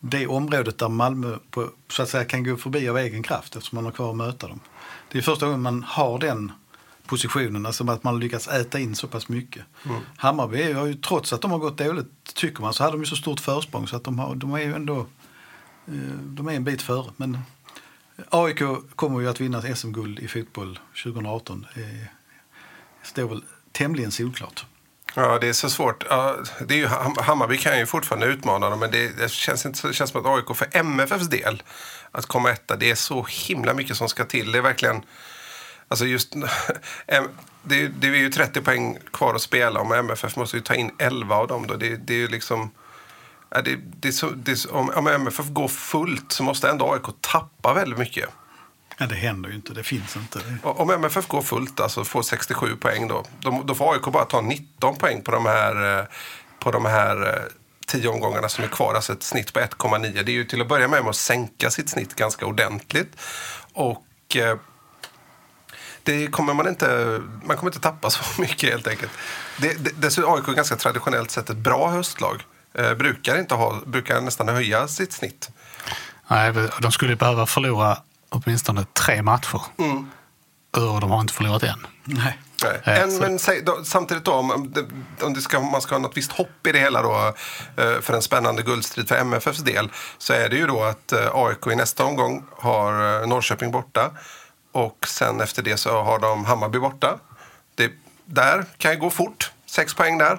det 0.00 0.26
området 0.26 0.78
där 0.78 0.88
Malmö 0.88 1.36
på, 1.50 1.68
så 1.88 2.02
att 2.02 2.08
säga, 2.08 2.24
kan 2.24 2.44
gå 2.44 2.56
förbi 2.56 2.88
av 2.88 2.98
egen 2.98 3.22
kraft 3.22 3.56
eftersom 3.56 3.76
man 3.76 3.84
har 3.84 3.92
kvar 3.92 4.10
att 4.10 4.16
möta 4.16 4.48
dem. 4.48 4.60
Det 5.12 5.18
är 5.18 5.22
första 5.22 5.46
gången 5.46 5.62
man 5.62 5.82
har 5.82 6.18
den 6.18 6.52
positionen, 7.06 7.66
alltså 7.66 7.90
att 7.90 8.04
man 8.04 8.20
lyckats 8.20 8.48
äta 8.48 8.78
in 8.78 8.94
så 8.94 9.08
pass 9.08 9.28
mycket. 9.28 9.62
Hammarby 10.16 10.62
är, 10.62 10.74
har 10.74 10.86
ju, 10.86 10.94
trots 10.94 11.32
att 11.32 11.40
de 11.40 11.50
har 11.50 11.58
gått 11.58 11.78
dåligt, 11.78 12.34
tycker 12.34 12.62
man, 12.62 12.74
så 12.74 12.82
hade 12.82 12.96
de 12.96 13.00
ju 13.00 13.06
så 13.06 13.16
stort 13.16 13.40
försprång 13.40 13.88
så 13.88 13.96
att 13.96 14.04
de, 14.04 14.18
har, 14.18 14.34
de 14.34 14.54
är 14.54 14.58
ju 14.58 14.74
ändå 14.74 15.06
Eh, 15.90 16.18
de 16.18 16.48
är 16.48 16.52
en 16.52 16.64
bit 16.64 16.82
före. 16.82 17.12
Men 17.16 17.34
eh, 18.16 18.24
AIK 18.30 18.62
kommer 18.96 19.20
ju 19.20 19.28
att 19.28 19.40
vinna 19.40 19.76
SM-guld 19.76 20.18
i 20.18 20.28
fotboll 20.28 20.78
2018. 21.02 21.66
Det 21.74 21.80
eh, 21.80 21.88
står 23.02 23.28
väl 23.28 23.44
tämligen 23.72 24.12
solklart. 24.12 24.64
Ja, 25.14 25.38
det 25.38 25.48
är 25.48 25.52
så 25.52 25.70
svårt. 25.70 26.04
Ja, 26.08 26.36
det 26.68 26.74
är 26.74 26.78
ju, 26.78 26.86
Hammarby 27.22 27.58
kan 27.58 27.78
ju 27.78 27.86
fortfarande 27.86 28.26
utmana 28.26 28.70
dem, 28.70 28.78
men 28.78 28.90
det, 28.90 29.08
det, 29.18 29.30
känns 29.30 29.66
inte, 29.66 29.88
det 29.88 29.94
känns 29.94 30.10
som 30.10 30.20
att 30.20 30.26
AIK 30.26 30.56
för 30.56 30.68
MFFs 30.72 31.28
del, 31.28 31.62
att 32.10 32.26
komma 32.26 32.50
etta, 32.50 32.76
det 32.76 32.90
är 32.90 32.94
så 32.94 33.26
himla 33.30 33.74
mycket 33.74 33.96
som 33.96 34.08
ska 34.08 34.24
till. 34.24 34.52
Det 34.52 34.58
är 34.58 34.62
verkligen... 34.62 35.02
Alltså 35.88 36.06
just, 36.06 36.32
det, 37.62 37.88
det 37.88 38.06
är 38.06 38.14
ju 38.14 38.30
30 38.30 38.60
poäng 38.60 38.98
kvar 39.12 39.34
att 39.34 39.42
spela 39.42 39.80
om 39.80 39.92
MFF 39.92 40.36
måste 40.36 40.56
ju 40.56 40.62
ta 40.62 40.74
in 40.74 40.90
11 40.98 41.36
av 41.36 41.46
dem. 41.46 41.66
Då. 41.66 41.74
Det, 41.74 41.96
det 41.96 42.14
är 42.14 42.18
ju 42.18 42.28
liksom... 42.28 42.70
Det, 43.64 43.76
det 43.76 44.12
så, 44.12 44.30
det 44.30 44.66
om, 44.66 44.90
om 44.90 45.06
MFF 45.06 45.46
går 45.48 45.68
fullt 45.68 46.32
så 46.32 46.42
måste 46.42 46.70
ändå 46.70 46.92
AIK 46.92 47.02
tappa 47.20 47.74
väldigt 47.74 47.98
mycket. 47.98 48.28
Ja, 48.98 49.06
det 49.06 49.14
händer 49.14 49.50
ju 49.50 49.56
inte, 49.56 49.72
det 49.72 49.82
finns 49.82 50.16
inte. 50.16 50.38
Om 50.62 50.90
MFF 50.90 51.28
går 51.28 51.42
fullt, 51.42 51.80
alltså 51.80 52.04
får 52.04 52.22
67 52.22 52.76
poäng 52.76 53.08
då, 53.08 53.24
då, 53.40 53.62
då 53.64 53.74
får 53.74 53.92
AIK 53.92 54.02
bara 54.02 54.24
ta 54.24 54.40
19 54.40 54.96
poäng 54.96 55.22
på 55.22 55.30
de 55.30 55.46
här, 55.46 55.98
eh, 55.98 56.04
på 56.58 56.70
de 56.70 56.84
här 56.84 57.26
eh, 57.26 57.42
10 57.86 58.08
omgångarna 58.08 58.48
som 58.48 58.64
är 58.64 58.68
kvar, 58.68 58.94
alltså 58.94 59.12
ett 59.12 59.22
snitt 59.22 59.52
på 59.52 59.60
1,9. 59.60 60.22
Det 60.22 60.32
är 60.32 60.34
ju 60.34 60.44
till 60.44 60.60
att 60.60 60.68
börja 60.68 60.88
med 60.88 61.00
att 61.00 61.16
sänka 61.16 61.70
sitt 61.70 61.88
snitt 61.88 62.14
ganska 62.14 62.46
ordentligt. 62.46 63.16
Och 63.72 64.36
eh, 64.36 64.56
det 66.02 66.26
kommer 66.26 66.54
man 66.54 66.68
inte, 66.68 67.20
man 67.44 67.56
kommer 67.56 67.70
inte 67.70 67.80
tappa 67.80 68.10
så 68.10 68.22
mycket 68.40 68.70
helt 68.70 68.86
enkelt. 68.86 69.12
Det, 69.60 69.84
det, 69.84 69.90
dessutom 69.96 70.34
AIK 70.34 70.48
är 70.48 70.52
ganska 70.52 70.76
traditionellt 70.76 71.30
sett 71.30 71.50
ett 71.50 71.56
bra 71.56 71.90
höstlag. 71.90 72.44
Eh, 72.74 72.94
brukar, 72.94 73.38
inte 73.38 73.54
ha, 73.54 73.80
brukar 73.86 74.20
nästan 74.20 74.48
höja 74.48 74.88
sitt 74.88 75.12
snitt. 75.12 75.50
Nej, 76.28 76.52
de 76.80 76.92
skulle 76.92 77.16
behöva 77.16 77.46
förlora 77.46 77.98
åtminstone 78.28 78.84
tre 78.92 79.22
matcher. 79.22 79.60
Mm. 79.78 80.10
Och 80.70 81.00
de 81.00 81.10
har 81.10 81.20
inte 81.20 81.32
förlorat 81.34 81.62
än. 81.62 81.86
Nej. 82.04 82.38
Nej. 82.64 82.80
Eh, 82.84 83.02
En, 83.02 83.18
men 83.18 83.38
säg, 83.38 83.62
då, 83.62 83.84
samtidigt 83.84 84.24
då, 84.24 84.32
om, 84.32 84.72
det, 84.74 84.86
om 85.24 85.34
det 85.34 85.40
ska, 85.40 85.60
man 85.60 85.80
ska 85.80 85.94
ha 85.94 86.00
något 86.00 86.16
visst 86.16 86.32
hopp 86.32 86.66
i 86.66 86.72
det 86.72 86.78
hela 86.78 87.02
då, 87.02 87.34
eh, 87.76 88.00
för 88.00 88.14
en 88.14 88.22
spännande 88.22 88.62
guldstrid 88.62 89.08
för 89.08 89.16
MFFs 89.16 89.58
del 89.58 89.90
så 90.18 90.32
är 90.32 90.48
det 90.48 90.56
ju 90.56 90.66
då 90.66 90.82
att 90.82 91.12
eh, 91.12 91.30
AIK 91.34 91.66
i 91.66 91.76
nästa 91.76 92.04
omgång 92.04 92.44
har 92.58 93.26
Norrköping 93.26 93.70
borta 93.70 94.10
och 94.72 95.06
sen 95.06 95.40
efter 95.40 95.62
det 95.62 95.76
så 95.76 96.02
har 96.02 96.18
de 96.18 96.44
Hammarby 96.44 96.78
borta. 96.78 97.18
Det, 97.74 97.92
där 98.24 98.64
kan 98.78 98.92
ju 98.92 98.98
gå 98.98 99.10
fort, 99.10 99.52
sex 99.66 99.94
poäng 99.94 100.18
där. 100.18 100.38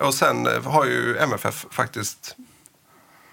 Och 0.00 0.14
sen 0.14 0.46
eh, 0.46 0.62
har 0.62 0.84
ju 0.84 1.18
MFF 1.18 1.66
faktiskt 1.70 2.36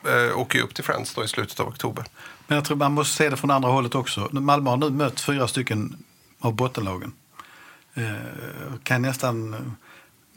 eh, 0.08 0.40
åker 0.40 0.62
upp 0.62 0.76
till 0.76 0.84
Friends 0.84 1.14
då 1.14 1.24
i 1.24 1.28
slutet 1.28 1.60
av 1.60 1.68
oktober. 1.68 2.06
Men 2.48 2.56
jag 2.56 2.66
tror 2.66 2.78
man 2.78 2.94
måste 2.94 3.16
se 3.16 3.30
det 3.30 3.38
från 3.38 3.52
andra 3.52 3.70
hållet 3.70 3.96
också. 3.96 4.30
Malmö 4.32 4.70
har 4.70 4.78
nu 4.78 4.90
mött 4.90 5.20
fyra 5.22 5.48
stycken 5.48 6.04
av 6.40 6.54
bottenlagen. 6.54 7.12
Eh, 7.94 8.76
kan 8.84 9.02
nästan 9.02 9.54
eh, 9.54 9.60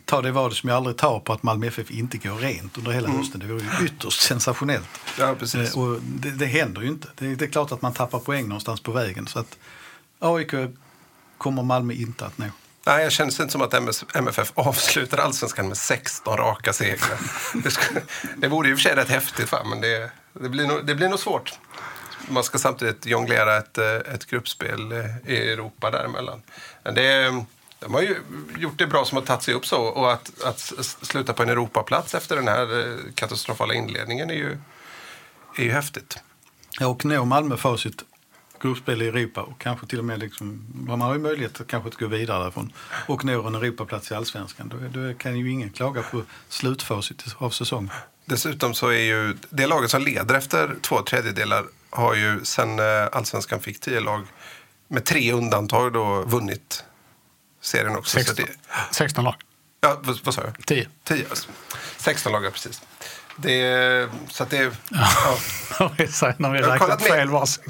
ta 0.04 0.22
det 0.22 0.30
vadet 0.30 0.56
som 0.56 0.68
jag 0.68 0.76
aldrig 0.76 0.96
tar 0.96 1.20
på 1.20 1.32
att 1.32 1.42
Malmö 1.42 1.66
FF 1.66 1.90
inte 1.90 2.18
går 2.18 2.36
rent 2.36 2.78
under 2.78 2.90
hela 2.90 3.08
hösten. 3.08 3.40
Det 3.40 3.46
vore 3.46 3.62
ju 3.62 3.86
ytterst 3.86 4.20
sensationellt. 4.28 4.88
Ja, 5.18 5.34
precis. 5.38 5.74
Eh, 5.74 5.82
och 5.82 6.00
det, 6.02 6.30
det 6.30 6.46
händer 6.46 6.82
ju 6.82 6.88
inte. 6.88 7.08
Det, 7.18 7.34
det 7.34 7.44
är 7.44 7.48
klart 7.48 7.72
att 7.72 7.82
man 7.82 7.92
tappar 7.92 8.18
poäng 8.18 8.48
någonstans 8.48 8.80
på 8.80 8.92
vägen. 8.92 9.26
Så 9.26 9.38
att 9.38 9.58
AIK 10.18 10.54
kommer 11.38 11.62
Malmö 11.62 11.94
inte 11.94 12.26
att 12.26 12.38
nå. 12.38 12.46
Nej, 12.86 13.02
jag 13.02 13.12
känns 13.12 13.40
inte 13.40 13.52
som 13.52 13.62
att 13.62 13.74
MFF 14.14 14.52
avslutar 14.54 15.18
allsvenskan 15.18 15.68
med 15.68 15.76
16 15.76 16.36
raka 16.36 16.72
segrar. 16.72 17.18
Det, 17.62 17.70
skulle, 17.70 18.02
det 18.36 18.48
vore 18.48 18.68
ju 18.68 18.72
i 18.72 18.74
och 18.74 18.78
för 18.78 18.82
sig 18.82 18.94
rätt 18.94 19.08
häftigt, 19.08 19.52
va? 19.52 19.58
men 19.64 19.80
det, 19.80 20.10
det, 20.32 20.48
blir 20.48 20.66
nog, 20.66 20.86
det 20.86 20.94
blir 20.94 21.08
nog 21.08 21.18
svårt. 21.18 21.58
Man 22.28 22.44
ska 22.44 22.58
samtidigt 22.58 23.06
jonglera 23.06 23.56
ett, 23.56 23.78
eh, 23.78 24.14
ett 24.14 24.26
gruppspel 24.26 24.92
eh, 24.92 25.32
i 25.32 25.52
Europa 25.52 25.90
däremellan. 25.90 26.42
Men 26.82 26.94
det, 26.94 27.44
de 27.78 27.94
har 27.94 28.02
ju 28.02 28.16
gjort 28.56 28.78
det 28.78 28.86
bra 28.86 29.04
som 29.04 29.16
har 29.16 29.24
tagit 29.24 29.42
sig 29.42 29.54
upp 29.54 29.66
så. 29.66 29.82
Och 29.82 30.12
att, 30.12 30.42
att 30.44 30.58
sluta 31.02 31.32
på 31.32 31.42
en 31.42 31.48
Europaplats 31.48 32.14
efter 32.14 32.36
den 32.36 32.48
här 32.48 32.80
eh, 32.80 32.96
katastrofala 33.14 33.74
inledningen 33.74 34.30
är 34.30 34.34
ju, 34.34 34.58
är 35.56 35.62
ju 35.62 35.72
häftigt. 35.72 36.18
Ja, 36.80 36.86
och 36.86 37.04
nå 37.04 37.24
Malmö 37.24 37.56
facit 37.56 38.04
gruppspel 38.62 39.02
i 39.02 39.08
Europa 39.08 39.42
och 39.42 39.60
kanske 39.60 39.86
till 39.86 39.98
och 39.98 40.04
med 40.04 40.18
liksom, 40.18 40.66
man 40.74 41.00
har 41.00 41.12
ju 41.12 41.20
möjlighet 41.20 41.60
att 41.60 41.66
kanske 41.66 41.90
gå 41.98 42.06
vidare 42.06 42.42
därifrån 42.42 42.72
och 43.06 43.24
nå 43.24 43.46
en 43.46 43.54
Europaplats 43.54 44.10
i 44.10 44.14
Allsvenskan. 44.14 44.68
Då, 44.68 45.00
då 45.00 45.14
kan 45.14 45.38
ju 45.38 45.50
ingen 45.50 45.70
klaga 45.70 46.02
på 46.02 46.22
slutfacit 46.48 47.24
av 47.38 47.50
säsongen. 47.50 47.90
Dessutom 48.24 48.74
så 48.74 48.88
är 48.88 48.98
ju 48.98 49.36
det 49.50 49.66
laget 49.66 49.90
som 49.90 50.02
leder 50.02 50.34
efter 50.34 50.76
två 50.82 51.02
tredjedelar 51.02 51.64
har 51.90 52.14
ju 52.14 52.44
sen 52.44 52.78
eh, 52.78 52.84
Allsvenskan 53.12 53.60
fick 53.60 53.80
tio 53.80 54.00
lag 54.00 54.26
med 54.88 55.04
tre 55.04 55.32
undantag 55.32 55.92
då 55.92 56.22
vunnit 56.22 56.84
serien 57.60 57.96
också. 57.96 58.18
16, 58.18 58.36
det, 58.36 58.74
16 58.94 59.24
lag. 59.24 59.34
Ja, 59.80 60.00
vad, 60.02 60.18
vad 60.24 60.34
sa 60.34 60.42
jag? 60.42 60.66
10. 60.66 60.88
10. 61.04 61.26
16 61.96 62.32
lag, 62.32 62.52
precis. 62.52 62.82
Det, 63.36 64.08
så 64.28 64.42
att 64.42 64.50
det, 64.50 64.72
ja. 64.88 65.90
Vi 65.98 66.08
Jag 66.20 66.38
har 66.38 66.52
räknat 66.52 66.78
kollat 66.78 67.02
fel. 67.02 67.28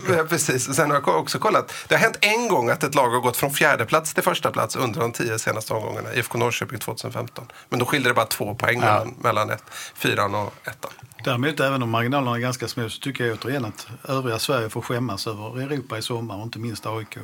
Ja, 0.08 0.24
precis. 0.28 0.68
Och 0.68 0.74
sen 0.74 0.90
har 0.90 1.02
jag 1.06 1.08
också 1.08 1.38
kollat. 1.38 1.74
Det 1.88 1.94
har 1.94 2.00
hänt 2.00 2.18
en 2.20 2.48
gång 2.48 2.70
att 2.70 2.84
ett 2.84 2.94
lag 2.94 3.10
har 3.10 3.20
gått 3.20 3.36
från 3.36 3.50
fjärde 3.50 3.86
plats 3.86 4.14
till 4.14 4.22
första 4.22 4.50
plats 4.50 4.76
under 4.76 5.00
de 5.00 5.12
tio 5.12 5.38
senaste 5.38 5.74
omgångarna. 5.74 6.14
IFK 6.14 6.38
Norrköping 6.38 6.78
2015. 6.78 7.44
Men 7.68 7.78
då 7.78 7.86
skilde 7.86 8.10
det 8.10 8.14
bara 8.14 8.26
två 8.26 8.54
poäng 8.54 8.80
mellan, 8.80 9.14
mellan 9.20 9.50
ett, 9.50 9.64
fyran 9.94 10.34
och 10.34 10.54
ettan. 10.64 10.90
Däremot, 11.24 11.60
även 11.60 11.82
om 11.82 11.90
marginalerna 11.90 12.36
är 12.36 12.40
ganska 12.40 12.68
små, 12.68 12.88
så 12.88 13.00
tycker 13.00 13.26
jag 13.26 13.38
återigen 13.38 13.64
att 13.64 13.86
övriga 14.08 14.38
Sverige 14.38 14.70
får 14.70 14.82
skämmas 14.82 15.26
över 15.26 15.60
Europa 15.60 15.98
i 15.98 16.02
sommar 16.02 16.36
och 16.36 16.42
inte 16.42 16.58
minst 16.58 16.86
AIK. 16.86 17.18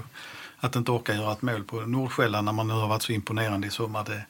Att 0.60 0.76
inte 0.76 0.90
orka 0.90 1.14
göra 1.14 1.32
ett 1.32 1.42
mål 1.42 1.64
på 1.64 1.80
Nordsjälland 1.80 2.44
när 2.44 2.52
man 2.52 2.68
nu 2.68 2.74
har 2.74 2.88
varit 2.88 3.02
så 3.02 3.12
imponerande 3.12 3.66
i 3.66 3.70
sommar. 3.70 4.04
Det, 4.04 4.22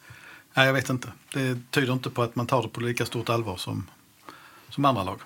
nej, 0.54 0.66
jag 0.66 0.72
vet 0.72 0.90
inte. 0.90 1.12
Det 1.32 1.58
tyder 1.70 1.92
inte 1.92 2.10
på 2.10 2.22
att 2.22 2.36
man 2.36 2.46
tar 2.46 2.62
det 2.62 2.68
på 2.68 2.80
lika 2.80 3.06
stort 3.06 3.28
allvar 3.28 3.56
som, 3.56 3.86
som 4.70 4.84
andra 4.84 5.02
lag. 5.02 5.20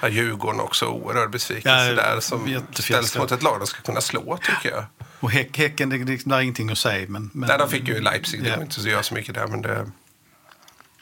Ja, 0.00 0.08
Djurgården 0.08 0.60
också 0.60 0.86
oerhörd 0.86 1.30
besvikelse 1.30 1.92
där 1.92 2.20
som 2.20 2.64
ställs 2.72 3.16
mot 3.16 3.32
ett 3.32 3.42
lag 3.42 3.60
de 3.60 3.66
ska 3.66 3.82
kunna 3.82 4.00
slå 4.00 4.36
tycker 4.36 4.70
jag. 4.70 4.84
Och 5.20 5.30
häck, 5.30 5.58
Häcken, 5.58 5.88
det, 5.88 5.98
det, 5.98 6.24
det 6.24 6.34
är 6.34 6.40
ingenting 6.40 6.70
att 6.70 6.78
säga. 6.78 7.06
Men, 7.08 7.30
men, 7.32 7.48
Nej, 7.48 7.58
de 7.58 7.70
fick 7.70 7.88
ju 7.88 8.00
Leipzig, 8.00 8.42
det 8.42 8.48
Ja. 8.48 8.56
var 8.56 8.62
inte 8.62 8.80
så 8.80 8.88
göra 8.88 9.02
så 9.02 9.14
mycket 9.14 9.34
där. 9.34 9.46
Men 9.46 9.62
det... 9.62 9.90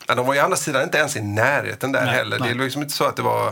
ja, 0.07 0.15
de 0.15 0.27
var 0.27 0.35
ju 0.35 0.41
å 0.41 0.45
andra 0.45 0.57
sidan 0.57 0.83
inte 0.83 0.99
ens 0.99 1.17
i 1.17 1.21
närheten 1.21 1.93
där 1.93 2.05
Nej, 2.05 2.15
heller. 2.15 2.39
Det 2.39 2.49
är 2.51 2.55
liksom 2.55 2.83
inte 2.83 2.95
så 2.95 3.05
att 3.05 3.17
det 3.17 3.23
var, 3.23 3.45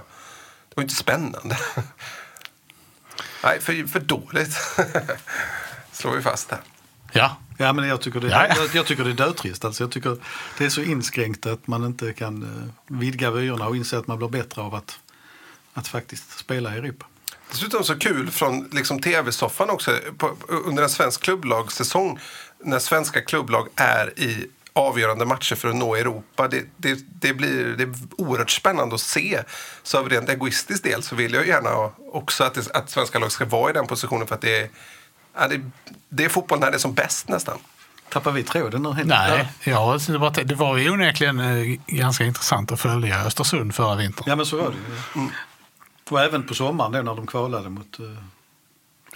det 0.69 0.75
var 0.75 0.83
inte 0.83 0.95
spännande. 0.95 1.59
nej, 3.45 3.61
för, 3.61 3.89
för 3.89 4.01
dåligt. 4.01 4.53
Slår 5.93 6.13
vi 6.13 6.23
fast 6.23 6.51
här. 6.51 6.61
Ja, 7.15 7.37
Ja, 7.59 7.73
men 7.73 7.89
jag 7.89 8.01
tycker 8.01 8.21
det, 8.21 8.29
Ja, 8.29 8.47
ja. 8.49 8.55
Jag, 8.59 8.75
jag 8.75 8.87
tycker 8.87 9.05
det 9.05 9.11
är 9.11 9.15
dödtrist. 9.15 9.65
Alltså, 9.65 9.83
jag 9.83 9.91
tycker 9.91 10.17
det 10.59 10.65
är 10.65 10.69
så 10.69 10.81
inskränkt 10.81 11.47
att 11.47 11.67
man 11.67 11.85
inte 11.85 12.13
kan 12.13 12.43
eh, 12.43 12.97
vidga 12.99 13.31
vyerna 13.31 13.67
och 13.67 13.77
inse 13.77 13.99
att 13.99 14.07
man 14.07 14.19
blir 14.19 14.29
bättre 14.29 14.63
av 14.63 14.75
att, 14.75 14.99
att 15.73 15.89
faktiskt 15.89 16.39
spela 16.39 16.75
i 16.75 16.79
Europa. 16.79 17.07
Dessutom 17.51 17.85
så 17.85 17.99
kul 17.99 18.31
från 18.31 18.69
liksom 18.73 19.01
tv-soffan 19.01 19.71
också 19.71 19.99
på, 20.19 20.37
under 20.49 20.83
en 20.83 20.89
svensk 20.89 21.23
klubblagssäsong 21.23 22.19
när 22.65 22.79
svenska 22.79 23.21
klubblag 23.21 23.69
är 23.77 24.19
i 24.21 24.47
avgörande 24.73 25.25
matcher 25.25 25.55
för 25.55 25.69
att 25.69 25.77
nå 25.77 25.95
Europa. 25.95 26.49
Det, 26.49 26.65
det, 26.77 26.99
det 27.21 27.35
blir 27.35 27.75
det 27.79 27.83
är 27.83 27.95
oerhört 28.19 28.51
spännande 28.51 28.95
att 28.95 29.01
se. 29.01 29.43
Så 29.83 29.99
av 29.99 30.09
rent 30.09 30.29
egoistisk 30.29 30.83
del 30.83 31.03
så 31.03 31.15
vill 31.17 31.35
jag 31.35 31.47
gärna 31.47 31.91
också 32.13 32.45
att, 32.45 32.55
det, 32.55 32.71
att 32.77 32.91
svenska 32.91 33.19
lag 33.19 33.33
ska 33.33 33.45
vara 33.45 33.71
i 33.71 33.73
den 33.73 33.87
positionen 33.87 34.27
för 34.27 34.35
att 34.35 34.41
det 34.41 34.59
är, 34.61 34.69
ja, 35.35 35.49
det, 35.49 35.61
det 36.09 36.25
är 36.25 36.29
fotboll 36.29 36.59
när 36.59 36.71
det 36.71 36.77
är 36.77 36.79
som 36.79 36.95
bäst 36.95 37.29
nästan. 37.29 37.59
Tappar 38.09 38.31
vi 38.31 38.43
tråden 38.43 38.83
nu? 38.83 38.93
helt? 38.93 39.09
nej. 39.09 39.49
Ja, 39.65 39.99
det, 40.07 40.19
var, 40.19 40.45
det 40.45 40.55
var 40.55 40.77
ju 40.77 40.91
onekligen 40.91 41.41
eh, 41.41 41.79
ganska 41.87 42.25
intressant 42.25 42.73
att 42.73 42.81
följa 42.81 43.25
Östersund 43.25 43.75
förra 43.75 43.95
vintern. 43.95 44.25
Ja, 44.27 44.37
men 44.37 44.47
så 44.47 44.57
var 44.57 44.71
det 44.71 44.77
ju. 44.77 45.21
Mm. 45.21 45.33
Och 46.11 46.21
även 46.21 46.43
på 46.47 46.55
sommaren 46.55 46.93
då 46.93 47.03
när 47.03 47.15
de 47.15 47.27
kvalade 47.27 47.69
mot... 47.69 48.01
Uh, 48.01 48.07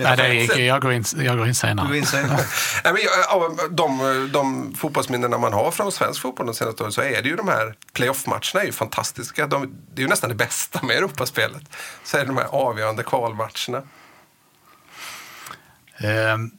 Nej, 0.01 0.16
det 0.16 0.35
gick, 0.35 0.57
jag, 0.57 0.83
går 0.83 0.93
in, 0.93 1.05
jag 1.16 1.37
går 1.37 1.47
in 1.47 1.49
Du 1.49 1.55
senare. 1.55 1.99
in 1.99 2.07
senare. 2.07 2.41
Nej, 2.85 2.93
men, 2.93 3.03
av 3.29 3.59
de, 3.71 4.29
de 4.33 4.75
fotbollsminnena 4.75 5.39
man 5.39 5.53
har 5.53 5.71
från 5.71 5.93
svensk 5.93 6.23
fotboll 6.23 6.47
de 6.47 6.55
senaste 6.55 6.83
åren 6.83 6.93
så 6.93 7.01
är 7.01 7.23
det 7.23 7.29
ju 7.29 7.37
de 7.37 7.49
här 7.49 7.75
playoff-matcherna 7.93 8.62
är 8.62 8.64
ju 8.64 8.73
fantastiska. 8.73 9.47
De, 9.47 9.77
det 9.95 10.01
är 10.01 10.03
ju 10.03 10.09
nästan 10.09 10.29
det 10.31 10.37
bästa 10.37 10.83
med 10.83 10.97
Europaspelet. 10.97 11.62
Så 12.05 12.16
är 12.16 12.21
det 12.21 12.27
de 12.27 12.37
här 12.37 12.47
avgörande 12.51 13.03
kvalmatcherna. 13.03 13.83
Ehm, 15.99 16.51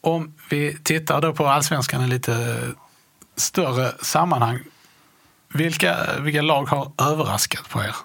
om 0.00 0.34
vi 0.50 0.78
tittar 0.82 1.20
då 1.20 1.32
på 1.32 1.46
allsvenskan 1.46 2.04
i 2.04 2.06
lite 2.06 2.58
större 3.36 3.92
sammanhang. 4.02 4.58
Vilka, 5.52 5.96
vilka 6.20 6.42
lag 6.42 6.64
har 6.66 6.92
överraskat 6.98 7.68
på 7.68 7.82
er? 7.82 7.96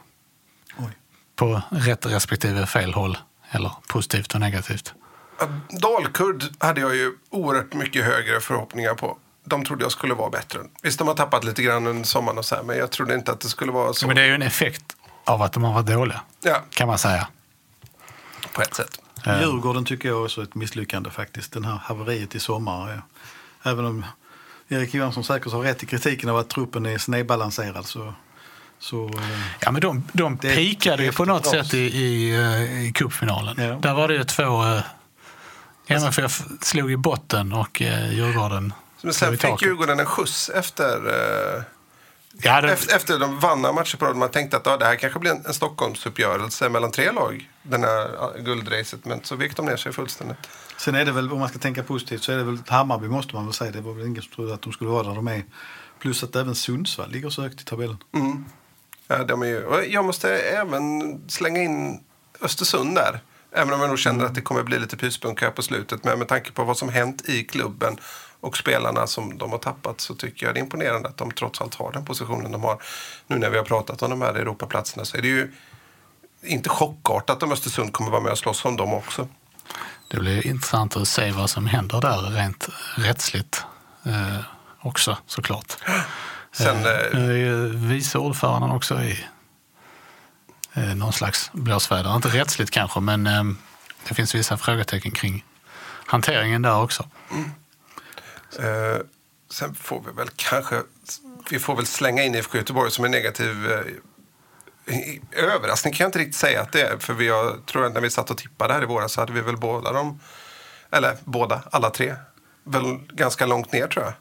Oj. 0.77 0.89
På 1.35 1.61
rätt 1.69 2.05
respektive 2.05 2.65
fel 2.65 2.93
håll? 2.93 3.17
Eller 3.51 3.71
positivt 3.87 4.33
och 4.33 4.39
negativt? 4.39 4.93
Dalkurd 5.69 6.43
hade 6.59 6.81
jag 6.81 6.95
ju 6.95 7.11
oerhört 7.29 7.73
mycket 7.73 8.05
högre 8.05 8.39
förhoppningar 8.41 8.93
på. 8.93 9.17
De 9.43 9.65
trodde 9.65 9.83
jag 9.83 9.91
skulle 9.91 10.13
vara 10.13 10.29
bättre. 10.29 10.59
Visst, 10.81 10.99
de 10.99 11.07
har 11.07 11.15
tappat 11.15 11.43
lite 11.43 11.63
grann 11.63 11.87
under 11.87 12.03
sommaren 12.03 12.37
och 12.37 12.45
så 12.45 12.55
här, 12.55 12.63
men 12.63 12.77
jag 12.77 12.91
trodde 12.91 13.15
inte 13.15 13.31
att 13.31 13.39
det 13.39 13.47
skulle 13.49 13.71
vara 13.71 13.93
så. 13.93 14.07
Men 14.07 14.15
det 14.15 14.21
är 14.21 14.25
ju 14.25 14.33
en 14.35 14.41
effekt 14.41 14.83
av 15.23 15.41
att 15.41 15.53
de 15.53 15.63
har 15.63 15.73
varit 15.73 15.85
dåliga, 15.87 16.21
Ja, 16.41 16.63
kan 16.69 16.87
man 16.87 16.97
säga. 16.97 17.27
på 18.53 18.61
ett 18.61 18.73
sätt. 18.75 18.99
Ehm, 19.23 19.41
Djurgården 19.41 19.85
tycker 19.85 20.09
jag 20.09 20.23
också 20.23 20.41
är 20.41 20.45
ett 20.45 20.55
misslyckande 20.55 21.09
faktiskt. 21.09 21.51
Den 21.51 21.65
här 21.65 21.79
haveriet 21.83 22.35
i 22.35 22.39
sommar. 22.39 22.91
Ja. 22.91 23.01
Även 23.71 23.85
om 23.85 24.05
Erik 24.67 24.93
Johansson 24.93 25.23
säkert 25.23 25.51
har 25.51 25.61
rätt 25.61 25.83
i 25.83 25.85
kritiken 25.85 26.29
av 26.29 26.37
att 26.37 26.49
truppen 26.49 26.85
är 26.85 26.97
snedbalanserad 26.97 27.85
så... 27.85 28.13
så 28.79 29.05
eh, 29.05 29.41
Ja, 29.59 29.71
men 29.71 29.81
de, 29.81 30.03
de 30.13 30.37
pikade 30.37 31.03
ju 31.03 31.11
på 31.11 31.25
något 31.25 31.43
bra. 31.43 31.51
sätt 31.51 31.73
i, 31.73 31.77
i, 31.77 32.35
eh, 32.35 32.87
i 32.87 32.91
cupfinalen. 32.91 33.55
Ja. 33.59 33.75
Där 33.81 33.93
var 33.93 34.07
det 34.07 34.13
ju 34.13 34.23
två... 34.23 34.63
Eh, 34.63 34.81
MFF 35.87 36.41
slog 36.61 36.91
i 36.91 36.97
botten 36.97 37.53
och 37.53 37.81
eh, 37.81 38.13
Djurgården 38.13 38.73
Men 39.01 39.13
sen 39.13 39.37
fick. 39.37 39.61
Djurgården 39.61 39.99
en 39.99 40.05
skjuts 40.05 40.49
efter, 40.49 40.95
eh, 40.95 41.63
Ja, 42.41 42.61
det, 42.61 42.71
efter, 42.71 42.95
efter 42.95 43.19
de 43.19 43.39
vann 43.39 43.61
matcher 43.61 43.97
på 43.97 44.05
rad. 44.05 44.15
Man 44.15 44.29
tänkte 44.29 44.57
att 44.57 44.65
ja, 44.65 44.77
det 44.77 44.85
här 44.85 44.95
kanske 44.95 45.19
blir 45.19 45.31
en, 45.31 45.45
en 45.45 45.53
Stockholmsuppgörelse 45.53 46.69
mellan 46.69 46.91
tre 46.91 47.11
lag, 47.11 47.49
den 47.63 47.83
här 47.83 48.39
guldracet. 48.39 49.05
Men 49.05 49.23
så 49.23 49.35
vek 49.35 49.55
de 49.55 49.65
ner 49.65 49.77
sig 49.77 49.93
fullständigt. 49.93 50.37
Sen 50.77 50.95
är 50.95 51.05
det 51.05 51.11
väl, 51.11 51.31
om 51.31 51.39
man 51.39 51.49
ska 51.49 51.59
tänka 51.59 51.83
positivt, 51.83 52.23
så 52.23 52.31
är 52.31 52.37
det 52.37 52.43
väl 52.43 52.57
Hammarby 52.67 53.07
måste 53.07 53.35
man 53.35 53.45
väl 53.45 53.53
säga. 53.53 53.71
Det 53.71 53.81
var 53.81 53.93
väl 53.93 54.05
ingen 54.05 54.21
som 54.21 54.31
trodde 54.31 54.53
att 54.53 54.61
de 54.61 54.73
skulle 54.73 54.89
vara 54.89 55.07
där 55.07 55.15
de 55.15 55.27
är. 55.27 55.43
Plus 55.99 56.23
att 56.23 56.35
även 56.35 56.55
Sundsvall 56.55 57.11
ligger 57.11 57.29
så 57.29 57.41
högt 57.41 57.61
i 57.61 57.63
tabellen. 57.63 57.97
Mm. 58.13 58.45
Ja, 59.07 59.23
de 59.23 59.41
är 59.41 59.45
ju, 59.45 59.87
jag 59.89 60.05
måste 60.05 60.37
även 60.37 61.21
slänga 61.29 61.61
in 61.61 62.03
Östersund 62.41 62.95
där. 62.95 63.19
Även 63.51 63.73
om 63.73 63.81
jag 63.81 63.89
nog 63.89 63.99
känner 63.99 64.25
att 64.25 64.35
det 64.35 64.41
kommer 64.41 64.63
bli 64.63 64.79
lite 64.79 64.97
pyspunka 64.97 65.45
här 65.45 65.51
på 65.51 65.61
slutet. 65.61 66.03
Men 66.03 66.19
med 66.19 66.27
tanke 66.27 66.51
på 66.51 66.63
vad 66.63 66.77
som 66.77 66.89
hänt 66.89 67.29
i 67.29 67.43
klubben 67.43 67.97
och 68.45 68.57
spelarna 68.57 69.07
som 69.07 69.37
de 69.37 69.51
har 69.51 69.57
tappat 69.57 70.01
så 70.01 70.15
tycker 70.15 70.45
jag 70.45 70.55
det 70.55 70.59
är 70.59 70.63
imponerande 70.63 71.09
att 71.09 71.17
de 71.17 71.31
trots 71.31 71.61
allt 71.61 71.75
har 71.75 71.91
den 71.91 72.05
positionen 72.05 72.51
de 72.51 72.63
har. 72.63 72.81
Nu 73.27 73.37
när 73.37 73.49
vi 73.49 73.57
har 73.57 73.63
pratat 73.63 74.01
om 74.01 74.09
de 74.09 74.21
här 74.21 74.33
Europaplatserna 74.33 75.05
så 75.05 75.17
är 75.17 75.21
det 75.21 75.27
ju 75.27 75.51
inte 76.43 76.69
chockartat 76.69 77.43
om 77.43 77.51
Östersund 77.51 77.93
kommer 77.93 78.11
vara 78.11 78.21
med 78.21 78.31
och 78.31 78.37
slåss 78.37 78.65
om 78.65 78.77
dem 78.77 78.93
också. 78.93 79.27
det 80.07 80.19
blir 80.19 80.47
intressant 80.47 80.95
att 80.95 81.07
se 81.07 81.31
vad 81.31 81.49
som 81.49 81.65
händer 81.65 82.01
där 82.01 82.21
rent 82.31 82.69
rättsligt 82.97 83.63
eh, 84.05 84.39
också 84.79 85.17
såklart. 85.25 85.77
Sen, 86.51 86.85
Eh, 86.85 86.91
eh, 86.91 86.97
Nu 87.13 87.31
är 87.31 87.37
ju 87.37 87.67
vice 87.67 88.17
ordföranden 88.17 88.71
också 88.71 89.01
i 89.03 89.25
eh, 90.73 90.95
någon 90.95 91.13
slags 91.13 91.49
blåsväder. 91.53 92.15
Inte 92.15 92.29
rättsligt 92.29 92.71
kanske, 92.71 92.99
men 92.99 93.27
eh, 93.27 93.43
det 94.07 94.15
finns 94.15 94.35
vissa 94.35 94.57
frågetecken 94.57 95.11
kring 95.11 95.43
hanteringen 96.05 96.61
där 96.61 96.81
också. 96.81 97.05
Eh, 98.59 98.97
sen 99.51 99.75
får 99.75 100.01
vi 100.05 100.11
väl 100.11 100.29
kanske 100.35 100.81
vi 101.49 101.59
får 101.59 101.75
väl 101.75 101.85
slänga 101.85 102.23
in 102.23 102.35
IFK 102.35 102.57
Göteborg 102.57 102.91
som 102.91 103.05
en 103.05 103.11
negativ 103.11 103.71
eh, 103.71 103.85
överraskning 105.31 105.93
kan 105.93 106.03
jag 106.03 106.07
inte 106.07 106.19
riktigt 106.19 106.35
säga 106.35 106.61
att 106.61 106.71
det 106.71 106.81
är. 106.81 106.97
För 106.97 107.13
vi 107.13 107.29
har, 107.29 107.57
tror 107.65 107.85
att 107.85 107.93
när 107.93 108.01
vi 108.01 108.09
satt 108.09 108.29
och 108.29 108.37
tippade 108.37 108.73
här 108.73 108.83
i 108.83 108.85
våras 108.85 109.11
så 109.11 109.21
hade 109.21 109.33
vi 109.33 109.41
väl 109.41 109.57
båda 109.57 109.91
dem, 109.91 110.19
eller 110.91 111.17
båda, 111.23 111.61
alla 111.71 111.89
tre, 111.89 112.15
väl 112.63 112.99
ganska 113.09 113.45
långt 113.45 113.71
ner 113.71 113.87
tror 113.87 114.05
jag. 114.05 114.13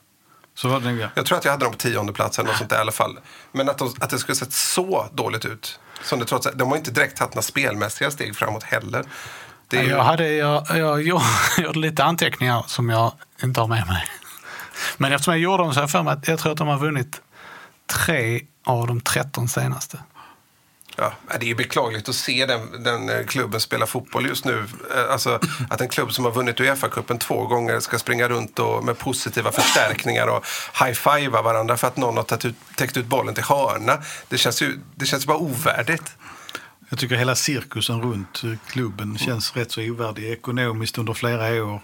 Så 0.54 0.68
var 0.68 0.80
det 0.80 0.92
ja. 0.92 1.08
Jag 1.14 1.26
tror 1.26 1.38
att 1.38 1.44
jag 1.44 1.52
hade 1.52 1.64
dem 1.64 1.72
på 1.72 1.78
tionde 1.78 2.12
plats 2.12 2.38
eller 2.38 2.48
något 2.48 2.58
sånt 2.58 2.70
där 2.70 2.76
i 2.76 2.80
alla 2.80 2.92
fall. 2.92 3.18
Men 3.52 3.68
att, 3.68 3.78
de, 3.78 3.94
att 4.00 4.10
det 4.10 4.18
skulle 4.18 4.36
sett 4.36 4.52
så 4.52 5.06
dåligt 5.12 5.44
ut. 5.44 5.80
Som 6.02 6.18
det 6.18 6.24
trots 6.24 6.48
de 6.54 6.68
har 6.68 6.76
inte 6.76 6.90
direkt 6.90 7.16
tagit 7.16 7.34
några 7.34 7.42
spelmässiga 7.42 8.10
steg 8.10 8.36
framåt 8.36 8.62
heller. 8.62 9.04
Ju, 9.72 9.82
Jag, 9.82 10.02
hade, 10.02 10.32
jag, 10.32 10.66
jag 10.68 11.02
gjorde, 11.02 11.24
gjorde 11.58 11.78
lite 11.78 12.04
anteckningar 12.04 12.64
som 12.66 12.88
jag 12.88 13.12
inte 13.42 13.60
har 13.60 13.68
med 13.68 13.86
mig. 13.86 14.04
Men 14.96 15.12
eftersom 15.12 15.34
jag 15.34 15.40
gjorde 15.40 15.62
dem 15.62 15.72
så 15.72 15.78
har 15.78 15.82
jag 15.82 15.90
för 15.90 16.02
mig 16.02 16.12
att 16.12 16.28
jag 16.28 16.38
tror 16.38 16.52
att 16.52 16.58
de 16.58 16.68
har 16.68 16.78
vunnit 16.78 17.20
tre 17.86 18.40
av 18.64 18.86
de 18.86 19.00
13 19.00 19.48
senaste. 19.48 19.98
ja, 20.96 21.12
det 21.38 21.46
är 21.46 21.48
ju 21.48 21.54
beklagligt 21.54 22.08
att 22.08 22.14
se 22.14 22.46
den, 22.46 22.82
den 22.82 23.08
eh, 23.08 23.26
klubben 23.26 23.60
spela 23.60 23.86
fotboll 23.86 24.26
just 24.26 24.44
nu. 24.44 24.66
Eh, 24.96 25.12
Alltså, 25.12 25.40
att 25.70 25.80
en 25.80 25.88
klubb 25.88 26.12
som 26.12 26.24
har 26.24 26.32
vunnit 26.32 26.60
Uefa-cupen 26.60 27.18
två 27.18 27.46
gånger 27.46 27.80
ska 27.80 27.98
springa 27.98 28.28
runt 28.28 28.58
och 28.58 28.84
med 28.84 28.98
positiva 28.98 29.52
förstärkningar 29.52 30.26
och 30.26 30.44
high-fivea 30.84 31.42
varandra 31.42 31.76
för 31.76 31.86
att 31.88 31.96
någon 31.96 32.16
har 32.16 32.24
tagit 32.24 32.44
ut, 32.44 32.56
täckt 32.76 32.96
ut 32.96 33.06
bollen 33.06 33.34
till 33.34 33.44
hörna. 33.44 33.98
Det 34.28 34.38
känns 34.38 34.62
ju 34.62 34.78
det 34.94 35.06
känns 35.06 35.24
ju 35.24 35.26
bara 35.26 35.38
ovärdigt. 35.38 36.16
Jag 36.88 36.98
tycker 36.98 37.16
hela 37.16 37.34
cirkusen 37.34 38.02
runt 38.02 38.44
eh, 38.44 38.50
klubben 38.66 39.18
känns 39.18 39.56
rätt 39.56 39.72
så 39.72 39.80
ovärdig 39.80 40.24
ekonomiskt 40.32 40.98
under 40.98 41.14
flera 41.14 41.64
år. 41.64 41.80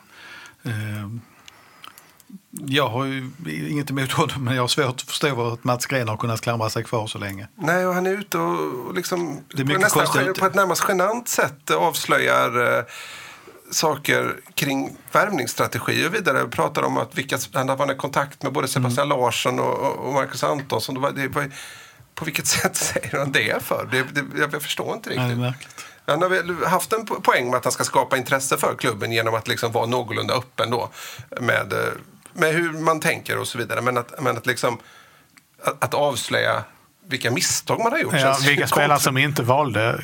Jag 2.67 2.89
har 2.89 3.05
ju 3.05 3.31
inget 3.71 3.91
emot 3.91 4.13
honom, 4.13 4.45
men 4.45 4.55
jag 4.55 4.63
har 4.63 4.69
svårt 4.69 4.87
att 4.87 5.03
förstå 5.03 5.53
att 5.53 5.65
Mats 5.65 5.87
Green 5.87 6.09
har 6.09 6.17
kunnat 6.17 6.41
klamra 6.41 6.71
sig 6.71 6.85
kvar 6.85 7.07
så 7.07 7.19
länge. 7.19 7.49
Nej, 7.55 7.87
och 7.87 7.95
han 7.95 8.07
är 8.07 8.11
ute 8.11 8.39
och 8.39 8.95
liksom 8.95 9.41
Det 9.55 9.63
är 9.63 9.67
på, 9.67 9.73
nästan, 9.81 10.07
konstigt. 10.07 10.39
på 10.41 10.47
ett 10.47 10.55
närmast 10.55 10.85
genant 10.89 11.29
sätt 11.29 11.71
avslöjar 11.71 12.79
eh, 12.79 12.85
saker 13.71 14.37
kring 14.55 14.97
värvningsstrategi 15.13 16.07
och 16.09 16.15
vidare. 16.15 16.49
Pratar 16.49 16.83
om 16.83 16.97
att 16.99 17.19
vilka, 17.19 17.39
han 17.55 17.69
har 17.69 17.77
varit 17.77 17.93
i 17.93 17.99
kontakt 17.99 18.43
med 18.43 18.53
både 18.53 18.69
Sebastian 18.69 19.09
Larsson 19.09 19.61
och, 19.61 20.07
och 20.07 20.13
Marcus 20.13 20.45
Antonsson. 20.45 20.95
Det 20.95 21.01
var, 21.01 21.11
det 21.11 21.29
var, 21.29 21.51
på 22.15 22.25
vilket 22.25 22.47
sätt 22.47 22.77
säger 22.93 23.19
han 23.19 23.33
det 23.33 23.63
för? 23.63 23.89
Det, 23.91 24.03
det, 24.03 24.41
jag 24.41 24.63
förstår 24.63 24.95
inte 24.95 25.11
Nej, 25.11 25.19
riktigt. 25.19 25.39
märkligt. 25.39 25.85
Han 26.07 26.23
har 26.23 26.29
väl 26.29 26.65
haft 26.65 26.93
en 26.93 27.07
po- 27.07 27.21
poäng 27.23 27.51
med 27.51 27.57
att 27.59 27.65
han 27.65 27.73
ska 27.73 27.85
skapa 27.85 28.17
intresse 28.17 28.57
för 28.57 28.75
klubben 28.75 29.13
genom 29.13 29.35
att 29.35 29.49
liksom 29.49 29.73
vara 29.73 29.87
någorlunda 29.87 30.35
öppen 30.35 30.71
då 30.71 30.91
med, 31.41 31.73
eh, 31.73 31.79
med 32.33 32.55
hur 32.55 32.73
man 32.73 33.01
tänker 33.01 33.39
och 33.39 33.49
så 33.49 33.59
vidare. 33.59 33.81
Men 33.81 33.99
att, 33.99 34.23
men 34.23 34.37
att, 34.37 34.47
liksom, 34.47 34.79
att, 35.65 35.85
att 35.85 35.95
avslöja 35.95 36.65
vilka 37.09 37.31
misstag 37.31 37.79
man 37.79 37.93
har 37.93 37.99
gjort. 37.99 38.15
Ja, 38.15 38.39
vilka 38.47 38.67
spelare 38.67 39.01
som 39.01 39.19
inte 39.19 39.43
valde 39.43 40.01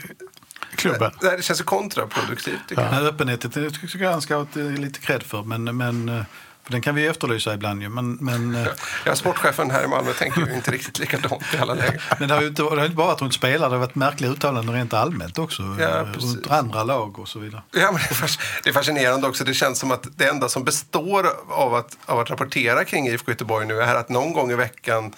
klubben. 0.76 1.12
Nej, 1.22 1.36
det 1.36 1.42
känns 1.42 1.62
kontraproduktivt 1.62 2.68
tycker 2.68 2.82
jag. 2.82 2.92
Men 2.92 3.06
öppenheten 3.06 3.50
det 3.54 3.70
tycker 3.70 3.98
jag 3.98 4.10
han 4.10 4.22
ska 4.22 4.36
ha 4.36 4.46
lite 4.54 5.00
cred 5.00 5.22
för. 5.22 5.42
Men, 5.42 5.76
men, 5.76 6.08
eh, 6.08 6.24
för 6.66 6.72
den 6.72 6.80
kan 6.82 6.94
vi 6.94 7.06
efterlysa 7.06 7.54
ibland 7.54 7.82
ju. 7.82 7.88
Men, 7.88 8.12
men, 8.20 8.54
eh, 8.54 8.66
Ja, 9.04 9.16
sportchefen 9.16 9.70
här 9.70 9.84
i 9.84 9.86
Malmö 9.86 10.12
tänker 10.12 10.46
ju 10.46 10.54
inte 10.54 10.70
riktigt 10.70 10.98
likadant 10.98 11.42
i 11.54 11.58
alla 11.58 11.74
lägen. 11.74 12.00
men 12.18 12.28
det 12.28 12.34
har 12.34 12.40
ju 12.42 12.48
inte, 12.48 12.62
det 12.62 12.68
har 12.68 12.84
inte 12.84 12.96
bara 12.96 13.06
varit 13.06 13.22
runt 13.22 13.34
spelare, 13.34 13.68
det 13.68 13.74
har 13.74 13.80
varit 13.80 13.94
märkliga 13.94 14.30
uttalanden 14.30 14.74
rent 14.74 14.94
allmänt 14.94 15.38
också. 15.38 15.62
Ja, 15.80 15.88
eh, 15.88 16.12
precis. 16.12 16.34
runt 16.34 16.50
andra 16.50 16.84
lag 16.84 17.18
och 17.18 17.28
så 17.28 17.38
vidare. 17.38 17.62
Ja, 17.72 17.92
men 17.92 18.00
det, 18.00 18.10
är 18.10 18.14
fas- 18.14 18.38
det 18.62 18.68
är 18.68 18.72
fascinerande 18.74 19.26
också. 19.28 19.44
Det 19.44 19.54
känns 19.54 19.78
som 19.78 19.90
att 19.90 20.06
det 20.16 20.28
enda 20.28 20.48
som 20.48 20.64
består 20.64 21.26
av 21.50 21.74
att, 21.74 21.96
av 22.06 22.18
att 22.20 22.30
rapportera 22.30 22.84
kring 22.84 23.08
IFK 23.08 23.30
Göteborg 23.30 23.66
nu 23.66 23.80
är 23.82 23.94
att 23.94 24.08
någon 24.08 24.32
gång 24.32 24.50
i 24.50 24.54
veckan 24.54 25.12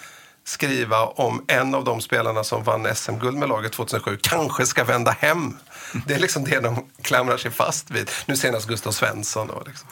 skriva 0.45 1.05
om 1.05 1.43
en 1.47 1.75
av 1.75 1.83
de 1.83 2.01
spelarna 2.01 2.43
som 2.43 2.63
vann 2.63 2.95
SM-guld 2.95 3.37
med 3.37 3.49
laget 3.49 3.71
2007 3.71 4.17
kanske 4.21 4.65
ska 4.65 4.83
vända 4.83 5.11
hem. 5.11 5.57
Det 6.05 6.13
är 6.13 6.19
liksom 6.19 6.43
det 6.43 6.59
de 6.59 6.85
klamrar 7.01 7.37
sig 7.37 7.51
fast 7.51 7.91
vid. 7.91 8.11
Nu 8.25 8.35
senast 8.35 8.67
Gustav 8.67 8.91
Svensson. 8.91 9.47
Då, 9.47 9.63
liksom. 9.65 9.87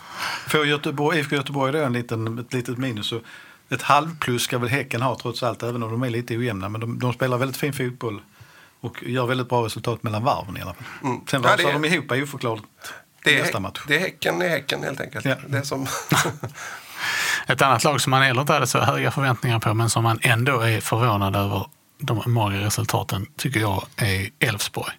För 0.48 0.66
Göteborg, 0.66 1.20
IFK 1.20 1.36
Göteborg 1.36 1.72
då 1.74 1.80
en 1.80 1.94
liten, 1.94 2.40
ett 2.40 2.54
litet 2.54 2.78
minus. 2.78 3.08
Så 3.08 3.22
ett 3.70 3.82
halvplus 3.82 4.42
ska 4.42 4.58
väl 4.58 4.70
Häcken 4.70 5.02
ha 5.02 5.18
trots 5.22 5.44
allt, 5.44 5.64
även 5.64 5.84
om 5.84 5.92
de 5.92 6.04
är 6.04 6.10
lite 6.10 6.38
ojämna. 6.38 6.70
Men 6.70 6.82
de, 6.82 7.00
de 7.00 7.14
spelar 7.14 7.38
väldigt 7.38 7.58
fin 7.58 7.74
fotboll 7.74 8.22
och 8.82 9.04
gör 9.04 9.26
väldigt 9.26 9.50
bra 9.50 9.66
resultat 9.66 10.04
mellan 10.04 10.24
varven 10.24 10.58
i 10.58 10.62
alla 10.62 10.74
fall. 10.74 10.84
Mm. 11.04 11.22
Sen 11.30 11.42
Ja, 11.44 11.50
rasar 11.54 11.70
är- 11.70 11.74
de 11.74 11.86
ihop 11.86 12.12
oförklarligt 12.12 12.66
Det 13.24 13.42
nästa 13.42 13.58
är, 13.58 13.62
match. 13.62 13.82
det 13.88 13.96
är 13.96 14.00
Häcken 14.00 14.42
i 14.42 14.48
Häcken 14.50 14.84
helt 14.84 15.02
enkelt. 15.02 15.26
Ja. 15.26 15.36
Det 15.48 15.58
är 15.58 15.64
som... 15.64 15.88
Ett 17.48 17.62
annat 17.62 17.84
lag 17.84 18.02
som 18.02 18.12
man 18.12 18.22
heller 18.22 18.42
inte 18.42 18.54
hade 18.54 18.68
så 18.68 18.80
höga 18.80 19.12
förväntningar 19.12 19.60
på 19.60 19.74
men 19.74 19.90
som 19.90 20.04
man 20.04 20.20
ändå 20.22 20.60
är 20.60 20.82
förvånad 20.82 21.36
över 21.36 21.66
de 22.00 22.22
magra 22.26 22.60
resultaten 22.66 23.26
tycker 23.38 23.60
jag 23.60 23.86
är 23.96 24.30
Elfsborg. 24.40 24.94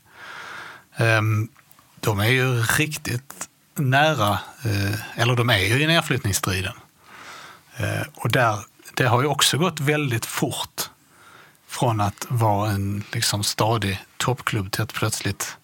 Ehm, 0.99 1.49
de 2.01 2.21
är 2.21 2.29
ju 2.29 2.63
riktigt 2.63 3.49
nära, 3.75 4.39
eh, 4.65 5.21
eller 5.21 5.37
de 5.37 5.51
är 5.51 5.59
ju 5.59 5.83
i 5.83 5.87
nedflyttningsstriden. 5.87 6.75
Eh, 7.77 8.07
och 8.15 8.31
där, 8.31 8.59
det 8.95 9.05
har 9.05 9.23
ju 9.23 9.29
också 9.29 9.59
gått 9.59 9.81
väldigt 9.81 10.27
fort 10.27 10.91
från 11.67 12.01
att 12.01 12.27
vara 12.29 12.71
en 12.71 13.05
liksom 13.13 13.45
stadig 13.45 14.05
toppklubb 14.17 14.73
till 14.73 14.83
att 14.83 14.93
plötsligt 14.93 15.57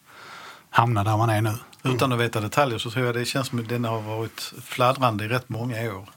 hamna 0.71 1.05
där 1.05 1.17
man 1.17 1.31
är 1.31 1.41
nu. 1.41 1.49
Mm. 1.85 1.97
Utan 1.97 2.13
att 2.13 2.21
veta 2.21 2.41
detaljer 2.41 2.79
så 2.79 2.91
tror 2.91 3.07
jag 3.07 3.15
det 3.15 3.25
känns 3.25 3.49
som 3.49 3.59
att 3.59 3.69
den 3.69 3.85
har 3.85 4.01
varit 4.01 4.53
fladdrande 4.65 5.25
i 5.25 5.29
rätt 5.29 5.49
många 5.49 5.95
år. 5.95 6.09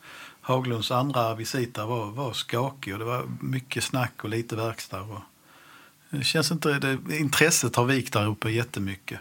Haglunds 0.41 0.91
andra 0.91 1.35
visita 1.35 1.85
var, 1.85 2.05
var 2.05 2.33
skakig 2.33 2.93
och 2.93 2.99
det 2.99 3.05
var 3.05 3.23
mycket 3.39 3.83
snack 3.83 4.13
och 4.23 4.29
lite 4.29 4.55
verkstad. 4.55 5.01
Och 5.01 5.19
det 6.09 6.23
känns 6.23 6.51
inte, 6.51 6.69
det, 6.69 7.17
intresset 7.17 7.75
har 7.75 7.85
vikt 7.85 8.13
där 8.13 8.27
uppe 8.27 8.49
jättemycket. 8.49 9.19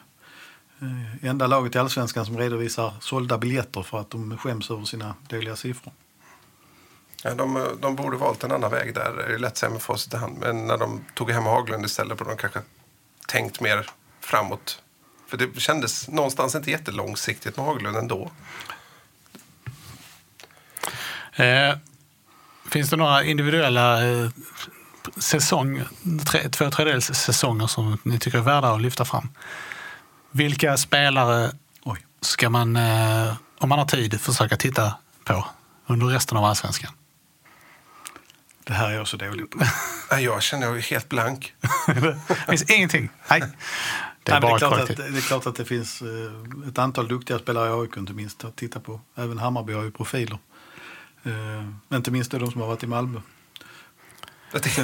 Eh, 0.81 1.29
Enda 1.29 1.47
laget 1.47 1.75
i 1.75 1.79
Allsvenskan 1.79 2.27
som 2.27 2.39
redovisar 2.39 2.95
sålda 3.01 3.39
biljetter 3.39 3.83
för 3.83 4.01
att 4.01 4.11
de 4.11 4.39
skäms 4.39 4.71
över 4.71 4.85
sina 4.85 5.15
dåliga 5.29 5.57
siffror. 5.57 5.93
Ja, 7.23 7.35
de, 7.35 7.77
de 7.81 7.97
borde 7.97 8.17
valt 8.17 8.45
en 8.45 8.53
annan 8.53 8.71
väg 8.71 8.95
där. 8.95 9.13
Det 9.13 9.35
är 9.35 9.39
lätt 9.39 9.53
att 9.53 9.57
säga 9.59 9.71
med 9.71 9.83
facit 9.83 10.15
i 10.15 10.17
hand. 10.17 10.39
Men 10.39 10.67
när 10.67 10.79
de 10.79 11.05
tog 11.15 11.31
hem 11.31 11.45
Haglund 11.45 11.85
istället 11.85 12.19
borde 12.19 12.31
de 12.31 12.37
kanske 12.37 12.61
tänkt 13.29 13.61
mer 13.61 13.91
framåt. 14.21 14.83
För 15.27 15.37
det 15.37 15.61
kändes 15.61 16.09
någonstans 16.09 16.55
inte 16.55 16.71
jättelångsiktigt 16.71 17.57
med 17.57 17.67
Haglund 17.67 17.97
ändå. 17.97 18.31
Eh, 21.33 21.77
finns 22.71 22.91
det 22.91 22.97
några 22.97 23.25
individuella 23.25 24.07
eh, 24.07 24.31
säsong, 25.17 25.83
tre, 26.27 26.49
två 26.49 26.71
tredjedels 26.71 27.07
säsonger 27.07 27.67
som 27.67 27.99
ni 28.03 28.19
tycker 28.19 28.39
är 28.39 28.43
värda 28.43 28.69
att 28.75 28.81
lyfta 28.81 29.05
fram? 29.05 29.29
Vilka 30.31 30.77
spelare 30.77 31.53
Oj. 31.83 32.07
ska 32.21 32.51
man, 32.51 32.77
eh, 32.77 33.35
om 33.59 33.69
man 33.69 33.79
har 33.79 33.87
tid, 33.87 34.21
försöka 34.21 34.57
titta 34.57 34.95
på 35.25 35.47
under 35.87 36.07
resten 36.07 36.39
av 36.39 36.45
allsvenskan? 36.45 36.93
Det 38.65 38.73
här 38.73 38.91
är 38.91 38.95
jag 38.95 39.09
så 39.09 39.17
dålig 39.17 39.51
på. 39.51 39.59
Ja, 40.11 40.21
Jag 40.21 40.43
känner 40.43 40.71
mig 40.71 40.81
helt 40.81 41.09
blank. 41.09 41.55
det 41.87 42.17
finns 42.49 42.71
ingenting. 42.71 43.09
Nej. 43.31 43.41
Det 43.41 44.33
Nej, 44.33 44.35
men 44.35 44.35
är 44.37 44.41
bara 44.41 44.59
det, 44.59 44.67
är 44.67 44.69
klart 44.69 44.91
att, 44.91 44.97
det 44.97 45.19
är 45.19 45.21
klart 45.21 45.47
att 45.47 45.55
det 45.57 45.65
finns 45.65 46.03
eh, 46.03 46.69
ett 46.69 46.79
antal 46.79 47.09
duktiga 47.09 47.39
spelare 47.39 47.69
i 47.69 47.83
AIK 47.83 47.97
inte 47.97 48.13
minst 48.13 48.45
att 48.45 48.57
titta 48.57 48.81
på. 48.81 49.01
Även 49.17 49.39
Hammarby 49.39 49.73
har 49.73 49.83
ju 49.83 49.91
profiler. 49.91 50.39
Eh, 51.25 51.97
inte 51.97 52.11
minst 52.11 52.31
de 52.31 52.51
som 52.51 52.61
har 52.61 52.69
varit 52.69 52.83
i 52.83 52.87
Malmö. 52.87 53.21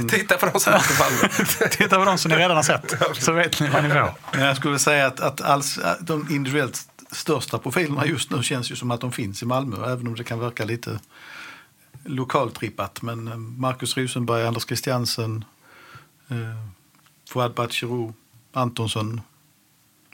Titta 0.08 0.36
på 0.36 0.46
de 0.46 0.60
som. 0.60 0.80
Titta 1.70 1.98
på 1.98 2.04
de 2.04 2.18
som 2.18 2.30
ni 2.30 2.36
redan 2.36 2.56
har 2.56 2.62
sett, 2.62 2.94
så 3.12 3.32
vet 3.32 3.60
ni 3.60 3.68
vad 3.68 3.82
ni 3.82 3.90
får. 3.90 4.14
Men 4.32 4.40
jag 4.40 4.56
skulle 4.56 4.78
säga 4.78 5.06
att, 5.06 5.20
att 5.20 5.40
alls, 5.40 5.78
de 6.00 6.30
individuellt 6.30 6.88
största 7.10 7.58
profilerna 7.58 8.06
just 8.06 8.30
nu 8.30 8.42
känns 8.42 8.70
ju 8.70 8.76
som 8.76 8.90
att 8.90 9.00
de 9.00 9.12
finns 9.12 9.42
i 9.42 9.46
Malmö. 9.46 9.92
Även 9.92 10.06
om 10.06 10.14
det 10.14 10.24
kan 10.24 10.38
verka 10.38 10.64
lite 10.64 11.00
lokaltrippat. 12.04 13.02
Men 13.02 13.28
eh, 13.28 13.36
Marcus 13.36 13.96
Rosenberg, 13.96 14.46
Anders 14.46 14.66
Christiansen, 14.66 15.44
eh, 16.28 16.36
Fouad 17.28 17.54
Batshirou, 17.54 18.14
Antonsson, 18.52 19.20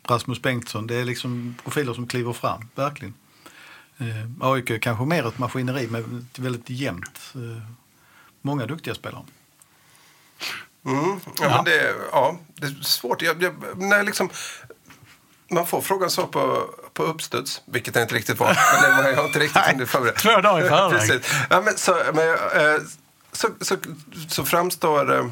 Rasmus 0.05 0.43
Bengtsson. 0.43 0.87
Det 0.87 0.95
är 0.95 1.05
liksom 1.05 1.55
profiler 1.63 1.95
som 1.95 2.07
kliver 2.07 2.33
fram, 2.33 2.69
verkligen. 2.75 3.15
Eh, 3.99 4.07
AIK 4.41 4.71
är 4.71 4.79
kanske 4.79 5.05
mer 5.05 5.29
ett 5.29 5.39
maskineri 5.39 5.87
med 5.87 6.01
ett 6.01 6.39
väldigt 6.39 6.71
jämnt. 6.71 7.35
Eh, 7.35 7.63
många 8.43 8.67
duktiga 8.67 8.95
spelare. 8.95 9.23
Mm. 10.87 11.20
Ja, 11.41 11.49
Men 11.57 11.64
det, 11.64 11.95
ja, 12.12 12.37
det 12.55 12.66
är 12.66 12.83
svårt. 12.83 13.22
Jag, 13.22 13.43
jag, 13.43 13.55
när 13.76 13.97
jag 13.97 14.07
liksom, 14.07 14.31
man 15.51 15.66
får 15.66 15.81
frågan 15.81 16.11
så 16.11 16.26
på, 16.26 16.70
på 16.93 17.03
uppstuds, 17.03 17.62
vilket 17.66 17.95
jag 17.95 18.05
inte 18.05 18.14
riktigt 18.14 18.39
var. 18.39 18.47
Men 18.47 19.05
det, 19.05 19.11
jag 19.11 19.16
har 19.16 19.26
inte 19.26 19.39
riktigt 19.39 19.91
förbereda. 19.91 20.18
två 20.18 20.41
dagar 20.41 20.64
i 20.64 20.68
förväg. 20.68 21.01
Precis. 21.01 21.35
Ja, 21.51 21.61
men 21.61 21.76
så, 21.76 21.97
men, 22.14 22.29
eh, 22.29 22.81
så, 23.33 23.49
så, 23.61 23.76
så 24.29 24.45
framstår, 24.45 25.18
eh, 25.18 25.26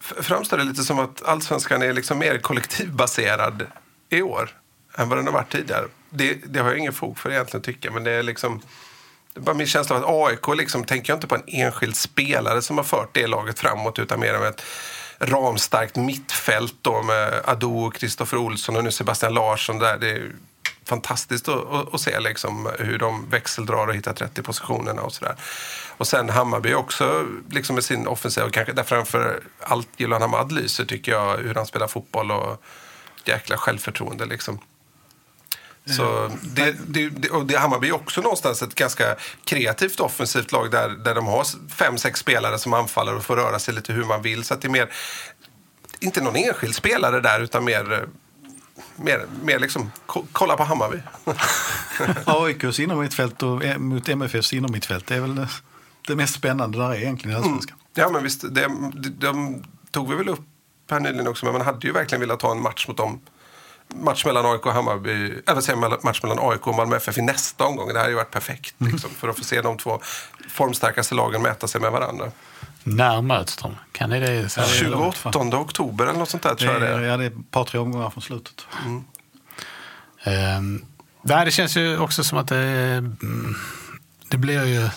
framstår 0.00 0.58
det 0.58 0.64
lite 0.64 0.82
som 0.82 0.98
att 0.98 1.22
allsvenskan 1.22 1.82
är 1.82 1.92
liksom 1.92 2.18
mer 2.18 2.38
kollektivbaserad 2.38 3.66
i 4.08 4.22
år 4.22 4.50
än 4.96 5.08
vad 5.08 5.18
den 5.18 5.26
har 5.26 5.32
varit 5.32 5.52
tidigare. 5.52 5.84
Det, 6.10 6.34
det 6.34 6.60
har 6.60 6.68
jag 6.68 6.78
ingen 6.78 6.92
fog 6.92 7.18
för 7.18 7.30
egentligen 7.30 7.62
tycka, 7.62 7.90
men 7.90 8.04
det 8.04 8.10
är 8.10 8.22
liksom 8.22 8.62
det 9.34 9.40
är 9.40 9.42
bara 9.42 9.54
min 9.54 9.66
känsla 9.66 9.96
av 9.96 10.04
att 10.04 10.10
AIK 10.10 10.56
liksom, 10.56 10.84
tänker 10.84 11.12
jag 11.12 11.16
inte 11.16 11.26
på 11.26 11.34
en 11.34 11.42
enskild 11.46 11.96
spelare 11.96 12.62
som 12.62 12.76
har 12.76 12.84
fört 12.84 13.08
det 13.12 13.26
laget 13.26 13.58
framåt 13.58 13.98
utan 13.98 14.20
mer 14.20 14.34
av 14.34 14.44
ett 14.44 14.62
ramstarkt 15.18 15.96
mittfält 15.96 16.74
då 16.82 17.02
med 17.02 17.42
Ado, 17.44 17.90
Kristoffer 17.90 18.36
Olsson 18.36 18.76
och 18.76 18.84
nu 18.84 18.90
Sebastian 18.90 19.34
Larsson 19.34 19.78
där. 19.78 19.98
Det 19.98 20.10
är 20.10 20.32
fantastiskt 20.84 21.48
att, 21.48 21.72
att, 21.72 21.94
att 21.94 22.00
se 22.00 22.20
liksom 22.20 22.70
hur 22.78 22.98
de 22.98 23.30
växeldrar 23.30 23.86
och 23.86 23.94
hittar 23.94 24.14
rätt 24.14 24.38
i 24.38 24.42
positionerna 24.42 25.02
och 25.02 25.12
sådär. 25.12 25.34
Och 25.96 26.06
sen 26.06 26.30
Hammarby 26.30 26.74
också 26.74 27.26
liksom 27.50 27.74
med 27.74 27.84
sin 27.84 28.06
offensiv 28.06 28.44
och 28.44 28.52
kanske 28.52 28.72
där 28.72 28.82
framför 28.82 29.40
allt 29.60 29.88
Gyllan 29.96 30.22
Hamad 30.22 30.52
lyser 30.52 30.84
tycker 30.84 31.12
jag 31.12 31.36
hur 31.36 31.54
han 31.54 31.66
spelar 31.66 31.86
fotboll 31.86 32.30
och 32.30 32.62
jäkla 33.24 33.56
självförtroende 33.56 34.26
liksom. 34.26 34.58
Så 35.86 36.30
det, 36.42 36.74
det, 36.86 37.08
det, 37.08 37.30
och 37.30 37.46
det 37.46 37.58
Hammarby 37.58 37.88
är 37.88 37.92
också 37.94 38.20
någonstans 38.20 38.62
ett 38.62 38.74
ganska 38.74 39.16
kreativt 39.44 40.00
offensivt 40.00 40.52
lag 40.52 40.70
där, 40.70 40.88
där 40.88 41.14
de 41.14 41.26
har 41.26 41.46
fem, 41.70 41.98
sex 41.98 42.20
spelare 42.20 42.58
som 42.58 42.72
anfaller 42.72 43.16
och 43.16 43.24
får 43.24 43.36
röra 43.36 43.58
sig 43.58 43.74
lite 43.74 43.92
hur 43.92 44.04
man 44.04 44.22
vill. 44.22 44.44
Så 44.44 44.54
det 44.54 44.66
är 44.66 44.70
mer, 44.70 44.90
inte 46.00 46.20
någon 46.20 46.36
enskild 46.36 46.74
spelare 46.74 47.20
där 47.20 47.40
utan 47.40 47.64
mer, 47.64 47.92
eh, 47.92 47.98
mer, 48.96 49.26
mer 49.42 49.58
liksom, 49.58 49.92
ko- 50.06 50.26
kolla 50.32 50.56
på 50.56 50.64
Hammarby. 50.64 50.98
AIKs 52.24 52.80
innermittfält 52.80 53.42
och 53.42 53.64
eh, 53.64 53.78
mot 53.78 54.08
MFFs 54.08 54.52
innermittfält 54.52 55.06
det 55.06 55.14
är 55.14 55.20
väl 55.20 55.46
det, 56.06 56.16
mest 56.16 56.34
spännande 56.34 56.78
där 56.78 56.90
är 56.90 56.94
egentligen 56.94 57.36
i 57.36 57.40
Allsvenskan. 57.40 57.78
Ja, 57.94 58.10
men 58.10 58.22
visst, 58.22 58.40
det, 58.40 58.60
de, 58.60 58.92
de 59.18 59.64
tog 59.90 60.10
vi 60.10 60.16
väl 60.16 60.28
upp 60.28 60.40
här 60.90 61.00
nyligen 61.00 61.28
också, 61.28 61.46
men 61.46 61.52
man 61.52 61.62
hade 61.66 61.86
ju 61.86 61.92
verkligen 61.92 62.20
velat 62.20 62.42
ha 62.42 62.50
en 62.50 62.62
match 62.62 62.88
mot 62.88 62.96
dem. 62.96 63.20
Match 63.88 64.24
mellan 64.24 64.46
AIK 64.46 64.66
och 64.66 64.72
Hammarby, 64.72 65.42
eller 65.46 65.60
säga 65.60 65.98
match 66.02 66.22
mellan 66.22 66.38
AIK 66.40 66.66
och 66.66 66.74
Malmö 66.74 66.96
FF 66.96 67.18
i 67.18 67.22
nästa 67.22 67.64
omgång. 67.64 67.92
Det 67.92 67.98
hade 67.98 68.10
ju 68.10 68.16
varit 68.16 68.30
perfekt 68.30 68.74
liksom, 68.78 69.10
för 69.10 69.28
att 69.28 69.38
få 69.38 69.44
se 69.44 69.60
de 69.60 69.78
två 69.78 70.00
formstarkaste 70.48 71.14
lagen 71.14 71.42
mäta 71.42 71.68
sig 71.68 71.80
med 71.80 71.92
varandra. 71.92 72.30
När 72.84 73.22
möts 73.22 73.56
de? 73.56 73.76
Kan 73.92 74.10
ni 74.10 74.20
det? 74.20 74.48
Så 74.48 74.60
det 74.60 74.66
är 74.66 74.70
28 74.70 75.30
långt, 75.34 75.54
oktober 75.54 76.04
eller 76.04 76.18
något 76.18 76.28
sånt 76.28 76.42
där 76.42 76.50
Det 76.50 76.56
tror 76.56 76.72
jag 76.72 76.82
det 76.82 76.88
är, 76.88 77.00
ja, 77.00 77.16
det 77.16 77.24
är 77.24 77.28
ett 77.28 77.50
par, 77.50 77.64
tre 77.64 77.80
omgångar 77.80 78.10
från 78.10 78.22
slutet. 78.22 78.66
Ehm, 80.24 80.84
nej, 81.22 81.44
det 81.44 81.50
känns 81.50 81.76
ju 81.76 81.98
också 81.98 82.24
som 82.24 82.38
att 82.38 82.48
det, 82.48 82.56
mm, 82.56 83.54
det 84.28 84.36
blir 84.36 84.64
ju, 84.64 84.88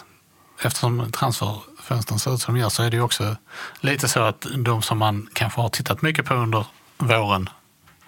eftersom 0.61 1.11
transferfönstren 1.11 2.19
ser 2.19 2.33
ut 2.33 2.41
som 2.41 2.53
de 2.55 2.61
gör, 2.61 2.69
så 2.69 2.83
är 2.83 2.89
det 2.89 2.97
ju 2.97 3.03
också 3.03 3.35
lite 3.79 4.07
så 4.07 4.21
att 4.21 4.47
de 4.57 4.81
som 4.81 4.97
man 4.97 5.29
kanske 5.33 5.61
har 5.61 5.69
tittat 5.69 6.01
mycket 6.01 6.25
på 6.25 6.33
under 6.33 6.65
våren 6.97 7.49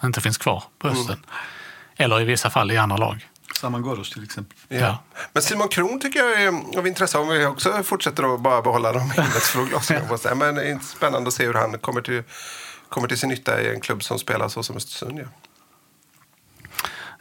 inte 0.04 0.22
finns 0.22 0.38
kvar 0.38 0.64
på 0.80 0.90
hösten. 0.90 1.26
Eller 1.98 2.22
i 2.22 2.24
vissa 2.24 2.50
fall 2.50 2.72
i 2.72 2.78
andra 2.78 2.98
lag. 2.98 3.30
Saman 3.60 3.82
Ghoddos 3.82 4.10
till 4.10 4.24
exempel. 4.24 4.58
Ja. 4.68 5.04
Men 5.34 5.44
Simon 5.44 5.68
Kron 5.68 6.00
tycker 6.00 6.20
jag 6.20 6.42
är 6.42 6.78
av 6.80 6.88
intresse 6.88 7.18
om 7.18 7.28
vi 7.28 7.46
också 7.46 7.84
fortsätter 7.84 8.34
att 8.36 8.42
bara 8.42 8.62
behålla 8.62 8.92
de 8.94 9.12
himmelsfråglasen. 9.12 10.38
Men 10.38 10.56
det 10.56 10.64
är 10.72 10.80
spännande 10.80 11.28
att 11.28 11.34
se 11.34 11.46
hur 11.46 11.54
han 11.54 11.80
kommer 11.80 12.02
till, 12.02 12.24
kommer 12.90 13.08
till 13.08 13.18
sin 13.20 13.30
nytta 13.30 13.62
i 13.62 13.70
en 13.74 13.82
klubb 13.82 14.04
som 14.04 14.20
spelar 14.20 14.50
så 14.50 14.64
som 14.64 14.78
Östersund 14.78 15.18
gör. 15.20 15.30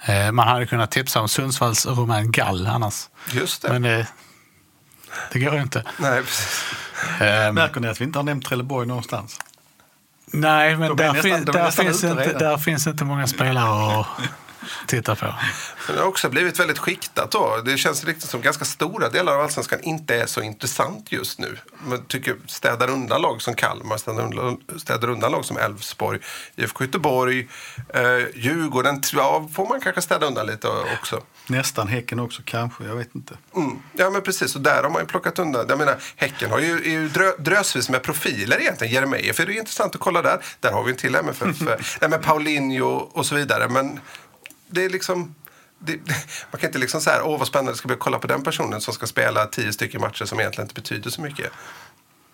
Eh, 0.06 0.32
Man 0.32 0.48
hade 0.48 0.66
kunnat 0.66 0.90
tipsa 0.90 1.20
om 1.20 1.28
Sundsvalls 1.28 1.86
Romain 1.86 2.30
Gall 2.32 2.66
annars. 2.66 3.08
Just 3.32 3.62
det. 3.62 3.68
Men 3.72 3.82
det, 3.82 4.06
det 5.32 5.38
går 5.38 5.54
ju 5.54 5.62
inte. 5.62 5.84
Nej, 5.98 6.22
precis. 6.22 6.64
Ehm, 7.20 7.54
Märker 7.54 7.80
ni 7.80 7.88
att 7.88 8.00
vi 8.00 8.04
inte 8.04 8.18
har 8.18 8.24
nämnt 8.24 8.44
Trelleborg 8.46 8.86
någonstans? 8.88 9.38
Nej, 10.32 10.76
men 10.76 10.96
där, 10.96 11.12
nästan- 11.12 11.22
fin, 11.22 11.44
där, 11.44 11.70
finns 11.70 12.04
inte, 12.04 12.32
där 12.38 12.56
finns 12.56 12.86
inte 12.86 13.04
många 13.04 13.26
spelare 13.26 14.00
att 14.00 14.06
titta 14.86 15.14
på. 15.14 15.26
Men 15.86 15.96
det 15.96 16.02
har 16.02 16.08
också 16.08 16.28
blivit 16.28 16.60
väldigt 16.60 16.78
skiktat 16.78 17.30
då. 17.30 17.56
Det 17.64 17.76
känns 17.78 18.04
riktigt 18.04 18.30
som 18.30 18.40
ganska 18.40 18.64
stora 18.64 19.08
delar 19.08 19.34
av 19.34 19.40
Allsvenskan 19.40 19.80
inte 19.82 20.14
är 20.14 20.26
så 20.26 20.40
intressant 20.42 21.12
just 21.12 21.38
nu. 21.38 21.58
Man 21.86 22.04
tycker 22.04 22.36
städar 22.46 22.90
undan 22.90 23.22
lag 23.22 23.42
som 23.42 23.54
Kalmar, 23.54 23.96
städar 23.96 24.22
undan, 24.22 24.56
städar 24.76 25.08
undan 25.10 25.32
lag 25.32 25.44
som 25.44 25.56
Elfsborg, 25.56 26.18
IFK 26.56 26.84
Göteborg, 26.84 27.48
eh, 27.94 28.02
Djurgården. 28.34 29.02
Ja, 29.12 29.48
får 29.54 29.68
man 29.68 29.80
kanske 29.80 30.02
städa 30.02 30.26
undan 30.26 30.46
lite 30.46 30.68
också. 31.00 31.20
Nästan 31.48 31.88
Häcken 31.88 32.18
också 32.20 32.42
kanske, 32.44 32.84
jag 32.84 32.96
vet 32.96 33.14
inte. 33.14 33.34
Mm. 33.56 33.78
Ja 33.92 34.10
men 34.10 34.22
precis, 34.22 34.56
och 34.56 34.60
där 34.60 34.82
har 34.82 34.90
man 34.90 35.02
ju 35.02 35.06
plockat 35.06 35.38
undan. 35.38 35.66
Jag 35.68 35.78
menar, 35.78 35.96
Häcken 36.16 36.50
har 36.50 36.58
ju, 36.58 36.72
är 36.72 36.90
ju 36.90 37.08
drö, 37.08 37.32
drösvis 37.38 37.88
med 37.88 38.02
profiler 38.02 38.60
egentligen. 38.60 38.94
Jeremejeff 38.94 39.40
är 39.40 39.46
det 39.46 39.54
intressant 39.54 39.94
att 39.94 40.00
kolla 40.00 40.22
där. 40.22 40.38
Där 40.60 40.72
har 40.72 40.84
vi 40.84 40.90
en 40.90 40.96
till 40.96 41.14
MFF. 41.14 41.60
Nej 42.00 42.10
men 42.10 42.20
Paulinho 42.20 42.86
och 42.88 43.26
så 43.26 43.34
vidare. 43.34 43.68
Men 43.68 44.00
det 44.68 44.84
är 44.84 44.90
liksom... 44.90 45.34
Det, 45.78 45.92
man 46.50 46.60
kan 46.60 46.68
inte 46.68 46.78
liksom 46.78 47.00
säga 47.00 47.24
åh 47.24 47.38
vad 47.38 47.48
spännande 47.48 47.76
ska 47.76 47.92
att 47.92 47.98
kolla 47.98 48.18
på 48.18 48.26
den 48.26 48.42
personen 48.42 48.80
som 48.80 48.94
ska 48.94 49.06
spela 49.06 49.46
tio 49.46 49.72
stycken 49.72 50.00
matcher 50.00 50.24
som 50.24 50.40
egentligen 50.40 50.64
inte 50.64 50.80
betyder 50.80 51.10
så 51.10 51.20
mycket. 51.20 51.52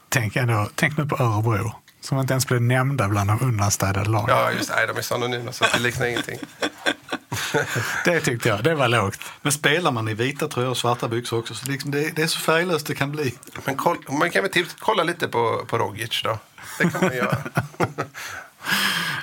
Tänk, 0.09 0.37
ändå, 0.37 0.69
tänk 0.75 0.99
nu 0.99 1.07
på 1.07 1.23
Örebro, 1.23 1.75
som 2.01 2.19
inte 2.19 2.33
ens 2.33 2.47
blev 2.47 2.63
nämnda 2.63 3.09
bland 3.09 3.31
de 3.31 3.43
undanstädade 3.43 4.11
lagen. 4.11 4.37
Ja 4.37 4.53
just 4.53 4.69
det, 4.69 4.87
de 4.87 4.97
är 4.97 5.03
så 5.03 5.15
anonyma 5.15 5.53
så 5.53 5.65
det 5.73 5.79
liknar 5.79 6.07
ingenting. 6.07 6.39
Det 8.05 8.21
tyckte 8.21 8.49
jag, 8.49 8.65
det 8.65 8.75
var 8.75 8.89
lågt. 8.89 9.21
Men 9.43 9.53
spelar 9.53 9.91
man 9.93 10.09
i 10.09 10.15
vita 10.15 10.49
tröjor 10.49 10.71
och 10.71 10.77
svarta 10.77 11.09
byxor 11.09 11.39
också, 11.39 11.55
så 11.55 11.67
liksom 11.67 11.91
det, 11.91 12.11
det 12.17 12.23
är 12.23 12.27
så 12.27 12.39
färglöst 12.39 12.87
det 12.87 12.95
kan 12.95 13.13
bli. 13.13 13.35
Men 13.65 13.77
koll, 13.77 13.97
man 14.09 14.31
kan 14.31 14.43
väl 14.43 14.53
tips, 14.53 14.77
kolla 14.79 15.03
lite 15.03 15.29
på, 15.29 15.65
på 15.69 15.79
Rogic 15.79 16.23
då. 16.25 16.39
Det 16.79 16.91
kan 16.91 17.01
man 17.05 17.17
göra. 17.17 17.37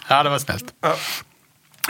Ja, 0.08 0.24
det 0.24 0.30
var 0.30 0.40
snällt. 0.40 0.74
Ja. 0.82 0.96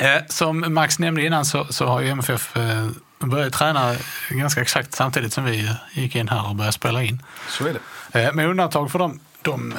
Eh, 0.02 0.22
Som 0.30 0.74
Max 0.74 1.00
nämnde 1.00 1.26
innan 1.26 1.46
så, 1.46 1.66
så 1.70 1.86
har 1.86 2.02
ju 2.02 2.10
MFF 2.10 2.58
eh, 2.58 2.88
börjat 3.20 3.54
träna 3.54 3.96
ganska 4.30 4.62
exakt 4.62 4.94
samtidigt 4.96 5.34
som 5.34 5.44
vi 5.46 5.76
gick 5.94 6.16
in 6.16 6.28
här 6.30 6.50
och 6.50 6.56
började 6.56 6.74
spela 6.74 7.04
in. 7.04 7.24
Så 7.50 7.68
är 7.68 7.76
det. 8.12 8.22
Eh, 8.24 8.34
Med 8.34 8.48
undantag 8.50 8.92
för 8.92 9.00
de, 9.00 9.20
de 9.42 9.72
eh, 9.72 9.78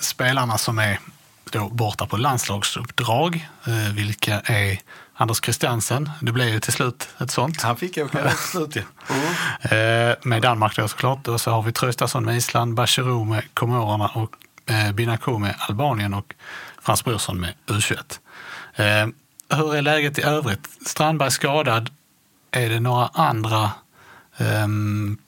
spelarna 0.00 0.58
som 0.58 0.78
är 0.78 0.98
då 1.52 1.68
borta 1.68 2.06
på 2.06 2.16
landslagsuppdrag, 2.16 3.48
eh, 3.66 3.94
vilka 3.94 4.40
är 4.40 4.78
Anders 5.14 5.40
Christiansen, 5.44 6.10
det 6.20 6.32
blev 6.32 6.48
ju 6.48 6.60
till 6.60 6.72
slut 6.72 7.08
ett 7.18 7.30
sånt. 7.30 7.62
Han 7.62 7.76
fick 7.76 7.98
åka 7.98 8.28
till 8.28 8.38
slut 8.38 8.76
ja. 8.76 9.76
Eh, 9.76 10.16
med 10.22 10.42
Danmark 10.42 10.76
då 10.76 10.88
såklart. 10.88 11.28
Och 11.28 11.40
så 11.40 11.50
har 11.50 11.62
vi 11.62 11.72
Traustason 11.72 12.24
med 12.24 12.36
Island, 12.36 12.74
Bachirou 12.74 13.24
med 13.24 13.54
Komorerna 13.54 14.08
och 14.08 14.34
eh, 14.66 14.92
Binakou 14.92 15.38
med 15.38 15.54
Albanien 15.58 16.14
och 16.14 16.34
Frans 16.82 17.04
Brorsson 17.04 17.40
med 17.40 17.54
U21. 17.66 18.18
Eh, 18.74 19.08
hur 19.58 19.74
är 19.74 19.82
läget 19.82 20.18
i 20.18 20.22
övrigt? 20.22 20.68
Strandberg 20.86 21.30
skadad. 21.30 21.90
Är 22.50 22.68
det 22.68 22.80
några 22.80 23.06
andra 23.06 23.70
ehm, 24.36 25.18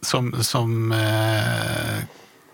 som, 0.00 0.44
som 0.44 0.92
eh, 0.92 2.04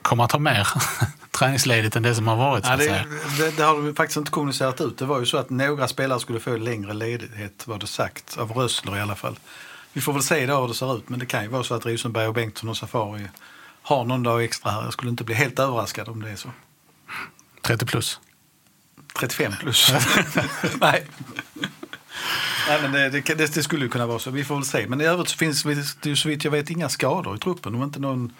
kommer 0.02 0.24
att 0.24 0.32
ha 0.32 0.38
mer 0.38 0.68
träningsledigt 1.38 1.96
än 1.96 2.02
det 2.02 2.14
som 2.14 2.26
har 2.26 2.36
varit? 2.36 2.64
Så 2.64 2.72
Ja, 2.72 2.76
det, 2.76 2.84
säga? 2.84 3.04
det, 3.38 3.56
det 3.56 3.62
har 3.62 3.74
de 3.74 3.94
faktiskt 3.94 4.16
inte 4.16 4.30
kommunicerat 4.30 4.80
ut. 4.80 4.98
Det 4.98 5.04
var 5.04 5.20
ju 5.20 5.26
så 5.26 5.36
att 5.36 5.50
några 5.50 5.88
spelare 5.88 6.20
skulle 6.20 6.40
få 6.40 6.56
längre 6.56 6.94
ledighet, 6.94 7.66
var 7.66 7.78
det 7.78 7.86
sagt, 7.86 8.38
av 8.38 8.52
Rössler 8.52 8.96
i 8.96 9.00
alla 9.00 9.14
fall. 9.14 9.38
Vi 9.92 10.00
får 10.00 10.12
väl 10.12 10.22
se 10.22 10.46
då 10.46 10.60
hur 10.60 10.68
det 10.68 10.74
ser 10.74 10.96
ut, 10.96 11.08
men 11.08 11.18
det 11.18 11.26
kan 11.26 11.42
ju 11.42 11.48
vara 11.48 11.64
så 11.64 11.74
att 11.74 11.86
Rosenberg 11.86 12.26
och 12.26 12.34
Bengtsson 12.34 12.68
och 12.68 12.76
Safari 12.76 13.28
har 13.82 14.04
någon 14.04 14.22
dag 14.22 14.44
extra 14.44 14.70
här. 14.70 14.82
Jag 14.82 14.92
skulle 14.92 15.10
inte 15.10 15.24
bli 15.24 15.34
helt 15.34 15.58
överraskad 15.58 16.08
om 16.08 16.22
det 16.22 16.30
är 16.30 16.36
så. 16.36 16.48
30 17.62 17.86
plus. 17.86 18.20
35 19.18 19.52
plus. 19.60 19.92
Nej. 20.80 21.06
Nej, 22.68 22.82
men 22.82 22.92
det, 22.92 23.10
det, 23.10 23.54
det, 23.54 23.62
skulle 23.62 23.84
ju 23.84 23.90
kunna 23.90 24.06
vara 24.06 24.18
så. 24.18 24.30
Vi 24.30 24.44
får 24.44 24.54
väl 24.54 24.64
se. 24.64 24.86
Men 24.88 25.00
i 25.00 25.04
övrigt 25.04 25.28
så 25.28 25.36
finns 25.36 25.62
det 25.62 26.08
ju 26.08 26.16
så 26.16 26.28
vitt 26.28 26.44
jag 26.44 26.50
vet 26.50 26.70
inga 26.70 26.88
skador 26.88 27.36
i 27.36 27.38
truppen. 27.38 27.74
Om 27.74 27.82
inte 27.82 28.00
någon 28.00 28.32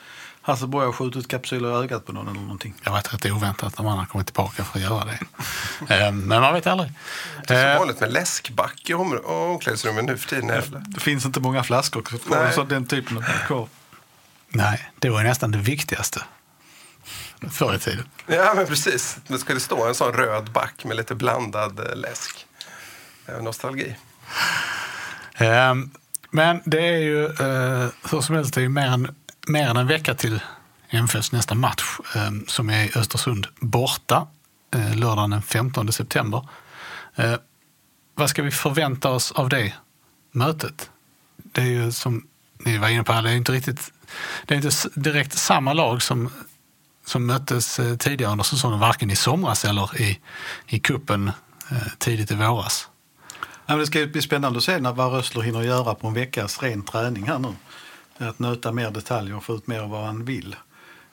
Hasselborg 0.47 0.87
har 0.87 0.93
skjutit 0.93 1.29
kapsyler 1.29 1.69
i 1.69 1.73
ögat 1.85 2.07
på 2.07 2.13
någon 2.13 2.29
eller 2.29 2.41
någonting. 2.41 2.75
Jag 2.85 2.93
vet 2.95 3.15
att 3.15 3.23
det 3.23 3.29
är 3.29 3.33
oväntat 3.33 3.81
om 3.81 3.87
han 3.87 3.99
har 3.99 4.07
kommit 4.07 4.27
tillbaka 4.27 4.65
för 4.65 4.79
att 4.79 4.85
göra 4.85 5.05
det. 5.05 5.19
Eh, 5.95 6.13
Men 6.13 6.41
man 6.41 6.55
vet 6.55 6.67
aldrig. 6.67 6.93
Det 7.49 7.55
är 7.55 7.69
Eh, 7.71 7.75
så 7.75 7.79
vanligt 7.79 8.01
med 8.01 8.13
läskback 8.13 8.91
i 8.91 8.95
om- 8.95 9.21
omklädningsrummen 9.25 10.07
nu 10.07 10.17
för 10.19 10.29
tiden. 10.29 10.85
Det 10.89 11.01
finns 11.01 11.25
inte 11.27 11.41
många 11.41 11.63
flaskor 11.63 12.03
kvar, 12.03 12.51
så 12.51 12.63
den 12.63 12.87
typen 12.87 13.17
av 13.17 13.23
kvar. 13.47 13.69
Nej, 14.49 14.91
det 14.99 15.11
var 15.11 15.23
ju 15.23 15.29
nästan 15.29 15.51
det 15.51 15.59
viktigaste 15.59 16.23
förr 17.51 17.75
i 17.75 17.79
tiden. 17.79 18.09
Ja, 18.27 18.53
men 18.57 18.67
precis. 18.67 19.17
Det 19.29 19.39
skulle 19.39 19.61
stå 19.61 19.87
en 19.89 19.95
sån 19.95 20.13
röd 20.13 20.51
back 20.53 20.85
med 20.85 20.97
lite 20.97 21.15
blandad 21.15 21.81
eh, 21.81 21.97
läsk. 21.97 22.47
Eh, 23.27 23.43
Nostalgi. 23.43 23.97
Ehm, 25.35 25.91
Men 26.31 26.61
det 26.65 26.81
är 26.87 26.99
ju 26.99 27.25
eh, 27.27 27.89
hur 28.11 28.21
som 28.21 28.35
helst, 28.35 28.55
det 28.55 28.61
är 28.61 28.63
ju 28.63 28.69
mer 28.69 28.87
än, 28.87 29.15
mer 29.47 29.69
än 29.69 29.77
en 29.77 29.87
vecka 29.87 30.15
till 30.15 30.41
MFFs 30.91 31.33
nästa 31.33 31.55
match 31.55 31.85
ehm, 32.17 32.45
som 32.49 32.71
är 32.71 32.85
i 32.85 32.99
Östersund 32.99 33.47
borta 33.61 34.27
eh, 34.75 34.97
lördagen 34.97 35.31
den 35.31 35.43
15 35.43 35.93
september. 35.93 36.49
Eh, 37.15 37.35
vad 38.15 38.31
ska 38.31 38.43
vi 38.43 38.51
förvänta 38.51 39.11
oss 39.11 39.33
av 39.33 39.49
det 39.49 39.73
mötet? 40.33 40.91
Det 41.37 41.61
är 41.61 41.67
ju 41.67 41.93
som 41.93 42.27
ni 42.59 42.79
var 42.79 42.89
inne 42.89 43.05
på, 43.05 43.13
det 43.13 43.31
är 43.31 43.35
inte 43.35 43.53
riktigt, 43.53 43.93
det 44.47 44.55
är 44.55 44.57
inte 44.57 45.01
direkt 45.01 45.33
samma 45.33 45.73
lag 45.73 46.03
som, 46.03 46.31
som 47.07 47.27
möttes 47.27 47.79
eh, 47.79 47.97
tidigare 47.97 48.33
under 48.33 48.45
säsongen, 48.45 48.81
varken 48.81 49.11
i 49.11 49.17
somras 49.17 49.65
eller 49.65 50.01
i, 50.01 50.19
i 50.67 50.79
kuppen 50.79 51.33
tidigt 51.99 52.31
i 52.31 52.35
våras. 52.35 52.89
Det 53.67 53.87
ska 53.87 54.07
bli 54.07 54.23
spännande 54.23 54.57
att 54.57 54.65
se 54.65 54.79
vad 54.79 55.13
Rössler 55.13 55.43
hinner 55.43 55.63
göra 55.63 55.95
på 55.95 56.07
en 56.07 56.15
veckas 56.15 56.63
ren 56.63 56.83
träning 56.83 57.29
här 57.29 57.39
nu. 57.39 57.55
Att 58.19 58.39
nöta 58.39 58.73
mer 58.73 58.91
detaljer 58.91 59.37
och 59.37 59.45
få 59.45 59.55
ut 59.55 59.67
mer 59.67 59.81
av 59.81 59.91
vad 59.91 60.05
han 60.05 60.25
vill. 60.25 60.57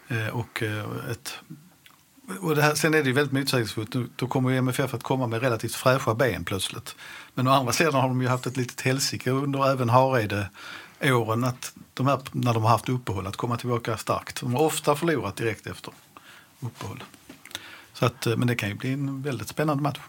Eh, 0.08 0.28
och, 0.28 0.64
eh, 0.64 0.86
ett, 1.12 1.40
och 2.42 2.56
det 2.56 2.62
här, 2.62 2.76
sen 2.76 2.94
är 2.94 2.98
det 2.98 3.08
ju 3.08 3.14
väldigt 3.14 3.34
motsägelsefullt. 3.34 3.96
Då 4.16 4.28
kommer 4.28 4.50
ju 4.50 4.58
MFF 4.58 4.94
att 4.94 5.04
komma 5.04 5.28
med 5.28 5.42
relativt 5.42 5.76
fräscha 5.76 6.16
ben 6.16 6.44
plötsligt. 6.44 6.96
Men 7.34 7.48
å 7.48 7.52
andra 7.52 7.74
sidan 7.74 7.94
har 7.94 8.08
de 8.08 8.22
ju 8.22 8.28
haft 8.28 8.46
ett 8.46 8.58
litet 8.58 8.82
helsike 8.82 9.32
under 9.32 9.72
även 9.72 9.90
Hareide 9.90 10.50
åren 11.04 11.44
att 11.44 11.74
de 11.94 12.08
här, 12.08 12.20
när 12.32 12.54
de 12.54 12.64
har 12.64 12.70
haft 12.70 12.90
uppehåll 12.90 13.28
att 13.28 13.36
komma 13.36 13.58
tillbaka 13.58 13.98
starkt. 13.98 14.42
De 14.42 14.56
har 14.56 14.62
ofta 14.62 14.96
förlorat 14.96 15.36
direkt 15.36 15.68
efter 15.68 15.94
uppehåll. 16.60 17.04
Så 17.94 18.06
att, 18.06 18.28
eh, 18.28 18.38
men 18.38 18.48
det 18.48 18.56
kan 18.56 18.70
ju 18.70 18.76
bli 18.76 18.94
en 18.94 19.22
väldigt 19.22 19.48
spännande 19.48 19.84
match. 19.84 20.00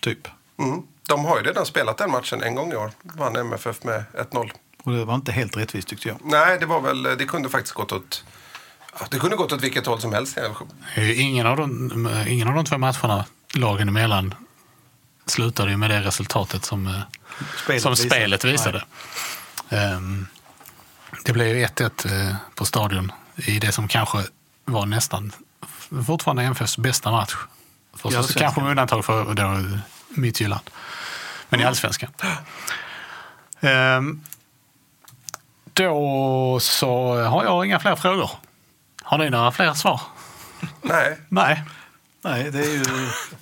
Typ. 0.00 0.28
Mm. 0.56 0.82
de 1.08 1.24
har 1.24 1.38
ju 1.38 1.42
redan 1.42 1.66
spelat 1.66 1.98
den 1.98 2.10
matchen 2.10 2.42
en 2.42 2.54
gång 2.54 2.72
i 2.72 2.76
år. 2.76 2.90
Vann 3.02 3.36
MFF 3.36 3.84
med 3.84 4.04
1-0. 4.12 4.52
Och 4.88 4.94
det 4.94 5.04
var 5.04 5.14
inte 5.14 5.32
helt 5.32 5.56
rättvist 5.56 5.88
tyckte 5.88 6.08
jag. 6.08 6.18
Nej, 6.24 6.58
det 6.60 6.66
var 6.66 6.80
väl, 6.80 7.02
det 7.02 7.24
kunde 7.24 7.48
faktiskt 7.48 7.74
gått 7.74 7.92
åt, 7.92 8.24
det 9.10 9.18
kunde 9.18 9.36
gått 9.36 9.52
åt 9.52 9.62
vilket 9.62 9.86
håll 9.86 10.00
som 10.00 10.12
helst. 10.12 10.38
Ingen 10.96 11.46
av 11.46 11.56
de, 11.56 12.24
ingen 12.28 12.48
av 12.48 12.54
de 12.54 12.64
två 12.64 12.78
matcherna 12.78 13.24
lagen 13.54 13.88
emellan 13.88 14.34
slutade 15.26 15.70
ju 15.70 15.76
med 15.76 15.90
det 15.90 16.00
resultatet 16.00 16.64
som 16.64 16.86
eh, 16.86 17.00
Spelet 17.62 17.82
som 17.82 17.90
visade. 17.90 18.10
spelet 18.10 18.44
visade. 18.44 18.84
Ehm, 19.68 20.26
det 21.24 21.32
blev 21.32 21.56
ju 21.56 21.66
1-1 21.66 22.28
eh, 22.28 22.36
på 22.54 22.64
stadion 22.64 23.12
i 23.36 23.58
det 23.58 23.72
som 23.72 23.88
kanske 23.88 24.18
var 24.64 24.86
nästan 24.86 25.32
fortfarande 26.06 26.42
MFFs 26.42 26.78
bästa 26.78 27.10
match. 27.10 27.36
För 27.96 28.22
så, 28.22 28.38
kanske 28.38 28.60
med 28.60 28.70
undantag 28.70 29.04
för 29.04 29.34
då 29.34 29.78
Midtjylland. 30.08 30.70
Men 31.48 31.60
i 31.60 31.64
allsvenskan. 31.64 32.10
Ehm, 33.60 34.20
då 35.78 36.58
så 36.60 37.14
har 37.22 37.44
jag 37.44 37.66
inga 37.66 37.78
fler 37.78 37.96
frågor. 37.96 38.30
Har 39.02 39.18
ni 39.18 39.30
några 39.30 39.52
fler 39.52 39.74
svar? 39.74 40.00
Nej, 40.82 41.18
Nej. 41.28 41.64
Nej, 42.22 42.50
det 42.50 42.58
är 42.58 42.72
ju 42.72 42.84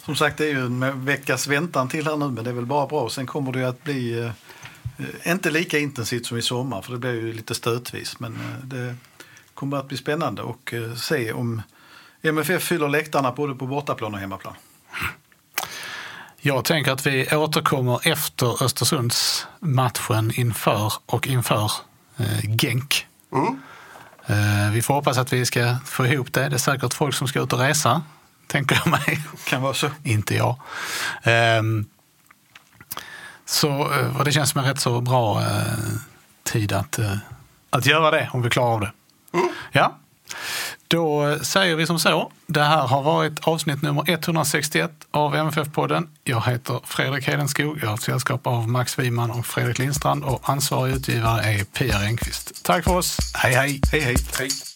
som 0.05 0.17
sagt 0.17 0.39
det 0.39 0.45
är 0.45 0.49
ju 0.49 0.67
en 0.67 1.05
veckas 1.05 1.47
väntan 1.47 1.89
till 1.89 2.07
här 2.07 2.17
nu 2.17 2.29
men 2.29 2.45
det 2.45 2.51
är 2.51 2.55
väl 2.55 2.67
bara 2.67 2.87
bra. 2.87 3.09
Sen 3.09 3.27
kommer 3.27 3.53
det 3.53 3.59
ju 3.59 3.65
att 3.65 3.85
bli 3.85 4.19
eh, 4.19 5.31
inte 5.33 5.51
lika 5.51 5.79
intensivt 5.79 6.27
som 6.27 6.39
i 6.39 6.43
sommar 6.43 6.83
för 6.83 6.93
det 6.93 6.99
blir 6.99 7.13
ju 7.13 7.33
lite 7.33 7.55
stötvis. 7.55 8.21
Men 8.21 8.35
eh, 8.35 8.65
det 8.65 8.95
kommer 9.55 9.77
att 9.77 9.89
bli 9.89 9.97
spännande 9.97 10.43
och 10.43 10.75
eh, 10.75 10.95
se 10.95 11.33
om 11.33 11.63
MFF 12.23 12.63
fyller 12.63 12.89
läktarna 12.89 13.33
både 13.33 13.55
på 13.55 13.67
bortaplan 13.67 14.15
och 14.15 14.21
hemmaplan. 14.21 14.55
Jag 16.41 16.65
tänker 16.65 16.93
att 16.93 17.07
vi 17.07 17.37
återkommer 17.37 18.09
efter 18.09 18.65
Östersundsmatchen 18.65 20.33
inför 20.35 20.93
och 21.07 21.27
inför 21.27 21.71
Genk. 22.61 23.07
Eh, 24.27 24.71
vi 24.73 24.83
får 24.83 24.95
hoppas 24.95 25.19
att 25.19 25.33
vi 25.33 25.47
ska 25.47 25.77
få 25.85 26.07
ihop 26.07 26.33
det. 26.33 26.49
Det 26.49 26.57
är 26.57 26.59
säkert 26.59 26.95
folk 26.95 27.15
som 27.15 27.29
ska 27.29 27.41
ut 27.43 27.53
och 27.53 27.59
resa, 27.59 28.03
tänker 28.47 28.77
jag 28.85 28.91
mig. 28.91 29.21
Kan 29.49 29.63
vara 29.63 29.75
så. 29.75 29.91
Inte 30.05 30.35
jag. 30.35 30.57
Ehm, 31.23 31.87
så, 33.45 33.93
eh, 33.93 34.23
det 34.25 34.33
känns 34.33 34.51
som 34.51 34.61
en 34.61 34.67
rätt 34.67 34.81
så 34.81 35.01
bra 35.01 35.41
eh, 35.43 35.63
tid 36.43 36.73
att, 36.73 36.99
eh, 36.99 37.17
att 37.71 37.87
göra 37.87 38.11
det, 38.11 38.31
om 38.33 38.43
vi 38.43 38.51
klarar 38.51 38.73
av 38.75 38.81
det. 38.81 38.93
Ja. 39.73 39.99
Då 40.89 41.39
säger 41.43 41.77
vi 41.77 41.87
som 41.87 41.99
så. 41.99 42.33
Det 42.47 42.63
här 42.63 42.87
har 42.87 43.03
varit 43.03 43.49
avsnitt 43.49 43.83
nummer 43.83 44.05
161 44.07 44.91
av 45.11 45.35
MFF-podden. 45.35 46.09
Jag 46.25 46.41
heter 46.41 46.81
Fredrik 46.85 47.29
Hedenskog. 47.29 47.79
Jag 47.83 47.89
har 47.89 47.97
sällskap 47.97 48.47
av 48.47 48.69
Max 48.69 48.99
Wiman 48.99 49.31
och 49.31 49.47
Fredrik 49.47 49.79
Lindstrand 49.79 50.25
och 50.25 50.49
ansvarig 50.51 50.95
utgivare 50.95 51.43
är 51.43 51.65
Pia 51.65 51.99
Renqvist. 52.03 52.65
Tack 52.65 52.85
för 52.85 52.97
oss. 52.97 53.17
Hej, 53.35 53.55
hej! 53.55 53.81
Hej 53.93 54.01
hej! 54.01 54.17
hej. 54.39 54.76